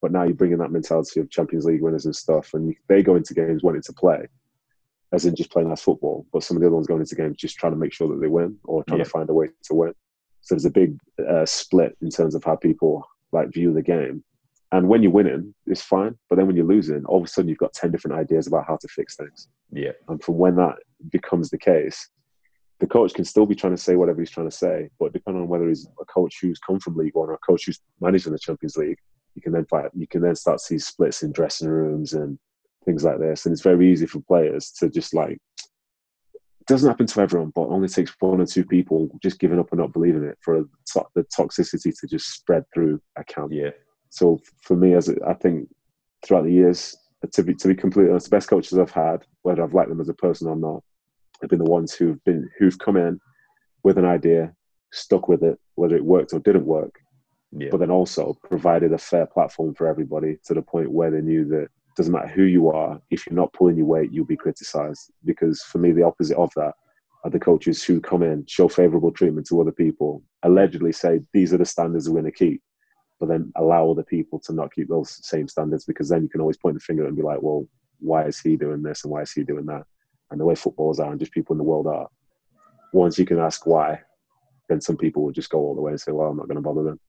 But 0.00 0.12
now 0.12 0.22
you 0.22 0.34
bring 0.34 0.52
in 0.52 0.60
that 0.60 0.70
mentality 0.70 1.18
of 1.18 1.28
Champions 1.28 1.64
League 1.64 1.82
winners 1.82 2.04
and 2.04 2.14
stuff, 2.14 2.54
and 2.54 2.72
they 2.86 3.02
go 3.02 3.16
into 3.16 3.34
games 3.34 3.64
wanting 3.64 3.82
to 3.82 3.92
play, 3.92 4.28
as 5.12 5.24
in 5.24 5.34
just 5.34 5.50
playing 5.50 5.68
nice 5.68 5.82
football. 5.82 6.26
But 6.32 6.42
some 6.42 6.56
of 6.56 6.60
the 6.60 6.66
other 6.66 6.74
ones 6.74 6.86
going 6.86 7.00
into 7.00 7.14
games 7.14 7.36
just 7.36 7.56
trying 7.56 7.72
to 7.72 7.78
make 7.78 7.92
sure 7.92 8.08
that 8.08 8.20
they 8.20 8.28
win 8.28 8.58
or 8.64 8.84
trying 8.84 8.98
yeah. 8.98 9.04
to 9.04 9.10
find 9.10 9.30
a 9.30 9.34
way 9.34 9.48
to 9.64 9.74
win. 9.74 9.94
So 10.42 10.54
there's 10.54 10.64
a 10.64 10.70
big 10.70 10.98
uh, 11.28 11.46
split 11.46 11.96
in 12.00 12.10
terms 12.10 12.34
of 12.34 12.44
how 12.44 12.56
people 12.56 13.06
like 13.32 13.52
view 13.52 13.72
the 13.72 13.82
game. 13.82 14.24
And 14.70 14.88
when 14.88 15.02
you're 15.02 15.12
winning, 15.12 15.54
it's 15.66 15.82
fine. 15.82 16.16
But 16.28 16.36
then 16.36 16.46
when 16.46 16.56
you're 16.56 16.66
losing, 16.66 17.04
all 17.06 17.18
of 17.18 17.24
a 17.24 17.28
sudden 17.28 17.48
you've 17.48 17.58
got 17.58 17.72
10 17.72 17.90
different 17.90 18.18
ideas 18.18 18.46
about 18.46 18.66
how 18.66 18.76
to 18.76 18.88
fix 18.88 19.16
things. 19.16 19.48
Yeah. 19.72 19.92
And 20.08 20.22
from 20.22 20.36
when 20.36 20.56
that 20.56 20.76
becomes 21.10 21.48
the 21.48 21.58
case, 21.58 22.10
the 22.80 22.86
coach 22.86 23.14
can 23.14 23.24
still 23.24 23.46
be 23.46 23.54
trying 23.54 23.74
to 23.74 23.82
say 23.82 23.96
whatever 23.96 24.20
he's 24.20 24.30
trying 24.30 24.48
to 24.48 24.56
say, 24.56 24.88
but 25.00 25.12
depending 25.12 25.42
on 25.42 25.48
whether 25.48 25.68
he's 25.68 25.88
a 26.00 26.04
coach 26.04 26.36
who's 26.40 26.60
come 26.60 26.78
from 26.78 26.96
League 26.96 27.14
One 27.14 27.28
or 27.28 27.34
a 27.34 27.38
coach 27.38 27.64
who's 27.66 27.80
managed 28.00 28.26
in 28.26 28.32
the 28.32 28.38
Champions 28.38 28.76
League, 28.76 28.98
you 29.34 29.42
can 29.42 29.52
then 29.52 29.66
fight, 29.66 29.90
you 29.94 30.06
can 30.06 30.22
then 30.22 30.36
start 30.36 30.58
to 30.58 30.64
see 30.64 30.78
splits 30.78 31.22
in 31.22 31.32
dressing 31.32 31.68
rooms 31.68 32.12
and 32.12 32.38
things 32.88 33.04
like 33.04 33.18
this. 33.18 33.44
And 33.44 33.52
it's 33.52 33.62
very 33.62 33.92
easy 33.92 34.06
for 34.06 34.20
players 34.20 34.70
to 34.78 34.88
just 34.88 35.12
like 35.12 35.38
it 36.34 36.66
doesn't 36.66 36.88
happen 36.88 37.06
to 37.06 37.20
everyone, 37.20 37.52
but 37.54 37.68
only 37.68 37.88
takes 37.88 38.14
one 38.18 38.40
or 38.40 38.46
two 38.46 38.64
people 38.64 39.10
just 39.22 39.38
giving 39.38 39.58
up 39.58 39.70
and 39.72 39.80
not 39.80 39.92
believing 39.92 40.24
it 40.24 40.38
for 40.40 40.64
the 41.14 41.24
toxicity 41.38 41.92
to 42.00 42.06
just 42.06 42.32
spread 42.32 42.64
through 42.72 43.00
a 43.16 43.24
camp. 43.24 43.52
Yeah. 43.52 43.70
So 44.08 44.40
for 44.62 44.74
me, 44.74 44.94
as 44.94 45.10
I 45.26 45.34
think 45.34 45.68
throughout 46.24 46.44
the 46.44 46.52
years, 46.52 46.96
to 47.30 47.42
be 47.42 47.54
to 47.54 47.68
be 47.68 47.74
completely 47.74 48.10
honest, 48.10 48.30
the 48.30 48.36
best 48.36 48.48
coaches 48.48 48.78
I've 48.78 48.90
had, 48.90 49.26
whether 49.42 49.62
I've 49.62 49.74
liked 49.74 49.90
them 49.90 50.00
as 50.00 50.08
a 50.08 50.14
person 50.14 50.48
or 50.48 50.56
not, 50.56 50.82
have 51.42 51.50
been 51.50 51.58
the 51.58 51.70
ones 51.70 51.92
who've 51.92 52.22
been 52.24 52.48
who've 52.58 52.78
come 52.78 52.96
in 52.96 53.20
with 53.82 53.98
an 53.98 54.06
idea, 54.06 54.54
stuck 54.92 55.28
with 55.28 55.42
it, 55.42 55.58
whether 55.74 55.96
it 55.96 56.04
worked 56.04 56.32
or 56.32 56.38
didn't 56.38 56.64
work, 56.64 57.00
yeah. 57.52 57.68
but 57.70 57.80
then 57.80 57.90
also 57.90 58.34
provided 58.48 58.92
a 58.92 58.98
fair 58.98 59.26
platform 59.26 59.74
for 59.74 59.86
everybody 59.86 60.38
to 60.44 60.54
the 60.54 60.62
point 60.62 60.90
where 60.90 61.10
they 61.10 61.20
knew 61.20 61.44
that 61.46 61.68
doesn't 61.98 62.12
matter 62.12 62.28
who 62.28 62.44
you 62.44 62.70
are, 62.70 63.00
if 63.10 63.26
you're 63.26 63.34
not 63.34 63.52
pulling 63.52 63.76
your 63.76 63.86
weight, 63.86 64.12
you'll 64.12 64.24
be 64.24 64.36
criticized. 64.36 65.10
Because 65.24 65.60
for 65.62 65.78
me, 65.78 65.90
the 65.90 66.04
opposite 66.04 66.38
of 66.38 66.50
that 66.54 66.72
are 67.24 67.30
the 67.30 67.40
coaches 67.40 67.82
who 67.82 68.00
come 68.00 68.22
in, 68.22 68.46
show 68.46 68.68
favorable 68.68 69.10
treatment 69.10 69.48
to 69.48 69.60
other 69.60 69.72
people, 69.72 70.22
allegedly 70.44 70.92
say 70.92 71.20
these 71.34 71.52
are 71.52 71.58
the 71.58 71.66
standards 71.66 72.08
we're 72.08 72.20
going 72.20 72.32
to 72.32 72.38
keep, 72.38 72.62
but 73.18 73.28
then 73.28 73.52
allow 73.56 73.90
other 73.90 74.04
people 74.04 74.38
to 74.38 74.52
not 74.52 74.72
keep 74.72 74.88
those 74.88 75.18
same 75.26 75.48
standards 75.48 75.84
because 75.84 76.08
then 76.08 76.22
you 76.22 76.28
can 76.28 76.40
always 76.40 76.56
point 76.56 76.74
the 76.74 76.80
finger 76.80 77.04
and 77.04 77.16
be 77.16 77.22
like, 77.22 77.42
well, 77.42 77.66
why 77.98 78.24
is 78.24 78.38
he 78.38 78.56
doing 78.56 78.80
this 78.80 79.02
and 79.02 79.10
why 79.10 79.22
is 79.22 79.32
he 79.32 79.42
doing 79.42 79.66
that? 79.66 79.82
And 80.30 80.40
the 80.40 80.44
way 80.44 80.54
footballers 80.54 81.00
are 81.00 81.10
and 81.10 81.18
just 81.18 81.32
people 81.32 81.54
in 81.54 81.58
the 81.58 81.64
world 81.64 81.88
are, 81.88 82.06
once 82.92 83.18
you 83.18 83.26
can 83.26 83.40
ask 83.40 83.66
why, 83.66 84.00
then 84.68 84.80
some 84.80 84.96
people 84.96 85.24
will 85.24 85.32
just 85.32 85.50
go 85.50 85.58
all 85.58 85.74
the 85.74 85.80
way 85.80 85.90
and 85.90 86.00
say, 86.00 86.12
well, 86.12 86.28
I'm 86.28 86.36
not 86.36 86.46
going 86.46 86.56
to 86.56 86.62
bother 86.62 86.84
them. 86.84 87.00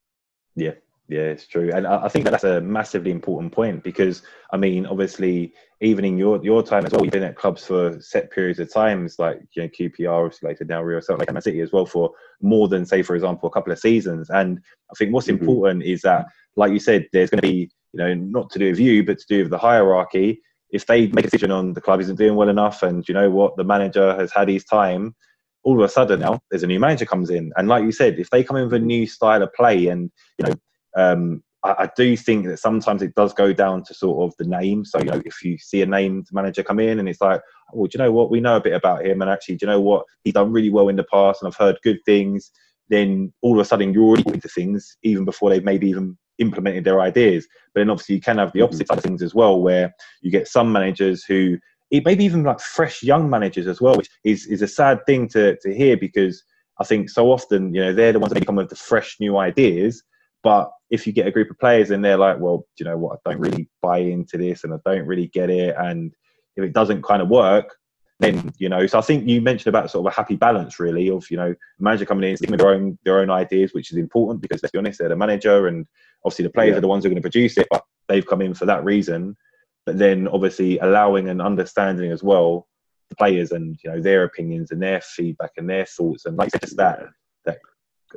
Yeah, 0.56 0.74
yeah, 1.10 1.22
it's 1.22 1.48
true, 1.48 1.72
and 1.74 1.88
I 1.88 2.08
think 2.08 2.26
that 2.26 2.32
that's 2.32 2.44
a 2.44 2.62
massively 2.62 3.10
important 3.10 3.52
point 3.52 3.84
because 3.84 4.22
I 4.54 4.58
mean, 4.58 4.86
obviously, 4.86 5.56
even 5.82 6.06
in 6.06 6.20
your 6.20 6.40
your 6.44 6.62
time 6.62 6.86
as 6.86 6.92
well, 6.92 7.04
you've 7.04 7.12
been 7.12 7.24
at 7.24 7.36
clubs 7.36 7.66
for 7.66 8.00
set 8.00 8.30
periods 8.30 8.60
of 8.60 8.72
times, 8.72 9.18
like 9.18 9.42
you 9.54 9.64
know 9.64 9.70
QPR, 9.70 10.26
obviously 10.26 10.50
later 10.50 10.66
now 10.66 10.84
Rio, 10.84 11.00
something 11.00 11.26
like 11.26 11.34
Man 11.34 11.42
City 11.42 11.62
as 11.62 11.72
well, 11.72 11.88
for 11.88 12.12
more 12.42 12.68
than 12.68 12.86
say, 12.86 13.02
for 13.02 13.16
example, 13.16 13.50
a 13.50 13.52
couple 13.52 13.74
of 13.74 13.80
seasons. 13.80 14.30
And 14.30 14.60
I 14.92 14.94
think 15.00 15.12
what's 15.12 15.26
mm-hmm. 15.26 15.42
important 15.44 15.84
is 15.84 16.02
that, 16.02 16.28
like 16.56 16.72
you 16.72 16.80
said, 16.80 17.08
there's 17.12 17.32
going 17.32 17.42
to 17.42 17.48
be 17.48 17.72
you 17.94 17.98
know 17.98 18.14
not 18.14 18.52
to 18.52 18.60
do 18.60 18.70
with 18.70 18.80
you, 18.80 19.04
but 19.04 19.18
to 19.18 19.26
do 19.28 19.40
with 19.40 19.50
the 19.50 19.58
hierarchy. 19.58 20.40
If 20.70 20.86
they 20.86 21.08
make 21.08 21.26
a 21.26 21.30
decision 21.30 21.50
on 21.50 21.74
the 21.74 21.82
club 21.82 22.02
isn't 22.02 22.20
doing 22.20 22.36
well 22.36 22.50
enough, 22.50 22.84
and 22.84 23.04
you 23.10 23.16
know 23.16 23.32
what, 23.32 23.58
the 23.58 23.64
manager 23.64 24.16
has 24.16 24.32
had 24.32 24.48
his 24.48 24.64
time, 24.64 25.16
all 25.64 25.76
of 25.76 25.84
a 25.84 25.92
sudden 25.92 26.20
now 26.20 26.40
there's 26.52 26.62
a 26.62 26.68
new 26.68 26.80
manager 26.80 27.08
comes 27.08 27.32
in, 27.32 27.52
and 27.58 27.68
like 27.68 27.84
you 27.84 27.92
said, 27.92 28.20
if 28.20 28.30
they 28.30 28.44
come 28.44 28.58
in 28.58 28.66
with 28.66 28.74
a 28.76 28.80
new 28.80 29.08
style 29.08 29.42
of 29.42 29.52
play, 29.54 29.88
and 29.88 30.12
you 30.38 30.46
know 30.46 30.54
um, 30.96 31.44
I, 31.64 31.70
I, 31.70 31.90
do 31.96 32.16
think 32.16 32.46
that 32.46 32.60
sometimes 32.60 33.02
it 33.02 33.16
does 33.16 33.34
go 33.34 33.54
down 33.54 33.84
to 33.84 33.94
sort 33.94 34.24
of 34.24 34.36
the 34.38 34.50
name. 34.50 34.86
So, 34.86 35.00
you 35.00 35.06
know, 35.06 35.22
if 35.26 35.44
you 35.44 35.58
see 35.58 35.82
a 35.82 35.86
named 35.86 36.28
manager 36.32 36.64
come 36.64 36.80
in 36.80 37.00
and 37.00 37.10
it's 37.10 37.22
like, 37.22 37.42
well, 37.74 37.88
do 37.88 37.98
you 37.98 38.04
know 38.04 38.12
what? 38.12 38.32
We 38.32 38.40
know 38.40 38.56
a 38.56 38.62
bit 38.62 38.74
about 38.74 39.06
him. 39.06 39.22
And 39.22 39.30
actually, 39.30 39.56
do 39.56 39.66
you 39.66 39.72
know 39.72 39.82
what? 39.82 40.06
He's 40.24 40.34
done 40.34 40.52
really 40.52 40.70
well 40.70 40.90
in 40.90 40.96
the 40.96 41.04
past 41.04 41.42
and 41.42 41.48
I've 41.48 41.58
heard 41.58 41.78
good 41.84 42.00
things. 42.06 42.52
Then 42.90 43.34
all 43.42 43.60
of 43.60 43.62
a 43.62 43.66
sudden 43.66 43.94
you're 43.94 44.04
already 44.04 44.34
into 44.34 44.48
things 44.48 44.98
even 45.04 45.26
before 45.26 45.50
they've 45.50 45.64
maybe 45.64 45.90
even 45.90 46.18
implemented 46.40 46.86
their 46.86 47.02
ideas. 47.02 47.48
But 47.74 47.82
then 47.82 47.90
obviously 47.90 48.16
you 48.16 48.22
can 48.22 48.38
have 48.38 48.54
the 48.54 48.62
opposite 48.62 48.88
side 48.88 48.98
of 48.98 49.04
things 49.04 49.22
as 49.22 49.36
well, 49.36 49.62
where 49.62 49.94
you 50.22 50.32
get 50.32 50.48
some 50.48 50.72
managers 50.72 51.24
who, 51.24 51.58
maybe 51.92 52.24
even 52.24 52.44
like 52.44 52.60
fresh 52.60 53.04
young 53.04 53.30
managers 53.30 53.68
as 53.68 53.82
well, 53.82 53.96
which 53.98 54.10
is, 54.24 54.48
is 54.48 54.62
a 54.62 54.68
sad 54.68 55.06
thing 55.06 55.28
to, 55.30 55.58
to 55.58 55.74
hear 55.74 55.98
because 55.98 56.44
I 56.80 56.86
think 56.86 57.10
so 57.10 57.32
often, 57.32 57.74
you 57.74 57.82
know, 57.82 57.94
they're 57.94 58.14
the 58.14 58.20
ones 58.20 58.34
that 58.34 58.46
come 58.46 58.56
with 58.56 58.70
the 58.70 58.76
fresh 58.76 59.18
new 59.20 59.38
ideas 59.38 60.02
but 60.44 60.72
if 60.90 61.06
you 61.06 61.14
get 61.14 61.28
a 61.28 61.32
group 61.32 61.52
of 61.52 61.60
players 61.60 61.92
and 61.92 62.04
they're 62.04 62.18
like, 62.18 62.40
well, 62.40 62.66
you 62.78 62.86
know 62.86 62.98
what? 62.98 63.20
I 63.26 63.32
don't 63.32 63.42
really 63.42 63.70
buy 63.82 64.00
into 64.00 64.38
this 64.38 64.64
and 64.64 64.74
I 64.74 64.78
don't 64.86 65.06
really 65.06 65.28
get 65.28 65.50
it. 65.50 65.76
And 65.78 66.14
if 66.56 66.64
it 66.64 66.74
doesn't 66.74 67.04
kind 67.04 67.22
of 67.22 67.30
work, 67.30 67.76
then 68.20 68.52
you 68.58 68.68
know. 68.70 68.86
So 68.86 68.98
I 69.00 69.02
think 69.02 69.28
you 69.28 69.42
mentioned 69.42 69.68
about 69.68 69.90
sort 69.90 70.06
of 70.06 70.12
a 70.12 70.16
happy 70.16 70.36
balance, 70.36 70.80
really, 70.80 71.10
of 71.10 71.30
you 71.32 71.38
know, 71.38 71.56
manager 71.80 72.06
coming 72.06 72.30
in, 72.30 72.38
sticking 72.38 72.52
with 72.52 72.60
their 72.60 72.72
own 72.72 72.98
their 73.06 73.20
own 73.20 73.30
ideas, 73.30 73.74
which 73.74 73.92
is 73.92 73.98
important 73.98 74.42
because 74.42 74.62
let's 74.62 74.72
be 74.72 74.78
honest, 74.78 75.00
they're 75.00 75.10
the 75.10 75.16
manager, 75.16 75.68
and 75.68 75.88
obviously 76.26 76.44
the 76.44 76.52
players 76.52 76.72
yeah. 76.72 76.78
are 76.78 76.82
the 76.82 76.88
ones 76.88 77.04
who 77.04 77.08
are 77.08 77.12
going 77.12 77.22
to 77.22 77.30
produce 77.30 77.58
it, 77.58 77.68
but 77.72 77.84
they've 78.08 78.28
come 78.28 78.42
in 78.42 78.54
for 78.54 78.66
that 78.66 78.84
reason. 78.84 79.38
But 79.86 79.98
then 79.98 80.28
obviously 80.28 80.78
allowing 80.80 81.30
and 81.30 81.42
understanding 81.42 82.12
as 82.12 82.22
well 82.22 82.68
the 83.10 83.16
players 83.16 83.52
and 83.52 83.78
you 83.84 83.90
know 83.90 84.02
their 84.02 84.24
opinions 84.24 84.72
and 84.72 84.82
their 84.82 85.02
feedback 85.02 85.52
and 85.58 85.70
their 85.70 85.86
thoughts 85.86 86.26
and 86.26 86.38
like 86.38 86.52
just 86.62 86.78
that 86.78 87.06
that 87.46 87.58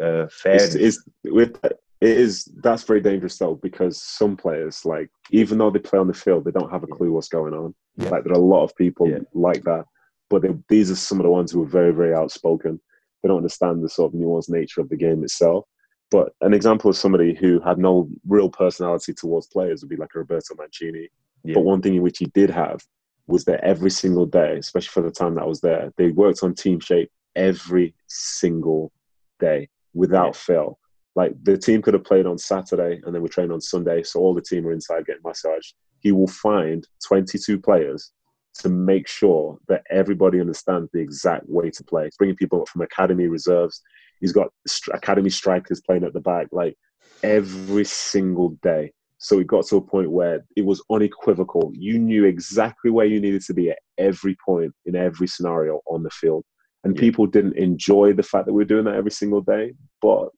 uh, 0.01 0.27
fairness. 0.29 0.75
It's, 0.75 0.99
it's, 0.99 1.33
with 1.33 1.57
it 2.03 2.19
is 2.19 2.47
that's 2.57 2.83
very 2.83 3.01
dangerous 3.01 3.39
though 3.39 3.55
because 3.55 4.03
some 4.03 4.37
players 4.37 4.85
like 4.85 5.09
even 5.31 5.57
though 5.57 5.71
they 5.71 5.79
play 5.79 6.01
on 6.01 6.09
the 6.09 6.13
field 6.13 6.45
they 6.45 6.51
don't 6.51 6.71
have 6.71 6.83
a 6.83 6.87
clue 6.89 7.13
what's 7.13 7.29
going 7.29 7.55
on 7.55 7.73
yeah. 7.97 8.09
like 8.09 8.25
there 8.25 8.33
are 8.33 8.41
a 8.41 8.45
lot 8.45 8.65
of 8.65 8.75
people 8.75 9.09
yeah. 9.09 9.19
like 9.35 9.63
that 9.63 9.85
but 10.29 10.43
they, 10.43 10.49
these 10.69 10.91
are 10.91 10.97
some 10.97 11.21
of 11.21 11.25
the 11.25 11.31
ones 11.31 11.53
who 11.53 11.63
are 11.63 11.67
very 11.67 11.93
very 11.93 12.13
outspoken 12.13 12.81
they 13.23 13.29
don't 13.29 13.37
understand 13.37 13.83
the 13.83 13.89
sort 13.89 14.13
of 14.13 14.19
nuanced 14.19 14.51
nature 14.51 14.81
of 14.81 14.89
the 14.89 14.97
game 14.97 15.23
itself 15.23 15.65
but 16.11 16.35
an 16.41 16.53
example 16.53 16.91
of 16.91 16.97
somebody 16.97 17.35
who 17.35 17.61
had 17.61 17.79
no 17.79 18.09
real 18.27 18.51
personality 18.51 19.15
towards 19.15 19.47
players 19.47 19.81
would 19.81 19.89
be 19.89 19.97
like 19.97 20.11
a 20.17 20.19
roberto 20.19 20.57
mancini 20.57 21.09
yeah. 21.45 21.55
but 21.55 21.65
one 21.65 21.81
thing 21.81 21.95
in 21.95 22.03
which 22.03 22.19
he 22.19 22.27
did 22.35 22.51
have 22.51 22.81
was 23.29 23.45
that 23.45 23.63
every 23.63 23.91
single 23.91 24.27
day 24.27 24.57
especially 24.59 24.91
for 24.91 25.03
the 25.03 25.11
time 25.11 25.37
that 25.37 25.43
i 25.43 25.47
was 25.47 25.61
there 25.61 25.93
they 25.97 26.11
worked 26.11 26.43
on 26.43 26.53
team 26.53 26.81
shape 26.81 27.13
every 27.37 27.95
single 28.09 28.91
day 29.39 29.69
without 29.95 30.35
fail 30.35 30.79
like 31.15 31.33
the 31.43 31.59
team 31.59 31.83
could 31.83 31.95
have 31.95 32.05
played 32.05 32.27
on 32.27 32.39
Saturday 32.39 33.01
and 33.05 33.15
then 33.15 33.23
we 33.23 33.29
train 33.29 33.53
on 33.53 33.61
Sunday, 33.61 34.03
so 34.03 34.21
all 34.21 34.35
the 34.35 34.41
team 34.41 34.67
are 34.67 34.73
inside 34.73 35.07
getting 35.07 35.23
massaged. 35.25 35.75
He 36.01 36.13
will 36.13 36.29
find 36.29 36.87
22 37.07 37.61
players 37.61 38.13
to 38.61 38.69
make 38.69 39.09
sure 39.09 39.59
that 39.69 39.83
everybody 39.91 40.41
understands 40.41 40.91
the 40.93 41.01
exact 41.01 41.49
way 41.49 41.71
to 41.71 41.85
play. 41.85 42.05
He's 42.05 42.17
bringing 42.17 42.37
people 42.37 42.63
up 42.63 42.69
from 42.69 42.83
academy 42.83 43.27
reserves. 43.27 43.83
He's 44.21 44.33
got 44.33 44.49
academy 44.93 45.31
strikers 45.31 45.81
playing 45.81 46.05
at 46.05 46.13
the 46.13 46.21
back, 46.21 46.49
like 46.53 46.77
every 47.23 47.85
single 47.85 48.51
day. 48.63 48.93
So 49.19 49.39
it 49.39 49.47
got 49.47 49.67
to 49.67 49.77
a 49.77 49.81
point 49.81 50.11
where 50.11 50.45
it 50.57 50.65
was 50.65 50.83
unequivocal. 50.91 51.73
You 51.75 51.99
knew 51.99 52.25
exactly 52.25 52.91
where 52.91 53.07
you 53.07 53.21
needed 53.21 53.43
to 53.43 53.55
be 53.55 53.71
at 53.71 53.79
every 53.97 54.37
point 54.45 54.73
in 54.85 54.97
every 54.97 55.29
scenario 55.29 55.81
on 55.87 56.03
the 56.03 56.11
field. 56.11 56.45
And 56.85 56.97
yeah. 56.97 57.01
people 57.01 57.27
didn't 57.27 57.57
enjoy 57.57 58.15
the 58.15 58.25
fact 58.25 58.47
that 58.47 58.53
we 58.53 58.63
are 58.63 58.67
doing 58.67 58.85
that 58.87 58.97
every 58.97 59.13
single 59.13 59.41
day, 59.41 59.75
but 60.01 60.31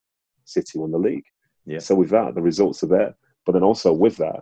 City 0.45 0.79
won 0.79 0.91
the 0.91 0.99
league. 0.99 1.25
Yeah. 1.67 1.79
So 1.79 1.95
with 1.95 2.11
that, 2.11 2.35
the 2.35 2.43
results 2.43 2.83
are 2.83 2.89
there. 2.89 3.15
But 3.47 3.53
then 3.53 3.63
also 3.63 3.93
with 3.93 4.17
that, 4.19 4.41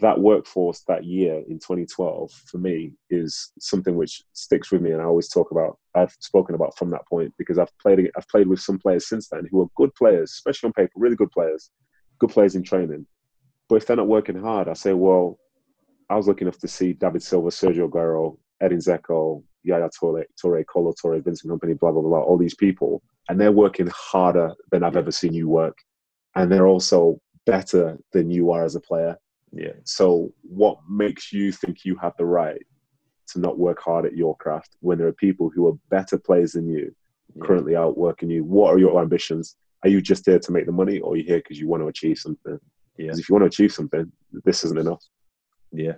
that 0.00 0.20
workforce 0.20 0.82
that 0.88 1.04
year 1.04 1.42
in 1.48 1.58
2012 1.58 2.30
for 2.30 2.58
me 2.58 2.92
is 3.08 3.52
something 3.58 3.96
which 3.96 4.22
sticks 4.32 4.70
with 4.70 4.82
me, 4.82 4.90
and 4.90 5.00
I 5.00 5.04
always 5.04 5.28
talk 5.28 5.50
about. 5.50 5.78
I've 5.94 6.14
spoken 6.20 6.54
about 6.54 6.76
from 6.76 6.90
that 6.90 7.06
point 7.08 7.32
because 7.38 7.58
I've 7.58 7.76
played. 7.78 8.10
I've 8.16 8.28
played 8.28 8.46
with 8.46 8.60
some 8.60 8.78
players 8.78 9.08
since 9.08 9.28
then 9.28 9.48
who 9.50 9.62
are 9.62 9.68
good 9.74 9.94
players, 9.94 10.32
especially 10.32 10.68
on 10.68 10.72
paper, 10.74 10.92
really 10.96 11.16
good 11.16 11.30
players, 11.30 11.70
good 12.18 12.30
players 12.30 12.54
in 12.54 12.62
training. 12.62 13.06
But 13.68 13.76
if 13.76 13.86
they're 13.86 13.96
not 13.96 14.06
working 14.06 14.40
hard, 14.40 14.68
I 14.68 14.74
say, 14.74 14.92
well, 14.92 15.38
I 16.10 16.16
was 16.16 16.28
lucky 16.28 16.42
enough 16.42 16.58
to 16.58 16.68
see 16.68 16.92
David 16.92 17.22
Silva, 17.22 17.48
Sergio 17.48 17.88
Aguero, 17.88 18.36
Edin 18.60 18.78
Dzeko, 18.78 19.42
Yaya 19.66 19.90
Toure, 19.90 20.24
Toure, 20.42 20.64
Kolo 20.66 20.92
Toure, 20.92 21.22
Vincent 21.22 21.52
Kompany, 21.52 21.78
blah, 21.78 21.92
blah, 21.92 22.02
blah, 22.02 22.20
all 22.20 22.38
these 22.38 22.54
people. 22.54 23.02
And 23.28 23.40
they're 23.40 23.52
working 23.52 23.88
harder 23.92 24.54
than 24.70 24.84
I've 24.84 24.96
ever 24.96 25.10
seen 25.10 25.34
you 25.34 25.48
work. 25.48 25.76
And 26.34 26.50
they're 26.50 26.66
also 26.66 27.20
better 27.44 27.98
than 28.12 28.30
you 28.30 28.52
are 28.52 28.64
as 28.64 28.74
a 28.74 28.80
player. 28.80 29.16
Yeah. 29.52 29.72
So 29.84 30.32
what 30.42 30.78
makes 30.88 31.32
you 31.32 31.52
think 31.52 31.84
you 31.84 31.96
have 31.96 32.14
the 32.18 32.26
right 32.26 32.62
to 33.28 33.40
not 33.40 33.58
work 33.58 33.80
hard 33.80 34.06
at 34.06 34.16
your 34.16 34.36
craft 34.36 34.76
when 34.80 34.98
there 34.98 35.06
are 35.08 35.12
people 35.12 35.50
who 35.54 35.66
are 35.68 35.78
better 35.90 36.18
players 36.18 36.52
than 36.52 36.68
you 36.68 36.94
yeah. 37.34 37.44
currently 37.44 37.74
outworking 37.74 38.30
you? 38.30 38.44
What 38.44 38.72
are 38.74 38.78
your 38.78 39.00
ambitions? 39.00 39.56
are 39.86 39.88
you 39.88 40.00
just 40.00 40.26
here 40.26 40.38
to 40.38 40.52
make 40.52 40.66
the 40.66 40.72
money, 40.72 40.98
or 40.98 41.12
are 41.12 41.16
you 41.16 41.24
here 41.24 41.38
because 41.38 41.60
you 41.60 41.68
want 41.68 41.82
to 41.82 41.88
achieve 41.88 42.18
something? 42.18 42.58
Yeah. 42.98 43.06
Because 43.06 43.20
if 43.20 43.28
you 43.28 43.34
want 43.34 43.42
to 43.44 43.46
achieve 43.46 43.72
something, 43.72 44.10
this 44.44 44.64
isn't 44.64 44.78
enough. 44.78 45.02
Yeah. 45.72 45.94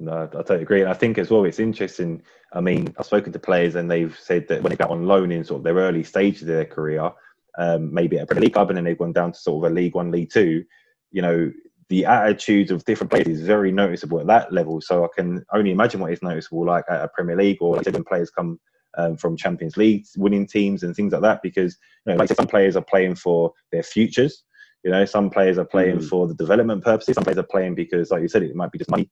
No, 0.00 0.22
I 0.22 0.26
totally 0.26 0.62
agree. 0.62 0.80
And 0.80 0.90
I 0.90 0.94
think 0.94 1.18
as 1.18 1.30
well, 1.30 1.44
it's 1.44 1.60
interesting. 1.60 2.22
I 2.54 2.60
mean, 2.62 2.94
I've 2.98 3.04
spoken 3.04 3.32
to 3.32 3.38
players 3.38 3.74
and 3.74 3.90
they've 3.90 4.18
said 4.18 4.48
that 4.48 4.62
when 4.62 4.70
they 4.70 4.76
got 4.76 4.90
on 4.90 5.06
loan 5.06 5.30
in 5.30 5.44
sort 5.44 5.58
of 5.58 5.64
their 5.64 5.74
early 5.74 6.02
stages 6.02 6.42
of 6.42 6.48
their 6.48 6.64
career, 6.64 7.12
um, 7.58 7.92
maybe 7.92 8.18
at 8.18 8.24
a 8.24 8.26
Premier 8.26 8.44
League 8.44 8.54
club 8.54 8.70
and 8.70 8.78
then 8.78 8.84
they've 8.84 8.98
gone 8.98 9.12
down 9.12 9.32
to 9.32 9.38
sort 9.38 9.62
of 9.62 9.70
a 9.70 9.74
League 9.74 9.94
One, 9.94 10.10
League 10.10 10.30
Two, 10.30 10.64
you 11.10 11.20
know, 11.20 11.52
the 11.90 12.06
attitudes 12.06 12.70
of 12.70 12.84
different 12.86 13.10
players 13.10 13.28
is 13.28 13.42
very 13.42 13.70
noticeable 13.70 14.20
at 14.20 14.26
that 14.28 14.52
level. 14.52 14.80
So 14.80 15.04
I 15.04 15.08
can 15.14 15.44
only 15.52 15.70
imagine 15.70 16.00
what 16.00 16.12
is 16.12 16.22
noticeable 16.22 16.64
like 16.64 16.84
at 16.88 17.04
a 17.04 17.08
Premier 17.08 17.36
League 17.36 17.58
or 17.60 17.76
like 17.76 17.86
when 17.86 18.04
players 18.04 18.30
come 18.30 18.58
um, 18.96 19.18
from 19.18 19.36
Champions 19.36 19.76
League 19.76 20.06
winning 20.16 20.46
teams 20.46 20.82
and 20.82 20.96
things 20.96 21.12
like 21.12 21.22
that. 21.22 21.42
Because 21.42 21.76
you 22.06 22.12
know, 22.12 22.18
like 22.18 22.30
some 22.30 22.46
players 22.46 22.74
are 22.74 22.84
playing 22.84 23.16
for 23.16 23.52
their 23.70 23.82
futures. 23.82 24.44
You 24.82 24.92
know, 24.92 25.04
some 25.04 25.28
players 25.28 25.58
are 25.58 25.64
playing 25.66 25.98
mm. 25.98 26.08
for 26.08 26.26
the 26.26 26.34
development 26.34 26.82
purposes. 26.82 27.16
Some 27.16 27.24
players 27.24 27.36
are 27.36 27.42
playing 27.42 27.74
because, 27.74 28.10
like 28.10 28.22
you 28.22 28.28
said, 28.28 28.44
it 28.44 28.54
might 28.54 28.72
be 28.72 28.78
just 28.78 28.90
money 28.90 29.10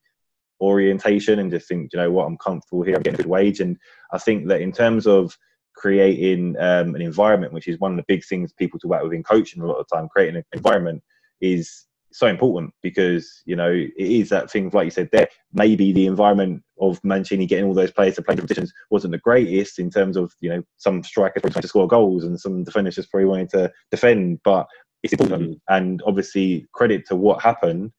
orientation 0.60 1.38
and 1.38 1.50
just 1.50 1.68
think, 1.68 1.92
you 1.92 1.98
know 1.98 2.10
what, 2.10 2.26
I'm 2.26 2.38
comfortable 2.38 2.82
here, 2.82 2.96
I'm 2.96 3.02
getting 3.02 3.20
a 3.20 3.22
good 3.22 3.30
wage. 3.30 3.60
And 3.60 3.76
I 4.12 4.18
think 4.18 4.48
that 4.48 4.60
in 4.60 4.72
terms 4.72 5.06
of 5.06 5.36
creating 5.74 6.56
um, 6.58 6.94
an 6.94 7.02
environment, 7.02 7.52
which 7.52 7.68
is 7.68 7.78
one 7.78 7.92
of 7.92 7.96
the 7.96 8.04
big 8.08 8.24
things 8.24 8.52
people 8.52 8.78
talk 8.78 8.90
about 8.90 9.04
within 9.04 9.22
coaching 9.22 9.62
a 9.62 9.66
lot 9.66 9.78
of 9.78 9.86
time, 9.92 10.08
creating 10.08 10.36
an 10.36 10.44
environment 10.52 11.02
is 11.40 11.86
so 12.10 12.26
important 12.26 12.72
because 12.82 13.42
you 13.44 13.54
know 13.54 13.70
it 13.70 13.92
is 13.96 14.28
that 14.30 14.50
thing 14.50 14.70
like 14.72 14.86
you 14.86 14.90
said 14.90 15.08
there 15.12 15.28
maybe 15.52 15.92
the 15.92 16.06
environment 16.06 16.62
of 16.80 16.98
Mancini 17.04 17.46
getting 17.46 17.66
all 17.66 17.74
those 17.74 17.90
players 17.90 18.14
to 18.16 18.22
play 18.22 18.34
positions 18.34 18.72
wasn't 18.90 19.12
the 19.12 19.18
greatest 19.18 19.78
in 19.78 19.90
terms 19.90 20.16
of 20.16 20.32
you 20.40 20.48
know 20.48 20.62
some 20.78 21.02
strikers 21.02 21.42
trying 21.42 21.60
to 21.60 21.68
score 21.68 21.86
goals 21.86 22.24
and 22.24 22.40
some 22.40 22.64
defenders 22.64 22.94
just 22.94 23.10
probably 23.10 23.26
wanting 23.26 23.48
to 23.48 23.70
defend 23.90 24.40
but 24.42 24.66
it's 25.02 25.12
important 25.12 25.50
mm-hmm. 25.50 25.74
and 25.74 26.02
obviously 26.06 26.66
credit 26.72 27.06
to 27.06 27.14
what 27.14 27.42
happened 27.42 27.92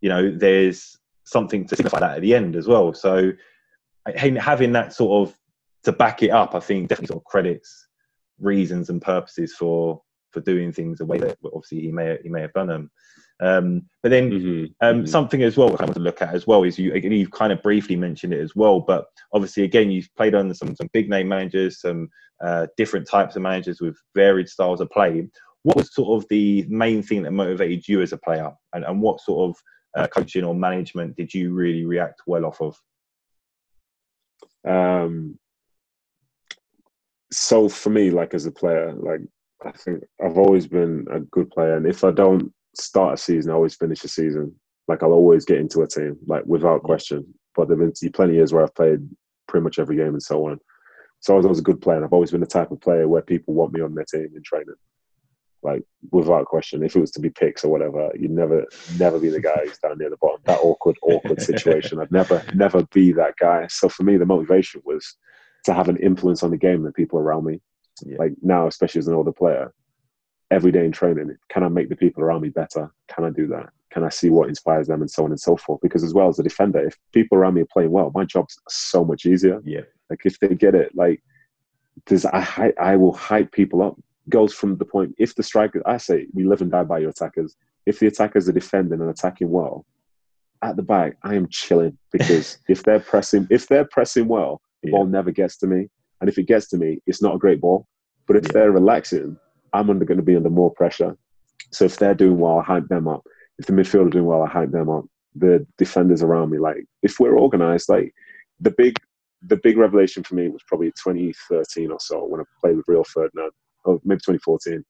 you 0.00 0.08
know 0.08 0.34
there's 0.34 0.96
something 1.32 1.66
to 1.66 1.76
signify 1.76 2.00
that 2.00 2.16
at 2.16 2.22
the 2.22 2.34
end 2.34 2.56
as 2.56 2.68
well 2.68 2.92
so 2.92 3.32
having 4.16 4.72
that 4.72 4.92
sort 4.92 5.28
of 5.28 5.36
to 5.84 5.92
back 5.92 6.22
it 6.22 6.30
up 6.30 6.54
I 6.54 6.60
think 6.60 6.88
definitely 6.88 7.08
sort 7.08 7.22
of 7.22 7.24
credits 7.24 7.88
reasons 8.40 8.90
and 8.90 9.00
purposes 9.00 9.54
for 9.54 10.02
for 10.30 10.40
doing 10.40 10.72
things 10.72 10.98
the 10.98 11.06
way 11.06 11.18
that 11.18 11.36
obviously 11.44 11.80
he 11.80 11.92
may 11.92 12.18
he 12.22 12.28
may 12.28 12.40
have 12.40 12.52
done 12.52 12.68
them 12.68 12.90
um, 13.42 13.82
but 14.02 14.10
then 14.10 14.30
mm-hmm. 14.30 14.64
Um, 14.86 14.98
mm-hmm. 14.98 15.06
something 15.06 15.42
as 15.42 15.56
well 15.56 15.68
I 15.68 15.84
want 15.84 15.94
to 15.94 16.00
look 16.00 16.22
at 16.22 16.32
as 16.34 16.46
well 16.46 16.62
is 16.62 16.78
you 16.78 16.94
again 16.94 17.12
you've 17.12 17.32
kind 17.32 17.52
of 17.52 17.62
briefly 17.62 17.96
mentioned 17.96 18.32
it 18.32 18.40
as 18.40 18.54
well, 18.54 18.80
but 18.80 19.06
obviously 19.32 19.64
again 19.64 19.90
you've 19.90 20.08
played 20.16 20.34
under 20.34 20.54
some 20.54 20.76
some 20.76 20.88
big 20.92 21.10
name 21.10 21.28
managers, 21.28 21.80
some 21.80 22.08
uh, 22.42 22.68
different 22.76 23.08
types 23.08 23.34
of 23.34 23.42
managers 23.42 23.80
with 23.80 23.96
varied 24.14 24.48
styles 24.48 24.80
of 24.80 24.90
play. 24.90 25.28
What 25.64 25.76
was 25.76 25.94
sort 25.94 26.22
of 26.22 26.28
the 26.28 26.66
main 26.68 27.02
thing 27.02 27.22
that 27.22 27.32
motivated 27.32 27.86
you 27.88 28.00
as 28.00 28.12
a 28.12 28.16
player, 28.16 28.52
and, 28.74 28.84
and 28.84 29.00
what 29.02 29.20
sort 29.20 29.50
of 29.50 29.56
uh, 29.96 30.06
coaching 30.06 30.44
or 30.44 30.54
management 30.54 31.16
did 31.16 31.32
you 31.32 31.52
really 31.52 31.84
react 31.84 32.22
well 32.26 32.46
off 32.46 32.60
of? 32.60 32.76
Um, 34.66 35.38
so 37.32 37.68
for 37.68 37.90
me, 37.90 38.10
like 38.10 38.34
as 38.34 38.46
a 38.46 38.52
player, 38.52 38.92
like 38.94 39.20
I 39.64 39.72
think 39.72 40.04
I've 40.24 40.38
always 40.38 40.66
been 40.66 41.06
a 41.10 41.20
good 41.20 41.50
player, 41.50 41.76
and 41.76 41.86
if 41.86 42.04
I 42.04 42.10
don't 42.10 42.52
start 42.74 43.14
a 43.14 43.16
season, 43.16 43.50
I 43.50 43.54
always 43.54 43.74
finish 43.74 44.04
a 44.04 44.08
season. 44.08 44.54
Like 44.88 45.02
I'll 45.02 45.12
always 45.12 45.44
get 45.44 45.58
into 45.58 45.82
a 45.82 45.86
team, 45.86 46.16
like 46.26 46.44
without 46.46 46.82
question. 46.82 47.24
But 47.54 47.68
there've 47.68 47.78
been 47.78 47.92
plenty 48.12 48.32
of 48.32 48.36
years 48.36 48.52
where 48.52 48.62
I've 48.62 48.74
played 48.74 49.06
pretty 49.46 49.64
much 49.64 49.78
every 49.78 49.96
game 49.96 50.08
and 50.08 50.22
so 50.22 50.48
on. 50.48 50.58
So 51.20 51.34
I 51.34 51.36
was 51.36 51.46
always 51.46 51.60
a 51.60 51.62
good 51.62 51.80
player. 51.80 51.96
And 51.98 52.04
I've 52.04 52.12
always 52.12 52.30
been 52.30 52.40
the 52.40 52.46
type 52.46 52.70
of 52.70 52.80
player 52.80 53.06
where 53.06 53.22
people 53.22 53.54
want 53.54 53.72
me 53.72 53.80
on 53.80 53.94
their 53.94 54.04
team 54.04 54.28
in 54.34 54.42
training, 54.42 54.74
like 55.62 55.82
without 56.10 56.46
question. 56.46 56.82
If 56.82 56.96
it 56.96 57.00
was 57.00 57.10
to 57.12 57.20
be 57.20 57.30
picks 57.30 57.64
or 57.64 57.70
whatever, 57.70 58.10
you'd 58.18 58.30
never, 58.30 58.66
never 58.98 59.18
be 59.18 59.28
the 59.28 59.40
guy 59.40 59.64
who's 59.64 59.78
down 59.78 59.98
near 59.98 60.10
the 60.10 60.16
bottom. 60.16 60.40
That 60.44 60.60
awkward, 60.60 60.96
awkward 61.02 61.40
situation. 61.50 62.00
I'd 62.00 62.12
never, 62.12 62.44
never 62.54 62.84
be 62.92 63.12
that 63.12 63.34
guy. 63.38 63.66
So 63.68 63.88
for 63.88 64.02
me, 64.02 64.16
the 64.16 64.26
motivation 64.26 64.82
was 64.84 65.16
to 65.64 65.74
have 65.74 65.88
an 65.88 65.96
influence 65.98 66.42
on 66.42 66.50
the 66.50 66.56
game 66.56 66.84
and 66.84 66.94
people 66.94 67.18
around 67.18 67.44
me. 67.44 67.60
Yeah. 68.04 68.16
Like 68.18 68.32
now, 68.42 68.66
especially 68.66 68.98
as 68.98 69.08
an 69.08 69.14
older 69.14 69.32
player, 69.32 69.72
every 70.52 70.70
day 70.70 70.84
in 70.84 70.92
training 70.92 71.34
can 71.48 71.64
i 71.64 71.68
make 71.68 71.88
the 71.88 71.96
people 71.96 72.22
around 72.22 72.42
me 72.42 72.50
better 72.50 72.92
can 73.08 73.24
i 73.24 73.30
do 73.30 73.46
that 73.46 73.70
can 73.90 74.04
i 74.04 74.08
see 74.10 74.28
what 74.28 74.48
inspires 74.48 74.86
them 74.86 75.00
and 75.00 75.10
so 75.10 75.24
on 75.24 75.30
and 75.30 75.40
so 75.40 75.56
forth 75.56 75.80
because 75.80 76.04
as 76.04 76.12
well 76.12 76.28
as 76.28 76.38
a 76.38 76.42
defender 76.42 76.86
if 76.86 76.96
people 77.12 77.38
around 77.38 77.54
me 77.54 77.62
are 77.62 77.72
playing 77.72 77.90
well 77.90 78.12
my 78.14 78.24
job's 78.24 78.56
so 78.68 79.02
much 79.02 79.24
easier 79.24 79.60
yeah 79.64 79.80
like 80.10 80.20
if 80.24 80.38
they 80.40 80.54
get 80.54 80.74
it 80.74 80.94
like 80.94 81.22
does 82.04 82.26
i 82.26 82.72
i 82.80 82.94
will 82.96 83.14
hype 83.14 83.50
people 83.50 83.82
up 83.82 83.98
goes 84.28 84.54
from 84.54 84.76
the 84.76 84.84
point 84.84 85.14
if 85.18 85.34
the 85.34 85.42
striker 85.42 85.82
i 85.86 85.96
say 85.96 86.26
we 86.32 86.44
live 86.44 86.62
and 86.62 86.70
die 86.70 86.84
by 86.84 86.98
your 86.98 87.10
attackers 87.10 87.56
if 87.86 87.98
the 87.98 88.06
attackers 88.06 88.48
are 88.48 88.52
defending 88.52 89.00
and 89.00 89.10
attacking 89.10 89.50
well 89.50 89.84
at 90.62 90.76
the 90.76 90.82
back 90.82 91.16
i 91.22 91.34
am 91.34 91.48
chilling 91.48 91.96
because 92.12 92.58
if 92.68 92.82
they're 92.82 93.00
pressing 93.00 93.46
if 93.50 93.66
they're 93.66 93.84
pressing 93.86 94.28
well 94.28 94.60
the 94.82 94.88
yeah. 94.88 94.92
ball 94.92 95.06
never 95.06 95.30
gets 95.30 95.56
to 95.56 95.66
me 95.66 95.88
and 96.20 96.30
if 96.30 96.38
it 96.38 96.44
gets 96.44 96.68
to 96.68 96.76
me 96.76 96.98
it's 97.06 97.22
not 97.22 97.34
a 97.34 97.38
great 97.38 97.60
ball 97.60 97.86
but 98.26 98.36
if 98.36 98.44
yeah. 98.44 98.52
they're 98.52 98.72
relaxing 98.72 99.36
I'm 99.72 99.90
under 99.90 100.04
going 100.04 100.18
to 100.18 100.24
be 100.24 100.36
under 100.36 100.50
more 100.50 100.70
pressure. 100.70 101.16
So 101.70 101.84
if 101.84 101.98
they're 101.98 102.14
doing 102.14 102.38
well, 102.38 102.58
I 102.58 102.62
hype 102.62 102.88
them 102.88 103.08
up. 103.08 103.22
If 103.58 103.66
the 103.66 103.72
midfield 103.72 104.06
are 104.06 104.10
doing 104.10 104.26
well, 104.26 104.42
I 104.42 104.48
hype 104.48 104.70
them 104.70 104.90
up. 104.90 105.04
The 105.34 105.66
defenders 105.78 106.22
around 106.22 106.50
me, 106.50 106.58
like 106.58 106.84
if 107.02 107.18
we're 107.18 107.36
organized, 107.38 107.88
like 107.88 108.14
the 108.60 108.70
big 108.70 108.98
the 109.44 109.56
big 109.56 109.76
revelation 109.76 110.22
for 110.22 110.36
me 110.36 110.48
was 110.48 110.62
probably 110.68 110.92
2013 110.92 111.90
or 111.90 111.98
so 111.98 112.24
when 112.24 112.40
I 112.40 112.44
played 112.60 112.76
with 112.76 112.86
Rio 112.86 113.02
Ferdinand, 113.02 113.50
or 113.84 114.00
maybe 114.04 114.18
2014. 114.18 114.84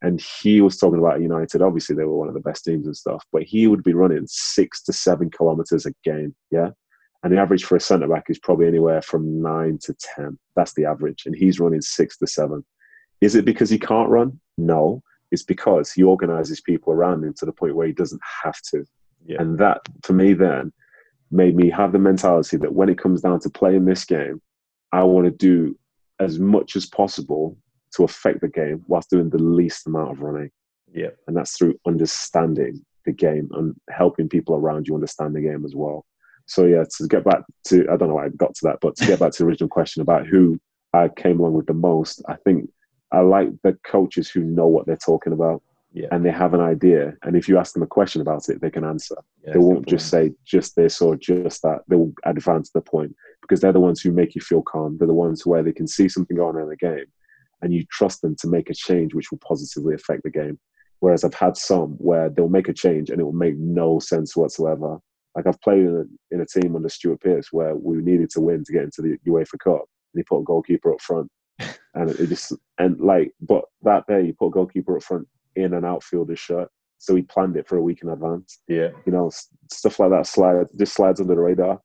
And 0.00 0.22
he 0.40 0.60
was 0.60 0.76
talking 0.76 1.00
about 1.00 1.20
United. 1.20 1.60
Obviously, 1.60 1.96
they 1.96 2.04
were 2.04 2.16
one 2.16 2.28
of 2.28 2.34
the 2.34 2.40
best 2.40 2.64
teams 2.64 2.86
and 2.86 2.96
stuff, 2.96 3.24
but 3.32 3.42
he 3.42 3.66
would 3.66 3.82
be 3.82 3.94
running 3.94 4.26
six 4.28 4.82
to 4.84 4.92
seven 4.92 5.30
kilometers 5.30 5.86
a 5.86 5.92
game. 6.04 6.34
Yeah. 6.50 6.70
And 7.24 7.32
the 7.32 7.38
average 7.38 7.64
for 7.64 7.76
a 7.76 7.80
centre 7.80 8.06
back 8.06 8.26
is 8.28 8.38
probably 8.38 8.68
anywhere 8.68 9.02
from 9.02 9.42
nine 9.42 9.78
to 9.82 9.94
10. 10.16 10.38
That's 10.54 10.74
the 10.74 10.84
average. 10.84 11.24
And 11.26 11.34
he's 11.34 11.58
running 11.58 11.80
six 11.80 12.16
to 12.18 12.28
seven. 12.28 12.64
Is 13.20 13.34
it 13.34 13.44
because 13.44 13.70
he 13.70 13.78
can't 13.78 14.08
run? 14.08 14.38
No. 14.56 15.02
It's 15.32 15.42
because 15.42 15.90
he 15.90 16.04
organizes 16.04 16.60
people 16.60 16.92
around 16.92 17.24
him 17.24 17.34
to 17.38 17.44
the 17.44 17.52
point 17.52 17.74
where 17.74 17.88
he 17.88 17.92
doesn't 17.92 18.22
have 18.44 18.60
to. 18.70 18.84
Yeah. 19.26 19.42
And 19.42 19.58
that, 19.58 19.80
for 20.04 20.12
me, 20.12 20.32
then 20.32 20.72
made 21.30 21.56
me 21.56 21.70
have 21.70 21.92
the 21.92 21.98
mentality 21.98 22.56
that 22.56 22.72
when 22.72 22.88
it 22.88 22.98
comes 22.98 23.20
down 23.20 23.40
to 23.40 23.50
playing 23.50 23.84
this 23.84 24.04
game, 24.04 24.40
I 24.92 25.02
want 25.02 25.26
to 25.26 25.30
do 25.30 25.76
as 26.20 26.38
much 26.38 26.76
as 26.76 26.86
possible 26.86 27.56
to 27.94 28.04
affect 28.04 28.40
the 28.40 28.48
game 28.48 28.84
whilst 28.86 29.10
doing 29.10 29.30
the 29.30 29.42
least 29.42 29.86
amount 29.86 30.12
of 30.12 30.20
running. 30.20 30.50
Yeah. 30.92 31.10
And 31.26 31.36
that's 31.36 31.56
through 31.56 31.78
understanding 31.86 32.84
the 33.04 33.12
game 33.12 33.48
and 33.52 33.74
helping 33.90 34.28
people 34.28 34.54
around 34.54 34.86
you 34.86 34.94
understand 34.94 35.34
the 35.34 35.40
game 35.40 35.64
as 35.64 35.74
well. 35.74 36.04
So 36.46 36.64
yeah, 36.64 36.84
to 36.96 37.06
get 37.06 37.24
back 37.24 37.42
to 37.68 37.86
I 37.90 37.96
don't 37.96 38.08
know 38.08 38.14
why 38.14 38.26
I 38.26 38.30
got 38.30 38.54
to 38.54 38.60
that, 38.64 38.78
but 38.80 38.96
to 38.96 39.06
get 39.06 39.18
back 39.18 39.32
to 39.32 39.42
the 39.42 39.48
original 39.48 39.68
question 39.68 40.02
about 40.02 40.26
who 40.26 40.58
I 40.94 41.08
came 41.08 41.40
along 41.40 41.54
with 41.54 41.66
the 41.66 41.74
most, 41.74 42.22
I 42.28 42.36
think 42.36 42.70
I 43.12 43.20
like 43.20 43.48
the 43.62 43.78
coaches 43.86 44.30
who 44.30 44.40
know 44.40 44.66
what 44.66 44.86
they're 44.86 44.96
talking 44.96 45.32
about. 45.32 45.62
Yeah. 45.92 46.08
And 46.12 46.24
they 46.24 46.30
have 46.30 46.54
an 46.54 46.60
idea. 46.60 47.14
And 47.22 47.34
if 47.36 47.48
you 47.48 47.58
ask 47.58 47.72
them 47.72 47.82
a 47.82 47.86
question 47.86 48.20
about 48.20 48.48
it, 48.48 48.60
they 48.60 48.70
can 48.70 48.84
answer. 48.84 49.16
Yeah, 49.44 49.54
they 49.54 49.58
won't 49.58 49.86
just 49.86 50.10
say 50.10 50.32
just 50.44 50.76
this 50.76 51.00
or 51.00 51.16
just 51.16 51.62
that. 51.62 51.80
They 51.88 51.96
will 51.96 52.12
advance 52.24 52.70
the 52.70 52.82
point 52.82 53.14
because 53.40 53.60
they're 53.60 53.72
the 53.72 53.80
ones 53.80 54.00
who 54.00 54.12
make 54.12 54.34
you 54.34 54.40
feel 54.40 54.62
calm. 54.62 54.98
They're 54.98 55.06
the 55.06 55.14
ones 55.14 55.46
where 55.46 55.62
they 55.62 55.72
can 55.72 55.86
see 55.86 56.08
something 56.08 56.36
going 56.36 56.56
on 56.56 56.62
in 56.62 56.68
the 56.68 56.76
game 56.76 57.06
and 57.62 57.72
you 57.72 57.84
trust 57.90 58.22
them 58.22 58.36
to 58.40 58.48
make 58.48 58.70
a 58.70 58.74
change 58.74 59.14
which 59.14 59.30
will 59.30 59.40
positively 59.46 59.94
affect 59.94 60.22
the 60.22 60.30
game. 60.30 60.58
Whereas 61.00 61.24
I've 61.24 61.34
had 61.34 61.56
some 61.56 61.90
where 61.98 62.28
they'll 62.28 62.48
make 62.48 62.68
a 62.68 62.72
change 62.72 63.10
and 63.10 63.20
it 63.20 63.24
will 63.24 63.32
make 63.32 63.56
no 63.56 63.98
sense 63.98 64.36
whatsoever. 64.36 64.98
Like 65.34 65.46
I've 65.46 65.60
played 65.60 65.80
in 65.80 65.96
a, 66.30 66.34
in 66.34 66.40
a 66.40 66.46
team 66.46 66.74
under 66.74 66.88
Stuart 66.88 67.20
Pearce 67.20 67.48
where 67.52 67.76
we 67.76 67.98
needed 67.98 68.30
to 68.30 68.40
win 68.40 68.64
to 68.64 68.72
get 68.72 68.82
into 68.82 69.02
the 69.02 69.16
UEFA 69.28 69.58
Cup 69.62 69.84
and 70.12 70.20
he 70.20 70.22
put 70.24 70.40
a 70.40 70.44
goalkeeper 70.44 70.92
up 70.92 71.00
front 71.00 71.30
and 71.94 72.10
it 72.10 72.28
just 72.28 72.52
and 72.78 73.00
like, 73.00 73.32
but 73.40 73.64
that 73.82 74.06
day 74.06 74.26
he 74.26 74.32
put 74.32 74.48
a 74.48 74.50
goalkeeper 74.50 74.96
up 74.96 75.02
front 75.02 75.26
in 75.56 75.74
an 75.74 75.84
outfielder's 75.84 76.38
shirt, 76.38 76.70
so 76.98 77.14
he 77.14 77.22
planned 77.22 77.56
it 77.56 77.68
for 77.68 77.76
a 77.76 77.82
week 77.82 78.02
in 78.02 78.08
advance. 78.08 78.60
Yeah, 78.68 78.90
you 79.06 79.12
know, 79.12 79.30
stuff 79.70 79.98
like 79.98 80.10
that 80.10 80.26
slide 80.26 80.66
just 80.78 80.94
slides 80.94 81.20
under 81.20 81.34
the 81.34 81.40
radar. 81.40 81.80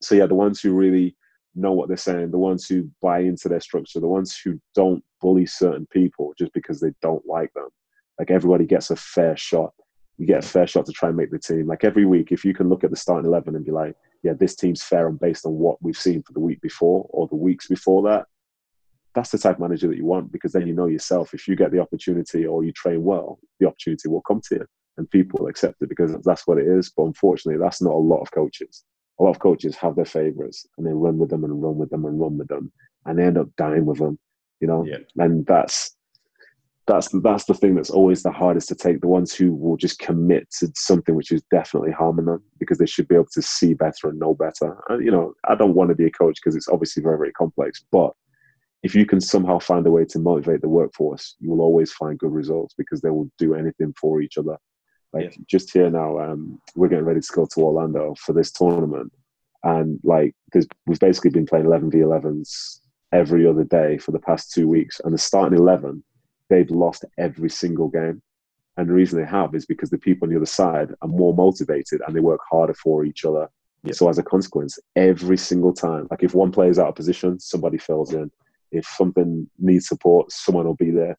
So 0.00 0.14
yeah, 0.14 0.26
the 0.26 0.34
ones 0.34 0.60
who 0.60 0.72
really 0.72 1.16
know 1.56 1.72
what 1.72 1.88
they're 1.88 1.96
saying, 1.96 2.30
the 2.30 2.38
ones 2.38 2.66
who 2.66 2.88
buy 3.02 3.20
into 3.20 3.48
their 3.48 3.60
structure, 3.60 4.00
the 4.00 4.06
ones 4.06 4.38
who 4.42 4.60
don't 4.74 5.02
bully 5.20 5.46
certain 5.46 5.86
people 5.86 6.34
just 6.38 6.52
because 6.52 6.80
they 6.80 6.92
don't 7.02 7.24
like 7.26 7.52
them. 7.54 7.68
Like 8.18 8.30
everybody 8.30 8.66
gets 8.66 8.90
a 8.90 8.96
fair 8.96 9.36
shot. 9.36 9.72
You 10.18 10.26
get 10.26 10.44
a 10.44 10.48
fair 10.48 10.66
shot 10.66 10.86
to 10.86 10.92
try 10.92 11.08
and 11.08 11.16
make 11.16 11.30
the 11.30 11.38
team. 11.38 11.66
Like 11.66 11.84
every 11.84 12.06
week, 12.06 12.32
if 12.32 12.44
you 12.44 12.54
can 12.54 12.68
look 12.68 12.84
at 12.84 12.90
the 12.90 12.96
starting 12.96 13.26
eleven 13.26 13.56
and 13.56 13.64
be 13.64 13.72
like, 13.72 13.94
yeah, 14.22 14.32
this 14.32 14.56
team's 14.56 14.82
fair 14.82 15.08
and 15.08 15.20
based 15.20 15.44
on 15.44 15.52
what 15.52 15.82
we've 15.82 15.96
seen 15.96 16.22
for 16.22 16.32
the 16.32 16.40
week 16.40 16.60
before 16.60 17.06
or 17.10 17.28
the 17.28 17.36
weeks 17.36 17.68
before 17.68 18.02
that, 18.08 18.26
that's 19.16 19.30
the 19.30 19.38
type 19.38 19.56
of 19.56 19.60
manager 19.60 19.88
that 19.88 19.96
you 19.96 20.04
want 20.04 20.30
because 20.30 20.52
then 20.52 20.66
you 20.66 20.74
know 20.74 20.86
yourself 20.86 21.32
if 21.32 21.48
you 21.48 21.56
get 21.56 21.72
the 21.72 21.80
opportunity 21.80 22.46
or 22.46 22.62
you 22.62 22.70
train 22.72 23.02
well 23.02 23.38
the 23.58 23.66
opportunity 23.66 24.08
will 24.08 24.20
come 24.20 24.42
to 24.46 24.56
you 24.56 24.66
and 24.98 25.10
people 25.10 25.38
will 25.40 25.48
accept 25.48 25.80
it 25.80 25.88
because 25.88 26.14
that's 26.22 26.46
what 26.46 26.58
it 26.58 26.66
is 26.66 26.92
but 26.94 27.04
unfortunately 27.04 27.58
that's 27.58 27.80
not 27.80 27.94
a 27.94 27.96
lot 27.96 28.20
of 28.20 28.30
coaches 28.30 28.84
a 29.18 29.22
lot 29.22 29.30
of 29.30 29.38
coaches 29.38 29.76
have 29.76 29.96
their 29.96 30.04
favorites 30.04 30.66
and 30.76 30.86
they 30.86 30.92
run 30.92 31.18
with 31.18 31.30
them 31.30 31.44
and 31.44 31.62
run 31.62 31.76
with 31.76 31.90
them 31.90 32.04
and 32.04 32.20
run 32.20 32.38
with 32.38 32.48
them 32.48 32.72
and 33.06 33.18
they 33.18 33.24
end 33.24 33.38
up 33.38 33.48
dying 33.56 33.86
with 33.86 33.98
them 33.98 34.18
you 34.60 34.66
know 34.66 34.84
yeah. 34.84 34.98
and 35.18 35.46
that's 35.46 35.96
that's 36.86 37.08
the, 37.08 37.20
that's 37.20 37.44
the 37.44 37.54
thing 37.54 37.74
that's 37.74 37.90
always 37.90 38.22
the 38.22 38.30
hardest 38.30 38.68
to 38.68 38.74
take. 38.74 39.00
The 39.00 39.08
ones 39.08 39.34
who 39.34 39.52
will 39.54 39.76
just 39.76 39.98
commit 39.98 40.48
to 40.60 40.70
something 40.76 41.16
which 41.16 41.32
is 41.32 41.42
definitely 41.50 41.90
harming 41.90 42.26
them 42.26 42.42
because 42.60 42.78
they 42.78 42.86
should 42.86 43.08
be 43.08 43.16
able 43.16 43.26
to 43.32 43.42
see 43.42 43.74
better 43.74 44.08
and 44.08 44.18
know 44.18 44.34
better. 44.34 44.78
And, 44.88 45.04
you 45.04 45.10
know, 45.10 45.34
I 45.48 45.56
don't 45.56 45.74
want 45.74 45.90
to 45.90 45.96
be 45.96 46.06
a 46.06 46.10
coach 46.10 46.36
because 46.40 46.54
it's 46.54 46.68
obviously 46.68 47.02
very 47.02 47.18
very 47.18 47.32
complex, 47.32 47.84
but 47.90 48.12
if 48.82 48.94
you 48.94 49.04
can 49.04 49.20
somehow 49.20 49.58
find 49.58 49.84
a 49.86 49.90
way 49.90 50.04
to 50.04 50.18
motivate 50.18 50.60
the 50.60 50.68
workforce, 50.68 51.34
you 51.40 51.50
will 51.50 51.60
always 51.60 51.92
find 51.92 52.18
good 52.18 52.30
results 52.30 52.74
because 52.78 53.00
they 53.00 53.10
will 53.10 53.28
do 53.36 53.54
anything 53.54 53.92
for 54.00 54.20
each 54.20 54.38
other. 54.38 54.56
Like 55.12 55.24
yeah. 55.24 55.44
just 55.46 55.72
here 55.72 55.90
now, 55.90 56.18
um, 56.18 56.60
we're 56.74 56.88
getting 56.88 57.04
ready 57.04 57.20
to 57.20 57.32
go 57.32 57.46
to 57.46 57.60
Orlando 57.60 58.14
for 58.18 58.32
this 58.32 58.50
tournament, 58.52 59.12
and 59.62 60.00
like 60.02 60.34
we've 60.86 61.00
basically 61.00 61.30
been 61.30 61.46
playing 61.46 61.66
11 61.66 61.90
v 61.90 61.98
11s 61.98 62.80
every 63.12 63.46
other 63.46 63.64
day 63.64 63.98
for 63.98 64.12
the 64.12 64.18
past 64.18 64.52
two 64.52 64.68
weeks, 64.68 65.00
and 65.04 65.14
the 65.14 65.18
starting 65.18 65.58
11 65.58 66.02
they've 66.48 66.70
lost 66.70 67.04
every 67.18 67.50
single 67.50 67.88
game. 67.88 68.22
And 68.76 68.88
the 68.88 68.92
reason 68.92 69.18
they 69.18 69.26
have 69.26 69.54
is 69.54 69.66
because 69.66 69.90
the 69.90 69.98
people 69.98 70.26
on 70.26 70.30
the 70.30 70.36
other 70.36 70.46
side 70.46 70.90
are 71.00 71.08
more 71.08 71.34
motivated 71.34 72.02
and 72.06 72.14
they 72.14 72.20
work 72.20 72.40
harder 72.50 72.74
for 72.74 73.04
each 73.04 73.24
other. 73.24 73.48
Yeah. 73.82 73.92
So 73.92 74.08
as 74.08 74.18
a 74.18 74.22
consequence, 74.22 74.78
every 74.96 75.38
single 75.38 75.72
time, 75.72 76.08
like 76.10 76.22
if 76.22 76.34
one 76.34 76.52
player 76.52 76.70
is 76.70 76.78
out 76.78 76.88
of 76.88 76.94
position, 76.94 77.40
somebody 77.40 77.78
fills 77.78 78.12
in. 78.12 78.30
If 78.72 78.86
something 78.86 79.48
needs 79.58 79.88
support, 79.88 80.30
someone 80.30 80.66
will 80.66 80.74
be 80.74 80.90
there. 80.90 81.16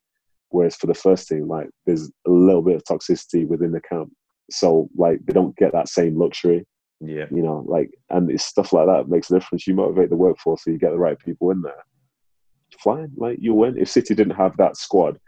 Whereas 0.49 0.75
for 0.75 0.87
the 0.87 0.93
first 0.93 1.27
team, 1.27 1.47
like 1.47 1.69
there's 1.85 2.09
a 2.25 2.31
little 2.31 2.61
bit 2.61 2.75
of 2.75 2.83
toxicity 2.83 3.47
within 3.47 3.71
the 3.71 3.81
camp. 3.81 4.11
So 4.49 4.89
like 4.95 5.19
they 5.25 5.33
don't 5.33 5.55
get 5.57 5.73
that 5.73 5.89
same 5.89 6.17
luxury. 6.17 6.65
Yeah. 6.99 7.25
You 7.29 7.43
know, 7.43 7.63
like 7.67 7.91
and 8.09 8.31
it's 8.31 8.45
stuff 8.45 8.73
like 8.73 8.87
that 8.87 9.09
makes 9.09 9.29
a 9.29 9.35
difference. 9.35 9.67
You 9.67 9.75
motivate 9.75 10.09
the 10.09 10.15
workforce 10.15 10.63
so 10.63 10.71
you 10.71 10.79
get 10.79 10.91
the 10.91 10.97
right 10.97 11.19
people 11.19 11.51
in 11.51 11.61
there 11.61 11.83
fine. 12.79 13.11
Like 13.15 13.37
you 13.39 13.53
win. 13.53 13.77
If 13.77 13.89
City 13.89 14.15
didn't 14.15 14.35
have 14.35 14.55
that 14.57 14.77
squad 14.77 15.19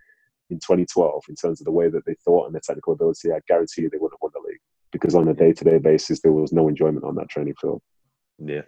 in 0.49 0.57
2012, 0.57 1.23
in 1.29 1.35
terms 1.35 1.61
of 1.61 1.65
the 1.65 1.71
way 1.71 1.89
that 1.89 2.05
they 2.05 2.15
thought 2.25 2.45
and 2.45 2.53
their 2.53 2.61
technical 2.63 2.93
ability, 2.93 3.31
I 3.31 3.39
guarantee 3.47 3.83
you 3.83 3.89
they 3.89 3.97
wouldn't 3.97 4.19
have 4.21 4.21
won 4.21 4.31
the 4.33 4.47
league 4.47 4.59
because 4.91 5.13
on 5.13 5.27
a 5.27 5.33
day-to-day 5.33 5.77
basis 5.77 6.19
there 6.21 6.31
was 6.31 6.51
no 6.51 6.67
enjoyment 6.67 7.03
on 7.03 7.15
that 7.15 7.29
training 7.29 7.53
field. 7.61 7.81
Yeah. 8.43 8.61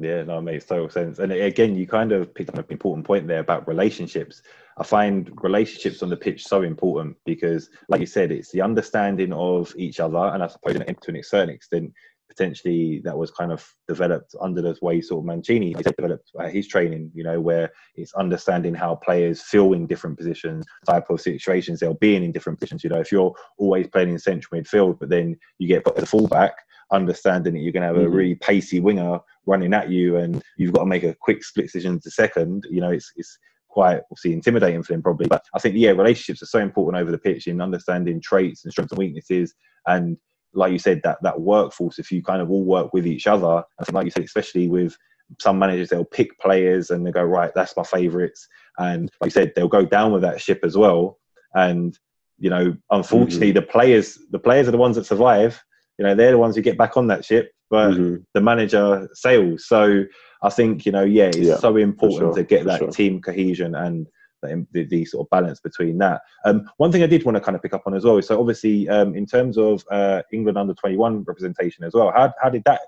Yeah, 0.00 0.22
no, 0.22 0.38
it 0.38 0.42
makes 0.42 0.64
total 0.64 0.88
sense. 0.88 1.18
And 1.18 1.30
again, 1.30 1.76
you 1.76 1.86
kind 1.86 2.10
of 2.12 2.34
picked 2.34 2.48
up 2.48 2.56
an 2.56 2.64
important 2.70 3.06
point 3.06 3.28
there 3.28 3.40
about 3.40 3.68
relationships. 3.68 4.40
I 4.78 4.82
find 4.82 5.30
relationships 5.42 6.02
on 6.02 6.08
the 6.08 6.16
pitch 6.16 6.44
so 6.44 6.62
important 6.62 7.18
because, 7.26 7.68
like 7.90 8.00
you 8.00 8.06
said, 8.06 8.32
it's 8.32 8.50
the 8.50 8.62
understanding 8.62 9.30
of 9.34 9.74
each 9.76 10.00
other, 10.00 10.16
and 10.16 10.42
I 10.42 10.46
suppose 10.46 10.76
to 10.76 11.10
an 11.12 11.22
certain 11.22 11.54
extent, 11.54 11.92
potentially 12.30 13.02
that 13.04 13.18
was 13.18 13.30
kind 13.30 13.52
of 13.52 13.68
developed 13.88 14.34
under 14.40 14.62
the 14.62 14.74
way 14.80 15.02
sort 15.02 15.20
of 15.20 15.26
Mancini 15.26 15.74
developed 15.74 16.30
uh, 16.38 16.48
his 16.48 16.66
training, 16.66 17.10
you 17.12 17.24
know, 17.24 17.38
where 17.40 17.70
it's 17.96 18.14
understanding 18.14 18.72
how 18.72 18.94
players 18.94 19.42
feel 19.42 19.74
in 19.74 19.86
different 19.86 20.16
positions, 20.16 20.64
type 20.86 21.10
of 21.10 21.20
situations 21.20 21.78
they'll 21.78 21.92
be 21.94 22.16
in 22.16 22.22
in 22.22 22.32
different 22.32 22.58
positions. 22.58 22.84
You 22.84 22.90
know, 22.90 23.00
if 23.00 23.12
you're 23.12 23.34
always 23.58 23.88
playing 23.88 24.10
in 24.10 24.18
central 24.18 24.58
midfield, 24.58 24.98
but 24.98 25.10
then 25.10 25.36
you 25.58 25.68
get 25.68 25.84
put 25.84 25.98
as 25.98 26.04
a 26.04 26.06
fullback, 26.06 26.54
understanding 26.92 27.54
that 27.54 27.60
you're 27.60 27.72
going 27.72 27.82
to 27.82 27.88
have 27.88 27.96
mm-hmm. 27.96 28.12
a 28.12 28.16
really 28.16 28.34
pacey 28.36 28.80
winger 28.80 29.18
running 29.46 29.74
at 29.74 29.90
you 29.90 30.16
and 30.16 30.42
you've 30.56 30.72
got 30.72 30.80
to 30.80 30.86
make 30.86 31.04
a 31.04 31.14
quick 31.20 31.44
split 31.44 31.66
decision 31.66 32.00
to 32.00 32.10
second, 32.10 32.66
you 32.70 32.80
know, 32.80 32.90
it's, 32.90 33.12
it's 33.16 33.38
quite 33.68 34.00
obviously 34.10 34.32
intimidating 34.32 34.82
for 34.82 34.94
him 34.94 35.02
probably. 35.02 35.28
But 35.28 35.44
I 35.54 35.58
think, 35.58 35.76
yeah, 35.76 35.90
relationships 35.90 36.42
are 36.42 36.46
so 36.46 36.58
important 36.58 37.00
over 37.00 37.10
the 37.10 37.18
pitch 37.18 37.46
in 37.46 37.60
understanding 37.60 38.20
traits 38.20 38.64
and 38.64 38.72
strengths 38.72 38.92
and 38.92 38.98
weaknesses 38.98 39.54
and 39.86 40.16
like 40.52 40.72
you 40.72 40.78
said, 40.78 41.00
that 41.04 41.18
that 41.22 41.40
workforce, 41.40 41.98
if 41.98 42.10
you 42.10 42.22
kind 42.22 42.42
of 42.42 42.50
all 42.50 42.64
work 42.64 42.92
with 42.92 43.06
each 43.06 43.26
other, 43.26 43.62
I 43.78 43.84
think, 43.84 43.94
like 43.94 44.04
you 44.04 44.10
said, 44.10 44.24
especially 44.24 44.68
with 44.68 44.96
some 45.38 45.58
managers, 45.58 45.88
they'll 45.88 46.04
pick 46.04 46.38
players 46.38 46.90
and 46.90 47.06
they 47.06 47.12
go, 47.12 47.22
right, 47.22 47.52
that's 47.54 47.76
my 47.76 47.84
favourites. 47.84 48.48
And 48.78 49.10
like 49.20 49.28
you 49.28 49.32
said, 49.32 49.52
they'll 49.54 49.68
go 49.68 49.84
down 49.84 50.12
with 50.12 50.22
that 50.22 50.40
ship 50.40 50.60
as 50.64 50.76
well. 50.76 51.18
And, 51.54 51.96
you 52.38 52.50
know, 52.50 52.76
unfortunately, 52.90 53.48
mm-hmm. 53.48 53.56
the 53.56 53.62
players, 53.62 54.18
the 54.30 54.38
players 54.38 54.66
are 54.66 54.72
the 54.72 54.78
ones 54.78 54.96
that 54.96 55.06
survive. 55.06 55.62
You 56.00 56.06
know, 56.06 56.14
they're 56.14 56.30
the 56.30 56.38
ones 56.38 56.56
who 56.56 56.62
get 56.62 56.78
back 56.78 56.96
on 56.96 57.08
that 57.08 57.26
ship, 57.26 57.52
but 57.68 57.90
mm-hmm. 57.90 58.22
the 58.32 58.40
manager 58.40 59.06
sails. 59.12 59.66
So 59.66 60.04
I 60.42 60.48
think, 60.48 60.86
you 60.86 60.92
know, 60.92 61.04
yeah, 61.04 61.26
it's 61.26 61.36
yeah, 61.36 61.58
so 61.58 61.76
important 61.76 62.20
sure, 62.20 62.34
to 62.36 62.42
get 62.42 62.64
that 62.64 62.78
sure. 62.78 62.90
team 62.90 63.20
cohesion 63.20 63.74
and 63.74 64.06
the, 64.40 64.86
the, 64.88 65.04
sort 65.04 65.26
of 65.26 65.30
balance 65.30 65.60
between 65.60 65.98
that. 65.98 66.22
Um, 66.46 66.70
one 66.78 66.90
thing 66.90 67.02
I 67.02 67.06
did 67.06 67.26
want 67.26 67.36
to 67.36 67.42
kind 67.42 67.54
of 67.54 67.60
pick 67.60 67.74
up 67.74 67.82
on 67.84 67.92
as 67.92 68.04
well 68.04 68.16
is 68.16 68.26
so 68.26 68.40
obviously 68.40 68.88
um, 68.88 69.14
in 69.14 69.26
terms 69.26 69.58
of 69.58 69.84
uh, 69.90 70.22
England 70.32 70.56
under 70.56 70.72
21 70.72 71.22
representation 71.24 71.84
as 71.84 71.92
well, 71.92 72.10
how, 72.16 72.32
how 72.40 72.48
did 72.48 72.64
that 72.64 72.80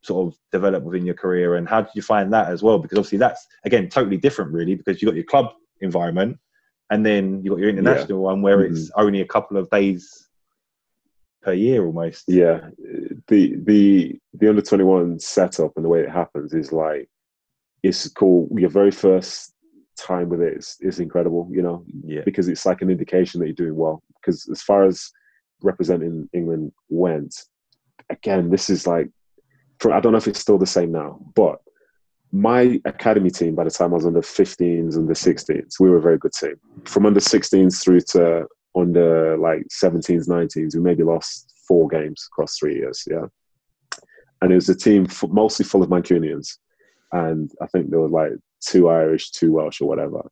sort 0.00 0.26
of 0.26 0.38
develop 0.50 0.84
within 0.84 1.04
your 1.04 1.16
career 1.16 1.56
and 1.56 1.68
how 1.68 1.82
did 1.82 1.90
you 1.94 2.00
find 2.00 2.32
that 2.32 2.48
as 2.48 2.62
well? 2.62 2.78
Because 2.78 2.96
obviously 2.96 3.18
that's, 3.18 3.46
again, 3.66 3.90
totally 3.90 4.16
different 4.16 4.54
really 4.54 4.74
because 4.74 5.02
you've 5.02 5.10
got 5.10 5.16
your 5.16 5.24
club 5.24 5.52
environment 5.82 6.38
and 6.88 7.04
then 7.04 7.42
you've 7.44 7.52
got 7.52 7.60
your 7.60 7.68
international 7.68 8.20
yeah. 8.20 8.24
one 8.24 8.40
where 8.40 8.60
mm-hmm. 8.60 8.74
it's 8.74 8.90
only 8.96 9.20
a 9.20 9.26
couple 9.26 9.58
of 9.58 9.68
days 9.68 10.27
per 11.42 11.52
year 11.52 11.84
almost. 11.84 12.24
Yeah. 12.28 12.70
The, 13.28 13.56
the, 13.64 14.18
the 14.34 14.48
under 14.48 14.62
21 14.62 15.20
setup 15.20 15.72
and 15.76 15.84
the 15.84 15.88
way 15.88 16.00
it 16.00 16.10
happens 16.10 16.54
is 16.54 16.72
like, 16.72 17.08
it's 17.82 18.08
cool. 18.08 18.48
Your 18.56 18.70
very 18.70 18.90
first 18.90 19.54
time 19.96 20.28
with 20.28 20.40
it 20.40 20.56
is, 20.56 20.76
is 20.80 21.00
incredible, 21.00 21.48
you 21.50 21.62
know, 21.62 21.84
yeah. 22.04 22.22
because 22.24 22.48
it's 22.48 22.66
like 22.66 22.82
an 22.82 22.90
indication 22.90 23.40
that 23.40 23.46
you're 23.46 23.54
doing 23.54 23.76
well. 23.76 24.02
Because 24.20 24.48
as 24.50 24.62
far 24.62 24.84
as 24.84 25.10
representing 25.62 26.28
England 26.32 26.72
went, 26.88 27.34
again, 28.10 28.50
this 28.50 28.70
is 28.70 28.86
like, 28.86 29.08
I 29.84 30.00
don't 30.00 30.12
know 30.12 30.18
if 30.18 30.26
it's 30.26 30.40
still 30.40 30.58
the 30.58 30.66
same 30.66 30.90
now, 30.90 31.20
but 31.34 31.60
my 32.32 32.80
academy 32.84 33.30
team, 33.30 33.54
by 33.54 33.64
the 33.64 33.70
time 33.70 33.92
I 33.92 33.96
was 33.96 34.06
under 34.06 34.20
15s 34.20 34.96
and 34.96 35.08
the 35.08 35.14
16s, 35.14 35.80
we 35.80 35.88
were 35.88 35.96
a 35.96 36.02
very 36.02 36.18
good 36.18 36.32
team. 36.32 36.56
From 36.84 37.06
under 37.06 37.20
16s 37.20 37.82
through 37.82 38.00
to 38.12 38.46
under 38.76 39.36
like 39.36 39.66
17s, 39.68 40.28
19s, 40.28 40.74
we 40.74 40.80
maybe 40.80 41.02
lost 41.02 41.54
four 41.66 41.88
games 41.88 42.26
across 42.30 42.56
three 42.56 42.76
years. 42.76 43.04
Yeah. 43.10 43.26
And 44.40 44.52
it 44.52 44.56
was 44.56 44.68
a 44.68 44.74
team 44.74 45.06
mostly 45.28 45.64
full 45.64 45.82
of 45.82 45.90
Mancunians. 45.90 46.58
And 47.12 47.50
I 47.60 47.66
think 47.66 47.90
there 47.90 48.00
were 48.00 48.08
like 48.08 48.32
two 48.60 48.88
Irish, 48.88 49.30
two 49.30 49.52
Welsh, 49.52 49.80
or 49.80 49.88
whatever. 49.88 50.30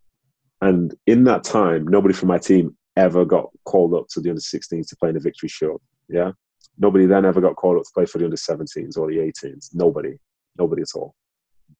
And 0.60 0.94
in 1.06 1.24
that 1.24 1.44
time, 1.44 1.86
nobody 1.86 2.14
from 2.14 2.28
my 2.28 2.38
team 2.38 2.76
ever 2.96 3.24
got 3.24 3.50
called 3.64 3.94
up 3.94 4.08
to 4.08 4.20
the 4.20 4.30
under 4.30 4.40
16s 4.40 4.88
to 4.88 4.96
play 4.96 5.10
in 5.10 5.14
the 5.14 5.20
Victory 5.20 5.48
Shield. 5.48 5.82
Yeah. 6.08 6.32
Nobody 6.78 7.06
then 7.06 7.24
ever 7.24 7.40
got 7.40 7.56
called 7.56 7.78
up 7.78 7.84
to 7.84 7.90
play 7.94 8.06
for 8.06 8.18
the 8.18 8.24
under 8.24 8.36
17s 8.36 8.96
or 8.96 9.08
the 9.08 9.18
18s. 9.18 9.74
Nobody. 9.74 10.18
Nobody 10.58 10.82
at 10.82 10.94
all. 10.94 11.14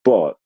But 0.05 0.37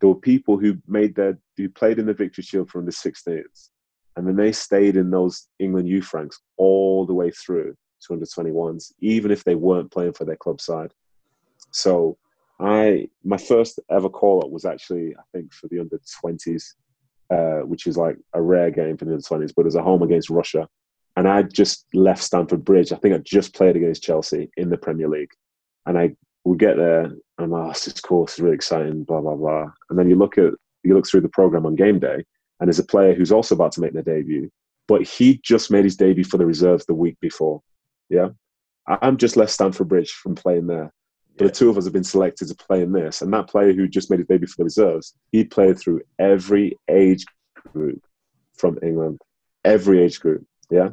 there 0.00 0.08
were 0.08 0.14
people 0.14 0.58
who 0.58 0.78
made 0.86 1.14
their 1.14 1.38
who 1.56 1.68
played 1.68 1.98
in 1.98 2.06
the 2.06 2.14
Victory 2.14 2.42
Shield 2.42 2.70
from 2.70 2.86
the 2.86 2.92
16s. 2.92 3.70
And 4.16 4.26
then 4.26 4.36
they 4.36 4.52
stayed 4.52 4.96
in 4.96 5.10
those 5.10 5.48
England 5.58 5.88
youth 5.88 6.12
ranks 6.12 6.40
all 6.56 7.06
the 7.06 7.14
way 7.14 7.30
through 7.30 7.74
to 8.02 8.12
under 8.12 8.26
21s, 8.26 8.92
even 9.00 9.30
if 9.30 9.44
they 9.44 9.54
weren't 9.54 9.90
playing 9.90 10.14
for 10.14 10.24
their 10.24 10.36
club 10.36 10.60
side. 10.60 10.92
So 11.70 12.18
I 12.60 13.08
my 13.24 13.38
first 13.38 13.80
ever 13.90 14.08
call 14.08 14.44
up 14.44 14.50
was 14.50 14.64
actually 14.64 15.14
I 15.16 15.22
think 15.32 15.52
for 15.52 15.68
the 15.68 15.80
under 15.80 15.98
twenties, 16.20 16.74
uh, 17.30 17.60
which 17.60 17.86
is 17.86 17.96
like 17.96 18.16
a 18.34 18.42
rare 18.42 18.70
game 18.70 18.96
for 18.96 19.06
the 19.06 19.12
under 19.12 19.22
twenties, 19.22 19.52
but 19.52 19.62
it 19.62 19.66
was 19.66 19.76
a 19.76 19.82
home 19.82 20.02
against 20.02 20.30
Russia, 20.30 20.68
and 21.16 21.26
I 21.26 21.42
just 21.42 21.86
left 21.94 22.22
Stamford 22.22 22.64
Bridge. 22.64 22.92
I 22.92 22.96
think 22.96 23.14
I 23.14 23.18
just 23.18 23.54
played 23.54 23.76
against 23.76 24.02
Chelsea 24.02 24.50
in 24.56 24.68
the 24.68 24.76
Premier 24.76 25.08
League, 25.08 25.32
and 25.86 25.98
I 25.98 26.14
would 26.44 26.58
get 26.58 26.76
there 26.76 27.04
and 27.04 27.20
I'm 27.38 27.50
like, 27.50 27.76
oh, 27.76 27.80
this 27.84 28.00
course 28.00 28.34
is 28.34 28.40
really 28.40 28.54
exciting, 28.54 29.04
blah 29.04 29.20
blah 29.20 29.36
blah. 29.36 29.70
And 29.88 29.98
then 29.98 30.10
you 30.10 30.16
look 30.16 30.36
at 30.36 30.52
you 30.82 30.94
look 30.94 31.06
through 31.06 31.22
the 31.22 31.28
program 31.30 31.64
on 31.64 31.76
game 31.76 31.98
day, 31.98 32.24
and 32.60 32.68
there's 32.68 32.78
a 32.78 32.84
player 32.84 33.14
who's 33.14 33.32
also 33.32 33.54
about 33.54 33.72
to 33.72 33.80
make 33.80 33.92
their 33.92 34.02
debut, 34.02 34.50
but 34.86 35.02
he 35.02 35.40
just 35.42 35.70
made 35.70 35.84
his 35.84 35.96
debut 35.96 36.24
for 36.24 36.38
the 36.38 36.46
reserves 36.46 36.84
the 36.86 36.94
week 36.94 37.16
before. 37.20 37.62
Yeah, 38.08 38.28
I'm 38.86 39.16
just 39.16 39.36
left 39.36 39.52
Stamford 39.52 39.88
Bridge 39.88 40.10
from 40.10 40.34
playing 40.34 40.66
there. 40.66 40.92
But 41.36 41.46
the 41.46 41.52
two 41.52 41.70
of 41.70 41.78
us 41.78 41.84
have 41.84 41.92
been 41.92 42.04
selected 42.04 42.48
to 42.48 42.54
play 42.54 42.82
in 42.82 42.92
this. 42.92 43.22
And 43.22 43.32
that 43.32 43.48
player 43.48 43.72
who 43.72 43.88
just 43.88 44.10
made 44.10 44.18
his 44.18 44.26
debut 44.26 44.46
for 44.46 44.56
the 44.58 44.64
reserves, 44.64 45.14
he 45.32 45.44
played 45.44 45.78
through 45.78 46.02
every 46.18 46.76
age 46.88 47.24
group 47.72 48.02
from 48.58 48.78
England, 48.82 49.22
every 49.64 50.02
age 50.02 50.20
group. 50.20 50.44
Yeah. 50.70 50.90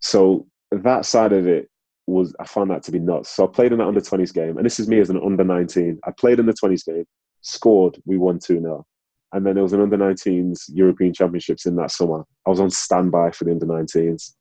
So 0.00 0.46
that 0.70 1.04
side 1.04 1.32
of 1.32 1.46
it 1.46 1.68
was, 2.06 2.34
I 2.40 2.44
found 2.46 2.70
that 2.70 2.84
to 2.84 2.92
be 2.92 2.98
nuts. 2.98 3.30
So 3.30 3.44
I 3.44 3.48
played 3.48 3.72
in 3.72 3.78
that 3.78 3.86
under 3.86 4.00
20s 4.00 4.32
game. 4.32 4.56
And 4.56 4.64
this 4.64 4.80
is 4.80 4.88
me 4.88 4.98
as 5.00 5.10
an 5.10 5.20
under 5.22 5.44
19. 5.44 6.00
I 6.04 6.10
played 6.12 6.38
in 6.38 6.46
the 6.46 6.54
20s 6.54 6.86
game, 6.86 7.04
scored, 7.42 8.00
we 8.06 8.16
won 8.16 8.38
2 8.38 8.60
0. 8.60 8.86
And 9.32 9.44
then 9.44 9.54
there 9.54 9.62
was 9.62 9.72
an 9.72 9.80
under 9.80 9.96
19s 9.96 10.64
European 10.68 11.12
Championships 11.12 11.66
in 11.66 11.76
that 11.76 11.90
summer. 11.90 12.24
I 12.46 12.50
was 12.50 12.60
on 12.60 12.70
standby 12.70 13.32
for 13.32 13.44
the 13.44 13.52
under 13.52 13.66
19s 13.66 14.32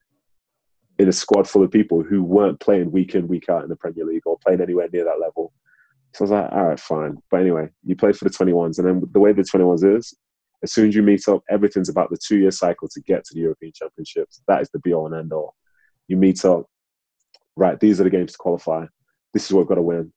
in 0.97 1.09
a 1.09 1.11
squad 1.11 1.47
full 1.47 1.63
of 1.63 1.71
people 1.71 2.03
who 2.03 2.23
weren't 2.23 2.59
playing 2.59 2.91
week 2.91 3.15
in, 3.15 3.27
week 3.27 3.49
out 3.49 3.63
in 3.63 3.69
the 3.69 3.75
Premier 3.75 4.05
League 4.05 4.25
or 4.25 4.37
playing 4.45 4.61
anywhere 4.61 4.87
near 4.91 5.03
that 5.03 5.19
level. 5.19 5.51
So 6.13 6.21
I 6.21 6.23
was 6.23 6.31
like, 6.31 6.51
all 6.53 6.67
right, 6.67 6.79
fine. 6.79 7.17
But 7.29 7.41
anyway, 7.41 7.67
you 7.83 7.95
play 7.95 8.13
for 8.13 8.23
the 8.23 8.31
21s. 8.31 8.77
And 8.77 8.87
then 8.87 9.03
the 9.11 9.19
way 9.19 9.33
the 9.33 9.41
21s 9.41 9.97
is, 9.97 10.13
as 10.63 10.71
soon 10.71 10.87
as 10.87 10.95
you 10.95 11.03
meet 11.03 11.27
up, 11.27 11.43
everything's 11.49 11.89
about 11.89 12.09
the 12.09 12.17
two 12.17 12.37
year 12.37 12.51
cycle 12.51 12.87
to 12.87 13.01
get 13.01 13.25
to 13.25 13.33
the 13.33 13.41
European 13.41 13.73
Championships. 13.75 14.41
That 14.47 14.61
is 14.61 14.69
the 14.69 14.79
be 14.79 14.93
all 14.93 15.07
and 15.07 15.15
end 15.15 15.33
all. 15.33 15.55
You 16.07 16.15
meet 16.15 16.45
up, 16.45 16.67
right, 17.57 17.79
these 17.79 17.99
are 17.99 18.05
the 18.05 18.09
games 18.09 18.31
to 18.31 18.37
qualify. 18.37 18.85
This 19.33 19.45
is 19.45 19.51
what 19.51 19.61
we've 19.61 19.67
got 19.67 19.75
to 19.75 19.81
win. 19.81 20.13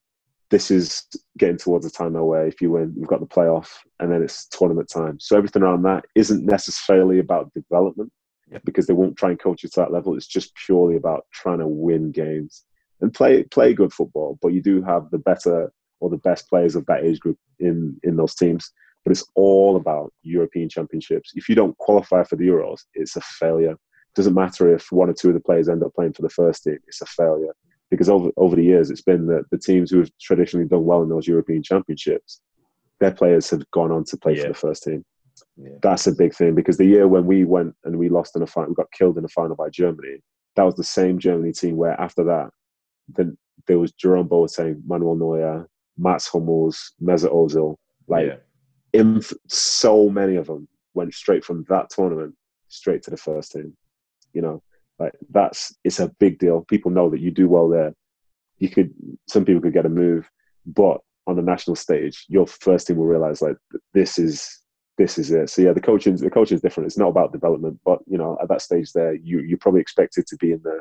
This 0.51 0.70
is 0.70 1.05
getting 1.36 1.59
towards 1.59 1.84
a 1.84 1.90
time 1.90 2.14
where 2.14 2.46
if 2.46 2.61
you 2.61 2.70
win, 2.70 2.94
you've 2.96 3.09
got 3.09 3.20
the 3.20 3.26
playoff, 3.26 3.68
and 4.01 4.11
then 4.11 4.22
it's 4.22 4.46
tournament 4.46 4.88
time. 4.88 5.20
So 5.20 5.36
everything 5.36 5.62
around 5.62 5.82
that 5.82 6.05
isn't 6.14 6.44
necessarily 6.44 7.18
about 7.18 7.53
development 7.53 8.11
yeah. 8.51 8.59
because 8.64 8.86
they 8.86 8.94
won't 8.94 9.16
try 9.16 9.30
and 9.30 9.38
coach 9.38 9.62
you 9.62 9.68
to 9.68 9.80
that 9.80 9.92
level. 9.92 10.16
It's 10.16 10.26
just 10.26 10.55
purely 10.55 10.96
about 10.96 11.26
trying 11.32 11.59
to 11.59 11.66
win 11.66 12.12
games 12.12 12.64
and 13.01 13.12
play 13.12 13.42
play 13.44 13.74
good 13.74 13.92
football. 13.92 14.38
But 14.40 14.53
you 14.55 14.62
do 14.62 14.82
have 14.82 15.11
the 15.11 15.18
better 15.18 15.70
or 16.01 16.09
the 16.09 16.16
best 16.18 16.49
players 16.49 16.76
of 16.76 16.86
that 16.86 17.05
age 17.05 17.20
group 17.20 17.38
in 17.59 17.99
in 18.03 18.16
those 18.16 18.34
teams. 18.34 18.70
But 19.05 19.12
it's 19.12 19.24
all 19.34 19.76
about 19.76 20.12
European 20.22 20.68
championships. 20.68 21.32
If 21.34 21.49
you 21.49 21.55
don't 21.55 21.76
qualify 21.78 22.24
for 22.24 22.36
the 22.36 22.49
Euros, 22.49 22.80
it's 22.94 23.16
a 23.16 23.20
failure. 23.20 23.72
It 23.72 24.14
doesn't 24.14 24.34
matter 24.34 24.74
if 24.74 24.90
one 24.90 25.11
or 25.11 25.14
two 25.14 25.28
of 25.28 25.34
the 25.34 25.40
players 25.40 25.68
end 25.68 25.82
up 25.82 25.94
playing 25.94 26.14
for 26.14 26.22
the 26.22 26.30
first 26.30 26.64
team; 26.64 26.78
it's 26.86 27.03
a 27.03 27.07
failure 27.07 27.53
because 27.91 28.09
over 28.09 28.30
over 28.36 28.57
the 28.57 28.64
years, 28.64 28.91
it's 28.91 29.03
been 29.03 29.26
that 29.26 29.45
the 29.51 29.59
teams 29.59 29.91
who 29.91 29.99
have 29.99 30.11
traditionally 30.20 30.66
done 30.66 30.84
well 30.84 31.03
in 31.03 31.09
those 31.09 31.26
European 31.26 31.62
championships. 31.62 32.41
Their 33.01 33.12
players 33.12 33.49
have 33.51 33.68
gone 33.70 33.93
on 33.93 34.05
to 34.05 34.16
play 34.16 34.34
yeah. 34.34 34.43
for 34.43 34.49
the 34.49 34.55
first 34.55 34.82
team. 34.82 35.05
Yeah. 35.57 35.70
That's 35.82 36.07
a 36.09 36.12
big 36.12 36.34
thing 36.34 36.55
because 36.55 36.76
the 36.76 36.84
year 36.84 37.07
when 37.07 37.26
we 37.26 37.45
went 37.45 37.74
and 37.84 37.97
we 37.97 38.09
lost 38.09 38.34
in 38.34 38.43
a 38.43 38.47
fight, 38.47 38.68
we 38.68 38.74
got 38.74 38.91
killed 38.93 39.18
in 39.18 39.24
a 39.24 39.28
final 39.28 39.55
by 39.57 39.68
Germany. 39.70 40.18
That 40.57 40.64
was 40.64 40.74
the 40.74 40.84
same 40.84 41.18
Germany 41.18 41.53
team 41.53 41.76
where 41.76 42.01
after 42.01 42.24
that, 42.24 42.51
then 43.09 43.39
there 43.66 43.78
was 43.78 43.93
Jerome 43.93 44.28
Boateng, 44.28 44.82
Manuel 44.86 45.14
Neuer, 45.14 45.68
Mats 45.97 46.28
Hummels, 46.28 46.93
Mesut 47.01 47.32
Ozil. 47.32 47.76
Like, 48.09 48.26
yeah. 48.26 48.36
in, 48.93 49.22
so 49.49 50.09
many 50.09 50.36
of 50.36 50.47
them 50.47 50.66
went 50.95 51.14
straight 51.14 51.45
from 51.45 51.64
that 51.68 51.91
tournament 51.91 52.34
straight 52.68 53.03
to 53.05 53.11
the 53.11 53.16
first 53.16 53.53
team. 53.53 53.76
You 54.32 54.43
know, 54.43 54.62
like 54.99 55.12
that's 55.30 55.74
it's 55.84 56.01
a 56.01 56.09
big 56.18 56.38
deal. 56.38 56.62
People 56.62 56.90
know 56.90 57.11
that 57.11 57.20
you 57.20 57.30
do 57.30 57.49
well 57.49 57.68
there. 57.68 57.94
You 58.59 58.68
could 58.68 58.92
some 59.28 59.44
people 59.44 59.62
could 59.62 59.72
get 59.72 59.86
a 59.86 59.90
move, 59.90 60.28
but 60.66 61.01
on 61.26 61.36
the 61.36 61.42
national 61.42 61.76
stage, 61.76 62.24
your 62.28 62.46
first 62.46 62.86
team 62.86 62.96
will 62.96 63.07
realize 63.07 63.42
like 63.42 63.57
this 63.94 64.18
is 64.18 64.62
this 64.96 65.18
is 65.18 65.30
it. 65.30 65.49
So 65.51 65.62
yeah, 65.62 65.72
the 65.72 65.80
coaching 65.80 66.16
the 66.16 66.30
coaching 66.30 66.57
is 66.57 66.62
different. 66.62 66.86
It's 66.88 66.99
not 66.99 67.09
about 67.09 67.32
development, 67.32 67.78
but 67.84 68.01
you 68.07 68.18
know 68.18 68.36
at 68.42 68.49
that 68.49 68.62
stage 68.62 68.92
there, 68.92 69.14
you 69.14 69.40
you 69.40 69.57
probably 69.57 69.80
expected 69.80 70.26
to 70.26 70.36
be 70.36 70.53
in 70.53 70.61
the 70.62 70.80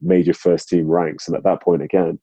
major 0.00 0.32
first 0.32 0.68
team 0.68 0.88
ranks, 0.88 1.28
and 1.28 1.36
at 1.36 1.44
that 1.44 1.62
point 1.62 1.82
again, 1.82 2.18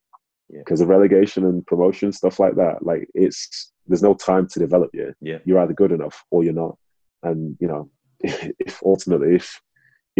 because 0.52 0.80
yeah. 0.80 0.84
of 0.84 0.88
relegation 0.90 1.44
and 1.44 1.66
promotion 1.66 2.12
stuff 2.12 2.40
like 2.40 2.56
that, 2.56 2.84
like 2.84 3.08
it's 3.14 3.72
there's 3.86 4.02
no 4.02 4.14
time 4.14 4.48
to 4.48 4.58
develop 4.58 4.90
you. 4.92 5.14
Yeah, 5.20 5.38
you're 5.44 5.60
either 5.60 5.72
good 5.72 5.92
enough 5.92 6.24
or 6.30 6.42
you're 6.42 6.52
not, 6.52 6.76
and 7.22 7.56
you 7.60 7.68
know 7.68 7.90
if 8.20 8.82
ultimately 8.84 9.36
if 9.36 9.60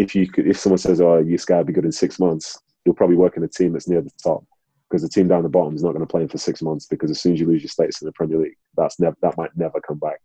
if 0.01 0.15
you 0.15 0.27
could, 0.27 0.47
if 0.47 0.59
someone 0.59 0.79
says, 0.79 1.01
"Oh, 1.01 1.19
you 1.19 1.39
guy 1.47 1.63
be 1.63 1.73
good 1.73 1.85
in 1.85 1.93
six 1.93 2.19
months," 2.19 2.59
you'll 2.85 2.95
probably 2.95 3.17
work 3.17 3.37
in 3.37 3.45
a 3.45 3.49
team 3.49 3.73
that's 3.73 3.89
near 3.89 4.01
the 4.01 4.11
top 4.23 4.45
because 4.89 5.03
the 5.03 5.09
team 5.09 5.29
down 5.29 5.43
the 5.43 5.49
bottom 5.49 5.75
is 5.75 5.83
not 5.83 5.93
going 5.93 6.05
to 6.05 6.11
play 6.11 6.23
him 6.23 6.29
for 6.29 6.39
six 6.39 6.63
months 6.63 6.87
because 6.87 7.11
as 7.11 7.21
soon 7.21 7.35
as 7.35 7.41
you 7.41 7.47
lose 7.47 7.63
your 7.63 7.69
status 7.69 8.01
in 8.01 8.07
the 8.07 8.13
Premier 8.13 8.39
League, 8.39 8.57
that's 8.77 8.99
never 8.99 9.17
that 9.23 9.37
might 9.37 9.51
never 9.57 9.81
come 9.81 9.99
back. 9.99 10.21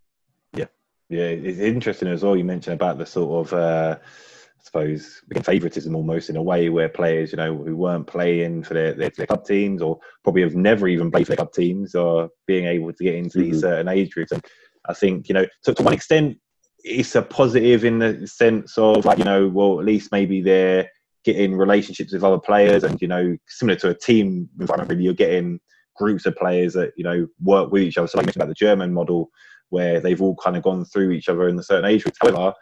Yeah, 0.54 0.66
yeah, 1.10 1.26
it's 1.26 1.60
interesting 1.60 2.08
as 2.08 2.24
well. 2.24 2.36
You 2.36 2.46
mentioned 2.46 2.76
about 2.76 2.98
the 2.98 3.06
sort 3.06 3.48
of. 3.48 3.54
Uh, 3.54 3.98
I 4.58 4.66
suppose 4.66 5.22
favoritism 5.44 5.96
almost 5.96 6.32
in 6.32 6.38
a 6.38 6.42
way 6.42 6.70
where 6.70 6.90
players, 6.90 7.32
you 7.32 7.38
know, 7.38 7.56
who 7.56 7.78
weren't 7.78 8.08
playing 8.08 8.64
for 8.64 8.74
their, 8.74 8.94
their, 8.94 9.12
their, 9.12 9.28
club 9.28 9.46
teams 9.46 9.80
or 9.80 10.00
probably 10.24 10.42
have 10.42 10.56
never 10.56 10.88
even 10.88 11.12
played 11.12 11.28
for 11.28 11.36
their 11.36 11.38
club 11.38 11.54
teams 11.54 11.94
are 11.94 12.30
being 12.48 12.66
able 12.66 12.92
to 12.92 13.04
get 13.04 13.14
into 13.14 13.38
mm-hmm. 13.38 13.52
these 13.52 13.62
certain 13.62 13.88
age 13.88 14.10
groups. 14.10 14.32
And 14.32 14.44
I 14.90 14.96
think, 14.96 15.30
you 15.30 15.36
know, 15.36 15.46
to, 15.66 15.74
to 15.76 15.84
one 15.84 15.94
extent, 15.94 16.40
it's 16.86 17.16
a 17.16 17.22
positive 17.22 17.84
in 17.84 18.00
the 18.00 18.28
sense 18.28 18.78
of 18.78 19.06
like 19.06 19.18
you 19.18 19.24
know 19.24 19.48
well 19.48 19.80
at 19.80 19.86
least 19.86 20.12
maybe 20.12 20.40
they're 20.40 20.90
getting 21.24 21.56
relationships 21.56 22.14
with 22.14 22.24
other 22.24 22.40
players 22.40 22.84
and 22.84 23.02
you 23.02 23.08
know 23.08 23.36
similar 23.48 23.76
to 23.76 23.90
a 23.90 23.96
team 23.96 24.48
environment 24.60 25.02
you're 25.02 25.14
getting 25.14 25.60
groups 25.96 26.28
of 26.28 26.36
players 26.36 26.74
that 26.74 26.94
you 26.96 27.04
know 27.04 27.28
work 27.42 27.72
with 27.72 27.82
each 27.82 27.98
other. 27.98 28.08
So 28.08 28.18
like 28.18 28.28
mentioned 28.28 28.44
about 28.44 28.50
the 28.50 28.56
german 28.56 28.94
model 28.94 29.30
where 29.70 30.00
they've 30.00 30.22
all 30.22 30.36
kind 30.36 30.56
of 30.56 30.64
gone 30.64 30.86
through 30.86 31.12
each 31.12 31.28
other 31.28 31.50
in 31.50 31.58
a 31.58 31.64
certain 31.64 31.90
age 31.90 32.04
group. 32.04 32.16
However 32.22 32.54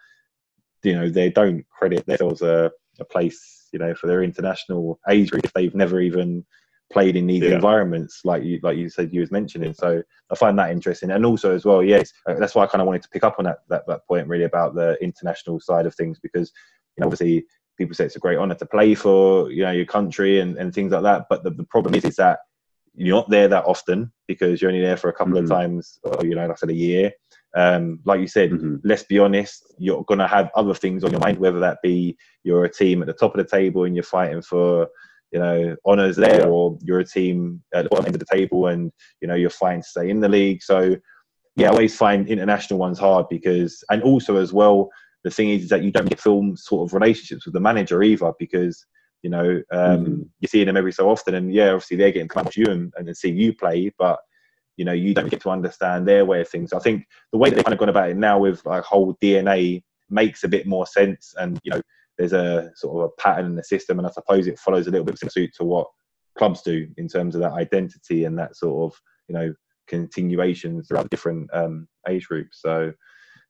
you 0.84 0.96
know 0.96 1.10
they 1.10 1.30
don't 1.30 1.66
credit 1.70 2.06
themselves 2.06 2.42
a, 2.42 2.72
a 3.00 3.06
place 3.06 3.68
you 3.74 3.80
know 3.80 3.94
for 3.94 4.08
their 4.08 4.24
international 4.24 5.00
age 5.10 5.32
group 5.32 5.44
if 5.44 5.54
they've 5.54 5.76
never 5.76 6.00
even 6.00 6.46
played 6.94 7.16
in 7.16 7.28
these 7.28 7.44
yeah. 7.44 7.56
environments, 7.56 8.22
like 8.24 8.44
you 8.44 8.60
like 8.64 8.78
you 8.78 8.88
said 8.88 9.12
you 9.12 9.20
was 9.20 9.32
mentioning. 9.32 9.74
So 9.74 10.02
I 10.32 10.36
find 10.36 10.58
that 10.60 10.72
interesting, 10.72 11.12
and 11.12 11.26
also 11.26 11.54
as 11.54 11.66
well, 11.66 11.84
yes, 11.84 12.14
uh, 12.28 12.36
that's 12.36 12.56
why 12.56 12.64
I 12.64 12.68
kind 12.68 12.82
of 12.82 12.86
wanted 12.88 13.04
to 13.04 13.10
pick 13.10 13.24
up 13.24 13.36
on 13.40 13.46
that, 13.46 13.60
that 13.70 13.86
that 13.88 14.08
point 14.08 14.28
really 14.28 14.46
about 14.46 14.76
the 14.76 14.98
international 15.02 15.60
side 15.60 15.86
of 15.86 15.96
things 15.96 16.20
because 16.20 16.52
you 16.96 17.02
know 17.02 17.08
obviously 17.08 17.46
people 17.78 17.96
say 17.96 18.06
it's 18.06 18.16
a 18.16 18.20
great 18.20 18.38
honor 18.38 18.56
to 18.56 18.66
play 18.66 18.94
for 18.94 19.52
you 19.52 19.64
know 19.64 19.72
your 19.72 19.86
country 19.86 20.40
and, 20.40 20.58
and 20.58 20.74
things 20.74 20.92
like 20.92 21.04
that, 21.04 21.26
but 21.30 21.44
the, 21.44 21.50
the 21.50 21.66
problem 21.66 21.96
is 21.96 22.06
is 22.06 22.16
that 22.16 22.40
you're 22.96 23.18
not 23.18 23.30
there 23.30 23.48
that 23.48 23.66
often 23.66 24.12
because 24.28 24.62
you're 24.62 24.70
only 24.70 24.84
there 24.84 24.98
for 24.98 25.10
a 25.10 25.14
couple 25.14 25.34
mm-hmm. 25.34 25.46
of 25.46 25.50
times, 25.50 26.00
or, 26.04 26.24
you 26.24 26.36
know, 26.36 26.42
like 26.42 26.52
I 26.52 26.56
said, 26.56 26.70
a 26.70 26.76
year. 26.76 27.12
Um, 27.56 28.00
like 28.06 28.20
you 28.20 28.28
said, 28.28 28.52
mm-hmm. 28.52 28.78
let's 28.84 29.04
be 29.04 29.20
honest, 29.20 29.74
you're 29.78 30.04
going 30.04 30.20
to 30.20 30.28
have 30.28 30.50
other 30.56 30.74
things 30.74 31.04
on 31.04 31.12
your 31.12 31.20
mind, 31.20 31.38
whether 31.38 31.60
that 31.60 31.80
be 31.84 32.18
you're 32.44 32.66
a 32.66 32.72
team 32.72 33.02
at 33.02 33.08
the 33.08 33.14
top 33.14 33.36
of 33.36 33.44
the 33.44 33.50
table 33.50 33.84
and 33.84 33.96
you're 33.96 34.04
fighting 34.04 34.42
for 34.42 34.88
you 35.34 35.40
know 35.40 35.76
honors 35.84 36.16
there, 36.16 36.48
or 36.48 36.78
you're 36.82 37.00
a 37.00 37.06
team 37.06 37.62
at 37.74 37.84
the 37.84 37.90
bottom 37.90 38.06
end 38.06 38.16
of 38.16 38.20
the 38.20 38.36
table 38.36 38.68
and 38.68 38.92
you 39.20 39.28
know 39.28 39.36
you're 39.36 39.50
fine 39.50 39.82
to 39.82 39.88
stay 39.88 40.10
in 40.10 40.20
the 40.20 40.30
league. 40.30 40.62
So 40.62 40.96
yeah, 41.56 41.68
I 41.68 41.72
always 41.72 41.96
find 41.96 42.28
international 42.28 42.80
ones 42.80 42.98
hard 43.00 43.28
because, 43.30 43.84
and 43.90 44.02
also 44.04 44.38
as 44.38 44.54
well, 44.54 44.90
the 45.24 45.32
thing 45.32 45.50
is, 45.50 45.64
is 45.64 45.70
that 45.70 45.84
you 45.84 45.92
don't 45.92 46.10
get 46.10 46.20
film 46.20 46.56
sort 46.56 46.88
of 46.88 46.94
relationships 46.94 47.46
with 47.46 47.54
the 47.54 47.60
manager 47.60 48.02
either 48.04 48.32
because 48.40 48.86
you 49.22 49.30
know 49.30 49.62
um, 49.72 50.06
mm-hmm. 50.06 50.22
you're 50.40 50.48
seeing 50.48 50.68
them 50.68 50.78
every 50.78 50.94
so 50.94 51.10
often, 51.10 51.36
and 51.36 51.54
yeah, 51.54 51.70
obviously 51.70 51.98
they're 51.98 52.12
getting 52.12 52.30
to 52.30 52.36
watch 52.36 52.58
you 52.58 52.66
and, 52.68 52.94
and 52.96 53.18
see 53.18 53.32
you 53.32 53.54
play, 53.54 53.92
but 53.98 54.20
you 54.78 54.86
know 54.86 54.94
you 54.94 55.14
don't 55.14 55.30
get 55.30 55.42
to 55.42 55.50
understand 55.50 56.08
their 56.08 56.26
way 56.26 56.42
of 56.42 56.50
things. 56.50 56.74
I 56.74 56.80
think 56.80 57.08
the 57.32 57.38
way 57.40 57.50
that 57.50 57.56
they've 57.56 57.66
kind 57.66 57.74
of 57.74 57.80
gone 57.80 57.90
about 57.90 58.10
it 58.10 58.18
now 58.18 58.38
with 58.38 58.64
like 58.66 58.84
whole 58.84 59.16
DNA 59.22 59.84
makes 60.10 60.44
a 60.44 60.48
bit 60.48 60.68
more 60.68 60.86
sense, 60.86 61.34
and 61.40 61.60
you 61.64 61.72
know 61.72 61.82
there's 62.18 62.34
a 62.34 62.72
sort 62.76 62.98
of 62.98 63.10
a 63.10 63.22
pattern 63.22 63.46
in 63.46 63.56
the 63.56 63.64
system, 63.64 64.00
and 64.00 64.08
I 64.08 64.12
suppose 64.12 64.48
it 64.48 64.60
follows 64.60 64.88
a 64.88 64.92
little 64.92 65.06
bit 65.06 65.20
suit 65.32 65.52
to 65.58 65.64
what 65.64 65.88
clubs 66.38 66.62
do 66.62 66.88
in 66.98 67.08
terms 67.08 67.36
of 67.36 67.42
that 67.42 67.54
identity 67.54 68.26
and 68.26 68.38
that 68.40 68.56
sort 68.56 68.92
of 68.92 69.00
you 69.28 69.36
know 69.36 69.54
continuation 69.88 70.84
throughout 70.84 71.10
different 71.10 71.50
um, 71.54 71.88
age 72.08 72.28
groups. 72.28 72.62
So 72.62 72.94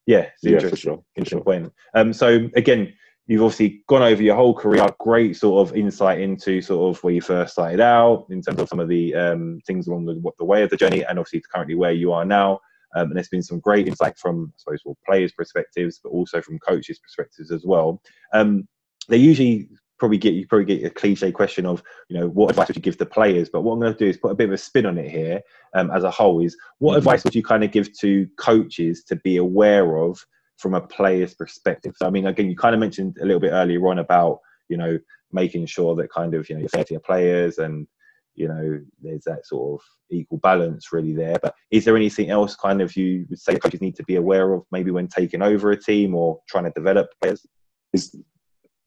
yeah, 0.06 0.20
it's 0.20 0.44
yeah, 0.44 0.54
interesting, 0.54 0.78
sure. 0.78 1.04
interesting 1.16 1.44
point. 1.44 1.72
Um, 1.94 2.14
so 2.14 2.50
again, 2.56 2.94
you've 3.28 3.44
obviously 3.44 3.84
gone 3.88 4.02
over 4.02 4.22
your 4.22 4.36
whole 4.36 4.54
career. 4.54 4.88
Great 5.00 5.36
sort 5.38 5.68
of 5.68 5.76
insight 5.76 6.20
into 6.20 6.62
sort 6.62 6.96
of 6.96 7.04
where 7.04 7.14
you 7.14 7.22
first 7.22 7.54
started 7.54 7.80
out 7.80 8.28
in 8.30 8.42
terms 8.42 8.60
of 8.60 8.70
some 8.70 8.80
of 8.80 8.90
the 8.90 9.14
um, 9.16 9.60
things 9.66 9.88
along 9.88 10.06
the, 10.06 10.22
the 10.40 10.46
way 10.46 10.64
of 10.64 10.70
the 10.70 10.78
journey, 10.78 11.04
and 11.04 11.20
obviously 11.20 11.42
currently 11.54 11.76
where 11.76 11.94
you 11.94 12.12
are 12.12 12.26
now. 12.26 12.60
Um, 12.96 13.08
and 13.08 13.16
there's 13.16 13.30
been 13.30 13.44
some 13.44 13.60
great 13.60 13.88
insight 13.88 14.18
from, 14.18 14.54
I 14.56 14.58
suppose, 14.58 14.82
well, 14.86 14.98
players' 15.06 15.32
perspectives, 15.32 16.00
but 16.04 16.10
also 16.10 16.42
from 16.42 16.60
coaches' 16.60 17.00
perspectives 17.00 17.52
as 17.52 17.66
well. 17.66 18.02
Um, 18.34 18.68
they 19.10 19.18
usually 19.18 19.70
probably 20.00 20.18
get 20.18 20.34
you 20.34 20.48
probably 20.48 20.66
get 20.66 20.86
a 20.86 20.90
cliche 20.90 21.32
question 21.32 21.66
of, 21.66 21.82
you 22.10 22.20
know, 22.20 22.28
what 22.28 22.50
advice 22.50 22.68
would 22.68 22.76
you 22.76 22.82
give 22.82 22.98
the 22.98 23.06
players? 23.06 23.50
But 23.50 23.62
what 23.62 23.74
I'm 23.74 23.80
going 23.80 23.94
to 23.94 24.00
do 24.00 24.08
is 24.08 24.18
put 24.18 24.32
a 24.32 24.36
bit 24.36 24.50
of 24.50 24.54
a 24.54 24.58
spin 24.58 24.86
on 24.86 24.98
it 24.98 25.10
here 25.10 25.42
um, 25.76 25.92
as 25.92 26.04
a 26.04 26.12
whole. 26.12 26.44
Is 26.44 26.58
what 26.80 26.98
advice 26.98 27.24
would 27.24 27.36
you 27.36 27.44
kind 27.44 27.64
of 27.64 27.72
give 27.72 27.98
to 28.00 28.28
coaches 28.38 29.04
to 29.06 29.16
be 29.18 29.38
aware 29.38 29.98
of 29.98 30.20
from 30.58 30.74
a 30.74 30.82
player's 30.82 31.34
perspective? 31.34 31.94
So, 31.98 32.08
I 32.08 32.10
mean, 32.10 32.28
again, 32.28 32.50
you 32.50 32.56
kind 32.56 32.76
of 32.76 32.80
mentioned 32.80 33.18
a 33.22 33.26
little 33.26 33.40
bit 33.40 33.52
earlier 33.52 33.86
on 33.88 34.00
about, 34.00 34.40
you 34.70 34.78
know, 34.78 34.98
making 35.34 35.66
sure 35.66 35.96
that 35.96 36.12
kind 36.12 36.34
of 36.36 36.48
you 36.48 36.56
know 36.56 36.62
you're 36.62 36.70
fair 36.70 36.84
to 36.84 36.94
your 36.94 37.02
players 37.02 37.58
and 37.58 37.88
you 38.36 38.48
know 38.48 38.80
there's 39.02 39.24
that 39.26 39.46
sort 39.46 39.80
of 39.80 39.86
equal 40.10 40.40
balance 40.40 40.92
really 40.92 41.14
there. 41.14 41.38
But 41.42 41.56
is 41.72 41.86
there 41.86 41.96
anything 41.96 42.30
else 42.30 42.56
kind 42.56 42.82
of 42.82 42.96
you 42.96 43.26
would 43.30 43.40
say 43.40 43.58
coaches 43.58 43.82
need 43.82 43.96
to 43.98 44.04
be 44.04 44.16
aware 44.16 44.54
of 44.54 44.64
maybe 44.72 44.92
when 44.92 45.08
taking 45.08 45.42
over 45.42 45.72
a 45.72 45.80
team 45.80 46.16
or 46.16 46.40
trying 46.50 46.66
to 46.66 46.72
develop 46.72 47.10
players? 47.22 47.46
Is 47.94 48.16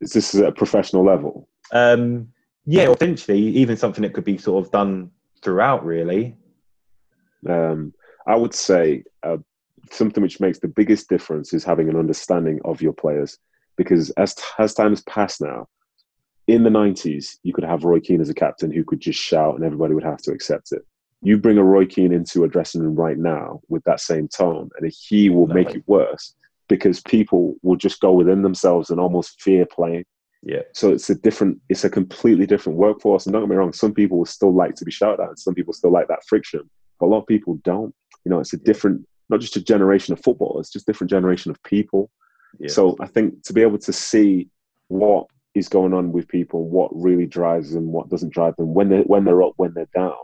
is 0.01 0.13
this 0.13 0.35
at 0.35 0.45
a 0.45 0.53
professional 0.53 1.05
level? 1.05 1.49
Um 1.73 2.29
yeah 2.65 2.87
potentially 2.89 3.39
even 3.39 3.77
something 3.77 4.03
that 4.03 4.13
could 4.13 4.25
be 4.25 4.39
sort 4.39 4.65
of 4.65 4.73
done 4.73 5.11
throughout 5.43 5.85
really. 5.85 6.37
Um 7.49 7.93
i 8.27 8.35
would 8.35 8.55
say 8.55 9.05
uh, 9.23 9.37
something 9.91 10.23
which 10.23 10.41
makes 10.41 10.59
the 10.59 10.69
biggest 10.69 11.09
difference 11.09 11.53
is 11.53 11.65
having 11.65 11.89
an 11.89 11.97
understanding 11.97 12.59
of 12.65 12.83
your 12.83 12.93
players 12.93 13.39
because 13.77 14.11
as 14.11 14.35
as 14.59 14.75
time 14.75 14.91
has 14.91 15.03
passed 15.03 15.41
now 15.41 15.67
in 16.47 16.63
the 16.63 16.71
90s, 16.71 17.39
you 17.43 17.53
could 17.53 17.65
have 17.65 17.85
Roy 17.85 18.01
Keane 18.01 18.21
as 18.21 18.29
a 18.29 18.35
captain 18.35 18.71
who 18.71 18.85
could 18.85 19.01
just 19.01 19.19
shout 19.19 19.57
and 19.57 19.65
everybody 19.65 19.95
would 19.95 20.05
have 20.05 20.23
to 20.23 20.33
accept 20.33 20.73
it. 20.73 20.83
You 21.23 21.39
bring 21.39 21.59
a 21.59 21.65
Roy 21.65 21.87
Keane 21.87 22.13
into 22.13 22.45
a 22.45 22.49
dressing 22.49 22.83
room 22.83 22.95
right 22.95 23.19
now 23.19 23.61
with 23.69 23.83
that 23.85 24.01
same 24.01 24.29
tone, 24.29 24.71
and 24.79 24.93
he 24.93 25.29
will 25.29 25.47
make 25.49 25.75
it 25.75 25.83
worse 25.87 26.35
because 26.69 27.01
people 27.01 27.57
will 27.63 27.77
just 27.77 28.01
go 28.01 28.13
within 28.13 28.43
themselves 28.43 28.91
and 28.91 29.01
almost 29.01 29.41
fear 29.41 29.67
playing. 29.67 30.05
Yeah. 30.43 30.63
So 30.73 30.93
it's 30.93 31.11
a 31.11 31.15
different, 31.15 31.59
it's 31.69 31.85
a 31.85 31.91
completely 31.91 32.47
different 32.47 32.79
workforce. 32.79 33.27
And 33.27 33.33
don't 33.33 33.43
get 33.43 33.49
me 33.49 33.57
wrong, 33.57 33.73
some 33.73 33.95
people 33.95 34.19
will 34.19 34.27
still 34.27 34.55
like 34.55 34.75
to 34.77 34.85
be 34.85 34.91
shouted 34.91 35.23
at, 35.23 35.29
and 35.31 35.39
some 35.39 35.55
people 35.55 35.73
still 35.73 35.91
like 35.91 36.07
that 36.09 36.25
friction, 36.29 36.69
but 37.01 37.07
a 37.07 37.09
lot 37.09 37.23
of 37.23 37.27
people 37.27 37.59
don't. 37.65 37.95
You 38.25 38.31
know, 38.31 38.39
it's 38.39 38.53
a 38.53 38.59
different, 38.59 39.07
not 39.31 39.41
just 39.41 39.57
a 39.57 39.61
generation 39.61 40.13
of 40.13 40.23
football, 40.23 40.61
it's 40.61 40.71
just 40.71 40.87
different 40.87 41.11
generation 41.11 41.51
of 41.51 41.61
people. 41.65 42.11
Yeah. 42.61 42.69
So 42.69 42.97
I 43.01 43.07
think 43.07 43.43
to 43.45 43.53
be 43.53 43.63
able 43.63 43.79
to 43.79 43.93
see 43.93 44.49
what 44.89 45.27
is 45.57 45.69
going 45.69 45.95
on 45.95 46.13
with 46.13 46.29
people, 46.29 46.69
what 46.69 46.91
really 46.95 47.27
drives 47.27 47.73
them, 47.73 47.91
what 47.91 48.11
doesn't 48.11 48.33
drive 48.33 48.55
them, 48.57 48.75
when 48.75 48.89
they 48.91 49.01
when 49.01 49.25
they're 49.25 49.43
up, 49.43 49.55
when 49.57 49.73
they're 49.75 49.89
down, 49.95 50.15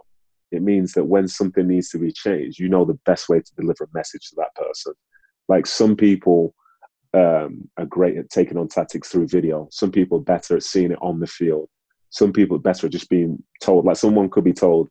It 0.52 0.62
means 0.62 0.92
that 0.92 1.04
when 1.06 1.26
something 1.26 1.66
needs 1.66 1.88
to 1.90 1.98
be 1.98 2.12
changed, 2.12 2.58
you 2.58 2.68
know 2.68 2.84
the 2.84 3.00
best 3.06 3.28
way 3.28 3.40
to 3.40 3.54
deliver 3.56 3.84
a 3.84 3.94
message 3.94 4.28
to 4.28 4.36
that 4.36 4.54
person. 4.54 4.92
Like 5.48 5.66
some 5.66 5.96
people 5.96 6.54
um, 7.14 7.68
are 7.78 7.86
great 7.86 8.18
at 8.18 8.28
taking 8.30 8.58
on 8.58 8.68
tactics 8.68 9.08
through 9.08 9.28
video. 9.28 9.68
Some 9.72 9.90
people 9.90 10.18
are 10.18 10.22
better 10.22 10.56
at 10.56 10.62
seeing 10.62 10.92
it 10.92 10.98
on 11.00 11.20
the 11.20 11.26
field. 11.26 11.68
Some 12.10 12.32
people 12.32 12.58
are 12.58 12.60
better 12.60 12.86
at 12.86 12.92
just 12.92 13.08
being 13.08 13.42
told. 13.62 13.86
Like 13.86 13.96
someone 13.96 14.28
could 14.28 14.44
be 14.44 14.52
told, 14.52 14.90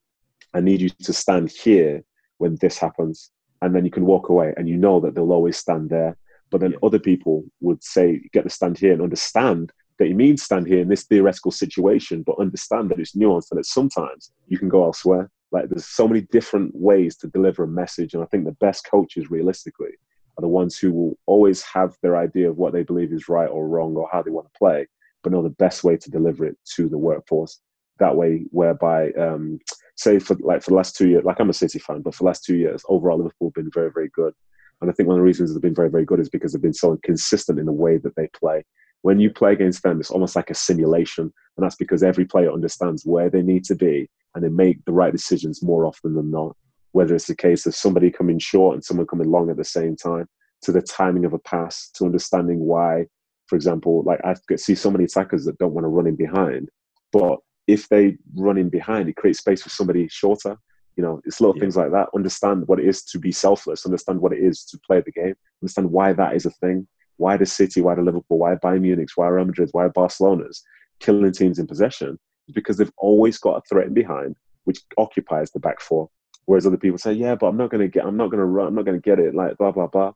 "I 0.55 0.59
need 0.61 0.81
you 0.81 0.89
to 0.89 1.13
stand 1.13 1.51
here 1.51 2.03
when 2.39 2.55
this 2.55 2.79
happens," 2.79 3.31
and 3.61 3.75
then 3.75 3.85
you 3.85 3.91
can 3.91 4.05
walk 4.05 4.29
away, 4.29 4.53
and 4.57 4.67
you 4.67 4.77
know 4.77 4.99
that 5.01 5.13
they'll 5.13 5.31
always 5.31 5.57
stand 5.57 5.91
there. 5.91 6.17
But 6.49 6.61
then 6.61 6.75
other 6.81 6.99
people 6.99 7.43
would 7.59 7.83
say, 7.83 8.27
"Get 8.33 8.43
the 8.45 8.49
stand 8.49 8.79
here," 8.79 8.93
and 8.93 9.01
understand 9.03 9.71
that 10.02 10.08
you 10.08 10.16
mean 10.16 10.36
stand 10.36 10.66
here 10.66 10.80
in 10.80 10.88
this 10.88 11.04
theoretical 11.04 11.52
situation, 11.52 12.24
but 12.24 12.39
understand 12.39 12.89
that 12.89 12.99
it's 12.99 13.16
nuanced 13.16 13.52
and 13.52 13.60
that 13.60 13.68
sometimes 13.68 14.32
you 14.47 14.58
can 14.58 14.68
go 14.68 14.84
elsewhere. 14.84 15.30
Like 15.52 15.70
there's 15.70 15.86
so 15.86 16.08
many 16.08 16.22
different 16.32 16.72
ways 16.74 17.16
to 17.18 17.28
deliver 17.28 17.66
a 17.66 17.68
message, 17.68 18.16
and 18.16 18.24
I 18.24 18.26
think 18.26 18.45
the 18.45 18.54
best 18.54 18.89
coaches, 18.89 19.30
realistically, 19.30 19.91
are 20.38 20.41
the 20.41 20.47
ones 20.47 20.76
who 20.76 20.91
will 20.91 21.20
always 21.28 21.62
have 21.62 21.95
their 22.02 22.18
idea 22.18 22.49
of 22.49 22.58
what 22.58 22.74
they 22.74 22.82
believe 22.82 23.14
is 23.14 23.30
right 23.30 23.45
or 23.47 23.68
wrong 23.68 23.95
or 23.95 24.10
how 24.12 24.24
they 24.24 24.32
want 24.32 24.52
to 24.52 24.58
play, 24.58 24.88
but 25.22 25.32
know 25.32 25.43
the 25.43 25.49
best 25.49 25.84
way 25.84 25.97
to 25.97 26.10
deliver 26.10 26.47
it 26.47 26.58
to 26.78 26.89
the 26.89 26.97
workforce. 26.97 27.62
That 27.99 28.16
way, 28.16 28.45
whereby, 28.49 29.12
um, 29.12 29.60
say 29.97 30.18
for 30.18 30.36
like 30.39 30.64
for 30.64 30.72
the 30.72 30.78
last 30.78 30.95
two 30.95 31.10
years, 31.10 31.26
like 31.26 31.39
I'm 31.39 31.52
a 31.52 31.54
City 31.54 31.78
fan, 31.78 32.02
but 32.02 32.16
for 32.16 32.24
the 32.24 32.28
last 32.30 32.43
two 32.43 32.56
years, 32.56 32.82
overall 32.89 33.18
Liverpool 33.18 33.49
have 33.49 33.64
been 33.64 33.72
very, 33.72 33.91
very 33.91 34.10
good. 34.16 34.34
And 34.82 34.89
I 34.89 34.93
think 34.93 35.06
one 35.06 35.18
of 35.18 35.20
the 35.20 35.26
reasons 35.26 35.54
they've 35.54 35.62
been 35.62 35.76
very, 35.76 35.91
very 35.91 36.06
good 36.06 36.20
is 36.20 36.28
because 36.28 36.54
they've 36.54 36.62
been 36.62 36.74
so 36.74 36.97
consistent 37.04 37.60
in 37.60 37.68
the 37.68 37.72
way 37.72 37.97
that 37.97 38.16
they 38.16 38.28
play. 38.30 38.64
When 39.04 39.20
you 39.20 39.32
play 39.32 39.54
against 39.54 39.84
them, 39.84 39.99
it's 39.99 40.12
almost 40.12 40.36
like 40.36 40.49
a 40.49 40.56
simulation, 40.56 41.34
and 41.58 41.64
that's 41.64 41.76
because 41.76 42.04
every 42.04 42.26
player 42.26 42.52
understands 42.52 43.06
where 43.06 43.30
they 43.30 43.41
need 43.41 43.64
to 43.66 43.76
be 43.76 44.10
and 44.36 44.43
they 44.43 44.49
make 44.49 44.84
the 44.86 44.93
right 44.93 45.12
decisions 45.12 45.64
more 45.64 45.86
often 45.86 46.14
than 46.14 46.32
not 46.32 46.56
whether 46.91 47.16
it's 47.16 47.28
the 47.28 47.36
case 47.36 47.66
of 47.66 47.76
somebody 47.76 48.12
coming 48.12 48.39
short 48.39 48.76
and 48.76 48.84
someone 48.84 49.08
coming 49.08 49.30
long 49.30 49.49
at 49.49 49.58
the 49.58 49.64
same 49.64 49.95
time, 49.95 50.28
to 50.62 50.72
the 50.72 50.82
timing 50.82 51.26
of 51.26 51.34
a 51.34 51.39
pass, 51.39 51.89
to 51.95 52.06
understanding 52.06 52.60
why, 52.60 53.06
for 53.47 53.56
example, 53.56 54.04
like 54.06 54.20
I 54.24 54.36
see 54.56 54.76
so 54.76 54.91
many 54.91 55.06
attackers 55.06 55.45
that 55.45 55.58
don't 55.58 55.74
want 55.74 55.86
to 55.86 55.89
run 55.89 56.08
in 56.08 56.16
behind, 56.16 56.70
but 57.12 57.39
if 57.68 57.88
they 57.89 58.18
run 58.36 58.58
in 58.58 58.70
behind, 58.70 59.10
it 59.10 59.16
creates 59.16 59.39
space 59.39 59.62
for 59.62 59.70
somebody 59.70 60.08
shorter. 60.10 60.58
You 60.97 61.04
know, 61.04 61.22
it's 61.26 61.39
little 61.39 61.56
yeah. 61.56 61.62
things 61.62 61.78
like 61.78 61.91
that. 61.91 62.10
Understand 62.14 62.68
what 62.68 62.80
it 62.80 62.86
is 62.86 63.04
to 63.06 63.20
be 63.20 63.32
selfless. 63.32 63.86
Understand 63.86 64.20
what 64.20 64.34
it 64.34 64.39
is 64.39 64.66
to 64.66 64.80
play 64.86 65.02
the 65.02 65.12
game. 65.12 65.36
Understand 65.62 65.89
why 65.89 66.12
that 66.14 66.36
is 66.36 66.45
a 66.45 66.52
thing. 66.52 66.88
Why 67.22 67.38
the 67.38 67.45
City? 67.45 67.82
Why 67.82 67.93
the 67.93 68.01
Liverpool? 68.01 68.39
Why 68.39 68.55
Bayern 68.55 68.82
Munich? 68.82 69.09
Why 69.13 69.28
Real 69.28 69.45
Madrid? 69.45 69.69
Why 69.74 69.88
Barcelona's 69.89 70.63
killing 70.99 71.32
teams 71.32 71.59
in 71.59 71.67
possession? 71.67 72.17
is 72.47 72.55
Because 72.55 72.78
they've 72.78 72.91
always 72.97 73.38
got 73.38 73.57
a 73.57 73.61
threat 73.69 73.86
in 73.86 73.93
behind, 73.93 74.38
which 74.63 74.80
occupies 74.97 75.51
the 75.51 75.59
back 75.59 75.82
four. 75.82 76.09
Whereas 76.45 76.65
other 76.65 76.78
people 76.78 76.97
say, 76.97 77.13
yeah, 77.13 77.36
but 77.36 77.45
I'm 77.45 77.57
not 77.57 77.69
going 77.69 77.82
to 77.82 77.88
get, 77.88 78.05
I'm 78.05 78.17
not 78.17 78.32
going 78.32 78.39
to 78.39 78.45
run, 78.45 78.69
I'm 78.69 78.74
not 78.74 78.86
going 78.86 78.99
to 78.99 79.09
get 79.09 79.19
it, 79.19 79.36
like 79.36 79.55
blah, 79.57 79.72
blah, 79.72 79.86
blah. 79.86 80.13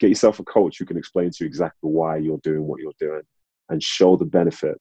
Get 0.00 0.08
yourself 0.08 0.40
a 0.40 0.44
coach 0.44 0.78
who 0.78 0.84
can 0.84 0.96
explain 0.96 1.30
to 1.30 1.36
you 1.40 1.46
exactly 1.46 1.90
why 1.90 2.16
you're 2.16 2.40
doing 2.42 2.66
what 2.66 2.80
you're 2.80 2.92
doing 2.98 3.22
and 3.68 3.80
show 3.80 4.16
the 4.16 4.24
benefit. 4.24 4.80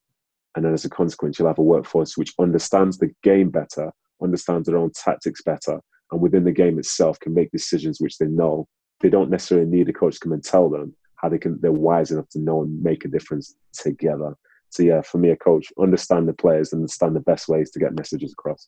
And 0.55 0.65
then 0.65 0.73
as 0.73 0.83
a 0.83 0.89
consequence, 0.89 1.37
you'll 1.37 1.47
have 1.47 1.59
a 1.59 1.63
workforce 1.63 2.17
which 2.17 2.33
understands 2.39 2.97
the 2.97 3.11
game 3.21 3.51
better, 3.51 3.91
understands 4.19 4.67
their 4.67 4.77
own 4.77 4.89
tactics 4.95 5.43
better, 5.43 5.79
and 6.11 6.21
within 6.21 6.43
the 6.43 6.51
game 6.51 6.79
itself 6.79 7.19
can 7.19 7.35
make 7.35 7.51
decisions 7.51 7.99
which 7.99 8.17
they 8.17 8.25
know 8.25 8.67
they 8.99 9.09
don't 9.09 9.29
necessarily 9.29 9.67
need 9.67 9.87
a 9.89 9.93
coach 9.93 10.15
to 10.15 10.19
come 10.21 10.33
and 10.33 10.43
tell 10.43 10.69
them 10.69 10.95
how 11.17 11.29
they 11.29 11.37
can, 11.37 11.59
they're 11.61 11.71
wise 11.71 12.11
enough 12.11 12.29
to 12.29 12.39
know 12.39 12.61
and 12.61 12.81
make 12.81 13.05
a 13.05 13.09
difference 13.09 13.55
together. 13.73 14.35
So 14.69 14.83
yeah, 14.83 15.01
for 15.01 15.17
me, 15.17 15.29
a 15.29 15.35
coach, 15.35 15.71
understand 15.79 16.27
the 16.27 16.33
players, 16.33 16.73
and 16.73 16.81
understand 16.81 17.15
the 17.15 17.21
best 17.21 17.47
ways 17.47 17.71
to 17.71 17.79
get 17.79 17.95
messages 17.95 18.33
across. 18.33 18.67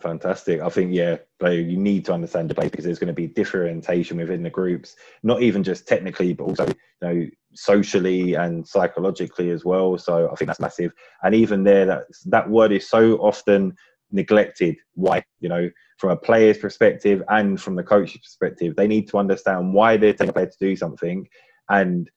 Fantastic. 0.00 0.62
I 0.62 0.70
think 0.70 0.94
yeah, 0.94 1.18
you 1.42 1.76
need 1.76 2.06
to 2.06 2.14
understand 2.14 2.48
the 2.48 2.54
play 2.54 2.68
because 2.68 2.84
there's 2.84 2.98
going 2.98 3.08
to 3.08 3.12
be 3.12 3.26
differentiation 3.26 4.16
within 4.16 4.42
the 4.42 4.48
groups, 4.48 4.96
not 5.22 5.42
even 5.42 5.62
just 5.62 5.86
technically, 5.86 6.32
but 6.32 6.44
also 6.44 6.66
you 6.66 6.74
know 7.02 7.26
socially 7.54 8.34
and 8.34 8.66
psychologically 8.66 9.50
as 9.50 9.64
well. 9.64 9.98
So 9.98 10.30
I 10.30 10.34
think 10.36 10.46
that's 10.46 10.60
massive. 10.60 10.92
And 11.22 11.34
even 11.34 11.62
there, 11.64 11.84
that 11.84 12.04
that 12.26 12.48
word 12.48 12.72
is 12.72 12.88
so 12.88 13.16
often 13.16 13.74
neglected. 14.12 14.76
Why? 14.94 15.24
You 15.40 15.50
know, 15.50 15.70
from 15.98 16.10
a 16.10 16.16
player's 16.16 16.58
perspective 16.58 17.22
and 17.28 17.60
from 17.60 17.76
the 17.76 17.82
coach's 17.82 18.20
perspective, 18.22 18.76
they 18.76 18.86
need 18.86 19.08
to 19.08 19.18
understand 19.18 19.74
why 19.74 19.98
they're 19.98 20.14
telling 20.14 20.30
a 20.30 20.32
player 20.32 20.46
to 20.46 20.56
do 20.58 20.74
something, 20.74 21.28
and 21.72 22.10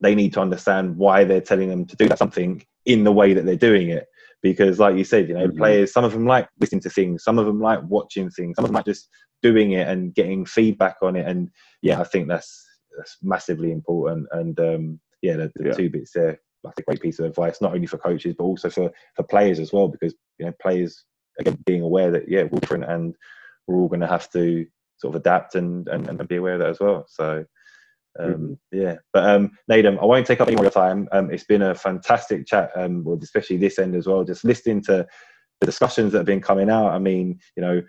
they 0.00 0.14
need 0.14 0.32
to 0.32 0.40
understand 0.40 0.96
why 0.96 1.24
they're 1.24 1.40
telling 1.40 1.68
them 1.68 1.84
to 1.84 1.96
do 1.96 2.08
that 2.08 2.18
something 2.18 2.64
in 2.86 3.04
the 3.04 3.12
way 3.12 3.34
that 3.34 3.44
they're 3.44 3.56
doing 3.56 3.90
it. 3.90 4.06
Because 4.42 4.78
like 4.78 4.96
you 4.96 5.04
said 5.04 5.28
you 5.28 5.34
know 5.34 5.48
mm-hmm. 5.48 5.58
players 5.58 5.92
some 5.92 6.04
of 6.04 6.12
them 6.12 6.26
like 6.26 6.48
listening 6.58 6.80
to 6.82 6.90
things 6.90 7.22
some 7.22 7.38
of 7.38 7.44
them 7.44 7.60
like 7.60 7.80
watching 7.82 8.30
things 8.30 8.56
some 8.56 8.64
of 8.64 8.70
them 8.70 8.74
like 8.76 8.86
just 8.86 9.08
doing 9.42 9.72
it 9.72 9.86
and 9.86 10.14
getting 10.14 10.46
feedback 10.46 10.96
on 11.02 11.16
it. 11.16 11.26
And 11.26 11.50
yeah 11.82 12.00
i 12.00 12.04
think 12.04 12.28
that's 12.28 12.66
that's 12.96 13.18
massively 13.22 13.72
important. 13.72 14.28
And 14.32 14.58
um 14.60 15.00
yeah 15.20 15.36
the, 15.36 15.52
the 15.56 15.66
yeah. 15.66 15.72
two 15.72 15.90
bits 15.90 16.12
there 16.12 16.40
like 16.62 16.74
a 16.78 16.82
great 16.82 17.00
piece 17.00 17.18
of 17.18 17.24
advice 17.26 17.60
not 17.60 17.74
only 17.74 17.86
for 17.86 17.98
coaches 17.98 18.34
but 18.36 18.44
also 18.44 18.70
for 18.70 18.90
for 19.14 19.24
players 19.24 19.58
as 19.58 19.72
well. 19.72 19.88
Because 19.88 20.14
you 20.38 20.46
know 20.46 20.54
players 20.62 21.04
again 21.38 21.58
being 21.66 21.82
aware 21.82 22.10
that 22.10 22.28
yeah 22.28 22.44
we're 22.44 22.60
different 22.60 22.84
and 22.84 23.14
we're 23.66 23.76
all 23.76 23.88
going 23.88 24.00
to 24.00 24.06
have 24.06 24.30
to 24.30 24.66
sort 24.96 25.14
of 25.14 25.20
adapt 25.20 25.54
and, 25.54 25.86
and 25.88 26.08
and 26.08 26.28
be 26.28 26.36
aware 26.36 26.54
of 26.54 26.60
that 26.60 26.70
as 26.70 26.80
well. 26.80 27.04
So 27.08 27.44
um, 28.18 28.32
mm-hmm. 28.32 28.54
Yeah, 28.72 28.96
but 29.12 29.28
um, 29.28 29.50
Nedum, 29.70 30.00
I 30.00 30.04
won't 30.04 30.26
take 30.26 30.40
up 30.40 30.48
any 30.48 30.56
more 30.56 30.66
of 30.66 30.74
your 30.74 30.82
time. 30.82 31.08
Um, 31.12 31.30
it's 31.30 31.44
been 31.44 31.62
a 31.62 31.74
fantastic 31.74 32.46
chat, 32.46 32.70
um, 32.74 33.06
especially 33.22 33.56
this 33.56 33.78
end 33.78 33.94
as 33.94 34.06
well. 34.06 34.24
Just 34.24 34.44
listening 34.44 34.82
to 34.84 35.06
the 35.60 35.66
discussions 35.66 36.12
that 36.12 36.18
have 36.18 36.26
been 36.26 36.40
coming 36.40 36.70
out. 36.70 36.88
I 36.88 36.98
mean, 36.98 37.38
you 37.56 37.62
know, 37.62 37.82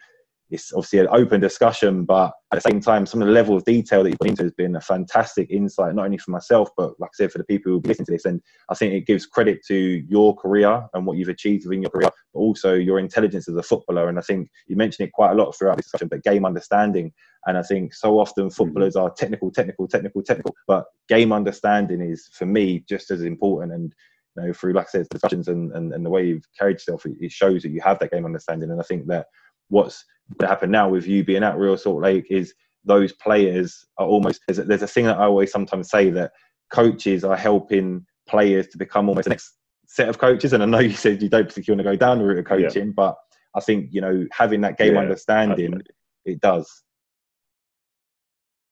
it's 0.52 0.74
obviously 0.74 1.00
an 1.00 1.08
open 1.12 1.40
discussion, 1.40 2.04
but 2.04 2.34
at 2.52 2.62
the 2.62 2.70
same 2.70 2.82
time, 2.82 3.06
some 3.06 3.22
of 3.22 3.28
the 3.28 3.34
level 3.34 3.56
of 3.56 3.64
detail 3.64 4.04
that 4.04 4.10
you've 4.10 4.20
put 4.20 4.28
into 4.28 4.44
has 4.44 4.52
been 4.52 4.76
a 4.76 4.82
fantastic 4.82 5.50
insight, 5.50 5.96
not 5.96 6.06
only 6.06 6.18
for 6.18 6.32
myself, 6.32 6.70
but 6.76 7.00
like 7.00 7.10
I 7.14 7.16
said, 7.16 7.32
for 7.32 7.38
the 7.38 7.46
people 7.46 7.72
who 7.72 7.82
listen 7.86 8.04
to 8.06 8.12
this. 8.12 8.26
And 8.26 8.42
I 8.70 8.76
think 8.76 8.94
it 8.94 9.08
gives 9.08 9.26
credit 9.26 9.62
to 9.68 9.76
your 9.76 10.36
career 10.36 10.86
and 10.94 11.06
what 11.06 11.18
you've 11.18 11.30
achieved 11.30 11.66
within 11.66 11.82
your 11.82 11.92
career, 11.92 12.10
but 12.34 12.40
also 12.40 12.74
your 12.74 13.00
intelligence 13.00 13.48
as 13.48 13.56
a 13.56 13.64
footballer. 13.64 14.10
And 14.10 14.20
I 14.20 14.22
think 14.22 14.50
you 14.68 14.76
mentioned 14.76 15.08
it 15.08 15.14
quite 15.14 15.32
a 15.32 15.36
lot 15.36 15.54
throughout 15.54 15.78
this 15.78 15.86
discussion, 15.86 16.10
but 16.10 16.24
game 16.24 16.46
understanding. 16.46 17.14
And 17.46 17.58
I 17.58 17.64
think 17.64 17.94
so 17.94 18.20
often 18.20 18.46
mm-hmm. 18.46 18.54
footballers 18.54 18.96
are 18.96 19.10
technical, 19.10 19.52
technical, 19.52 19.88
technical, 19.88 20.22
technical, 20.22 20.56
but 20.68 20.86
game 21.10 21.32
understanding 21.32 22.02
is, 22.02 22.30
for 22.34 22.46
me, 22.46 22.84
just 22.88 23.12
as 23.12 23.24
important. 23.24 23.74
And 23.74 23.94
you 24.38 24.44
know, 24.44 24.54
through 24.54 24.74
like 24.74 24.88
I 24.88 24.90
said, 24.90 25.10
discussions 25.10 25.48
and, 25.48 25.72
and, 25.74 25.94
and 25.94 26.06
the 26.06 26.10
way 26.10 26.26
you've 26.26 26.46
carried 26.58 26.76
yourself, 26.76 27.06
it 27.06 27.32
shows 27.32 27.64
that 27.64 27.72
you 27.72 27.82
have 27.82 28.00
that 28.00 28.12
game 28.12 28.26
understanding. 28.26 28.72
And 28.72 28.80
I 28.80 28.84
think 28.84 29.08
that 29.08 29.28
what's 29.70 30.06
to 30.40 30.48
happen 30.48 30.72
now 30.72 30.90
with 30.90 31.08
you 31.08 31.24
being 31.24 31.44
at 31.44 31.58
Real 31.58 31.78
Salt 31.78 32.02
Lake 32.02 32.28
is 32.30 32.54
those 32.86 33.14
players 33.14 33.86
are 33.98 34.08
almost 34.08 34.42
there's 34.48 34.60
a, 34.60 34.64
there's 34.64 34.82
a 34.82 34.88
thing 34.88 35.06
that 35.06 35.20
I 35.20 35.26
always 35.26 35.52
sometimes 35.52 35.90
say 35.90 36.10
that 36.12 36.32
coaches 36.72 37.24
are 37.24 37.36
helping 37.36 38.06
players 38.28 38.68
to 38.70 38.78
become 38.78 39.10
almost 39.10 39.26
the 39.26 39.32
next 39.32 39.54
set 39.88 40.10
of 40.10 40.18
coaches. 40.18 40.54
And 40.54 40.64
I 40.64 40.66
know 40.66 40.80
you 40.80 40.92
said 40.92 41.22
you 41.22 41.30
don't 41.30 41.48
particularly 41.48 41.84
want 41.84 41.88
to 41.88 41.98
go 41.98 42.06
down 42.06 42.20
the 42.20 42.26
route 42.26 42.40
of 42.40 42.46
coaching, 42.46 42.88
yeah. 42.88 42.94
but 42.96 43.16
I 43.56 43.60
think 43.60 43.90
you 43.92 44.02
know 44.02 44.26
having 44.32 44.62
that 44.62 44.78
game 44.78 44.94
yeah, 44.94 45.02
understanding 45.02 45.82
it 46.26 46.40
does. 46.40 46.84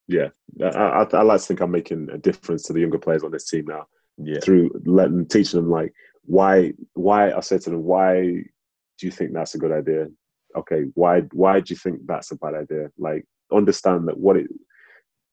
Yeah, 0.10 0.30
I, 0.62 0.68
I, 0.68 1.03
I, 1.03 1.22
like 1.22 1.39
to 1.39 1.45
think 1.45 1.62
I'm 1.62 1.72
making 1.72 2.10
a 2.12 2.18
difference 2.18 2.64
to 2.64 2.74
the 2.74 2.82
younger 2.82 2.97
players 2.97 3.24
on 3.24 3.32
this 3.32 3.47
team 3.47 3.66
now. 3.68 3.86
Yeah. 4.18 4.39
Through 4.41 4.72
letting 4.86 5.28
teaching 5.28 5.62
them 5.62 5.70
like 5.70 5.93
why 6.26 6.74
why 6.93 7.32
I 7.32 7.39
said 7.39 7.62
to 7.62 7.70
them 7.70 7.84
why 7.84 8.22
do 8.24 9.05
you 9.05 9.12
think 9.12 9.34
that's 9.34 9.55
a 9.55 9.60
good 9.60 9.72
idea? 9.72 10.07
okay, 10.55 10.86
why 10.95 11.22
why 11.32 11.60
do 11.60 11.74
you 11.74 11.78
think 11.78 12.01
that's 12.05 12.32
a 12.32 12.36
bad 12.36 12.55
idea? 12.55 12.89
Like 12.97 13.26
understand 13.51 14.07
that 14.07 14.18
what 14.18 14.38
it 14.38 14.47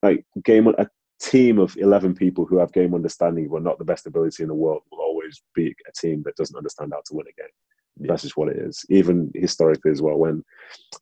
like 0.02 0.24
game 0.44 0.66
a 0.66 0.88
team 1.20 1.58
of 1.58 1.76
11 1.78 2.14
people 2.14 2.44
who 2.44 2.58
have 2.58 2.72
game 2.72 2.94
understanding 2.94 3.48
but 3.48 3.62
not 3.62 3.78
the 3.78 3.84
best 3.84 4.06
ability 4.06 4.42
in 4.42 4.48
the 4.48 4.54
world 4.54 4.82
will 4.90 5.00
always 5.00 5.42
be 5.54 5.74
a 5.88 5.92
team 5.98 6.22
that 6.24 6.36
doesn't 6.36 6.56
understand 6.56 6.92
how 6.92 7.00
to 7.06 7.14
win 7.14 7.26
a 7.26 7.40
game. 7.40 7.50
That's 7.98 8.22
just 8.22 8.36
what 8.36 8.48
it 8.48 8.56
is. 8.58 8.84
Even 8.90 9.30
historically 9.34 9.90
as 9.90 10.02
well, 10.02 10.16
when 10.16 10.44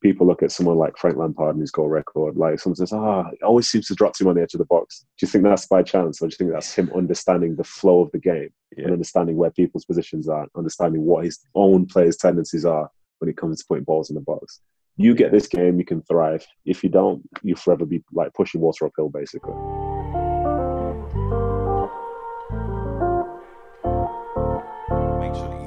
people 0.00 0.26
look 0.26 0.42
at 0.42 0.52
someone 0.52 0.76
like 0.76 0.96
Frank 0.96 1.16
Lampard 1.16 1.54
and 1.54 1.60
his 1.60 1.70
goal 1.70 1.88
record, 1.88 2.36
like 2.36 2.60
someone 2.60 2.76
says, 2.76 2.92
ah, 2.92 3.24
oh, 3.26 3.46
always 3.46 3.68
seems 3.68 3.86
to 3.88 3.94
drop 3.94 4.18
him 4.18 4.28
on 4.28 4.36
the 4.36 4.42
edge 4.42 4.54
of 4.54 4.58
the 4.58 4.64
box. 4.66 5.04
Do 5.18 5.26
you 5.26 5.28
think 5.28 5.44
that's 5.44 5.66
by 5.66 5.82
chance 5.82 6.22
or 6.22 6.28
do 6.28 6.32
you 6.32 6.36
think 6.36 6.52
that's 6.52 6.74
him 6.74 6.90
understanding 6.94 7.56
the 7.56 7.64
flow 7.64 8.00
of 8.00 8.12
the 8.12 8.18
game 8.18 8.50
yeah. 8.76 8.84
and 8.84 8.92
understanding 8.92 9.36
where 9.36 9.50
people's 9.50 9.84
positions 9.84 10.28
are, 10.28 10.46
understanding 10.56 11.02
what 11.02 11.24
his 11.24 11.40
own 11.54 11.86
players' 11.86 12.16
tendencies 12.16 12.64
are 12.64 12.90
when 13.18 13.28
it 13.28 13.36
comes 13.36 13.60
to 13.60 13.66
putting 13.66 13.84
balls 13.84 14.10
in 14.10 14.14
the 14.14 14.20
box. 14.20 14.60
You 14.96 15.14
get 15.14 15.32
this 15.32 15.48
game, 15.48 15.78
you 15.78 15.84
can 15.84 16.02
thrive. 16.02 16.46
If 16.64 16.84
you 16.84 16.90
don't, 16.90 17.22
you'll 17.42 17.56
forever 17.56 17.84
be 17.84 18.04
like 18.12 18.32
pushing 18.34 18.60
water 18.60 18.86
uphill, 18.86 19.08
basically. 19.08 19.54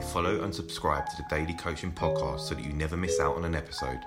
Follow 0.08 0.42
and 0.44 0.56
subscribe 0.56 1.06
to 1.06 1.18
the 1.18 1.26
Daily 1.30 1.54
Coaching 1.54 1.92
Podcast 1.92 2.42
so 2.42 2.56
that 2.56 2.64
you 2.64 2.72
never 2.72 2.96
miss 2.96 3.20
out 3.20 3.36
on 3.36 3.44
an 3.44 3.56
episode. 3.56 4.00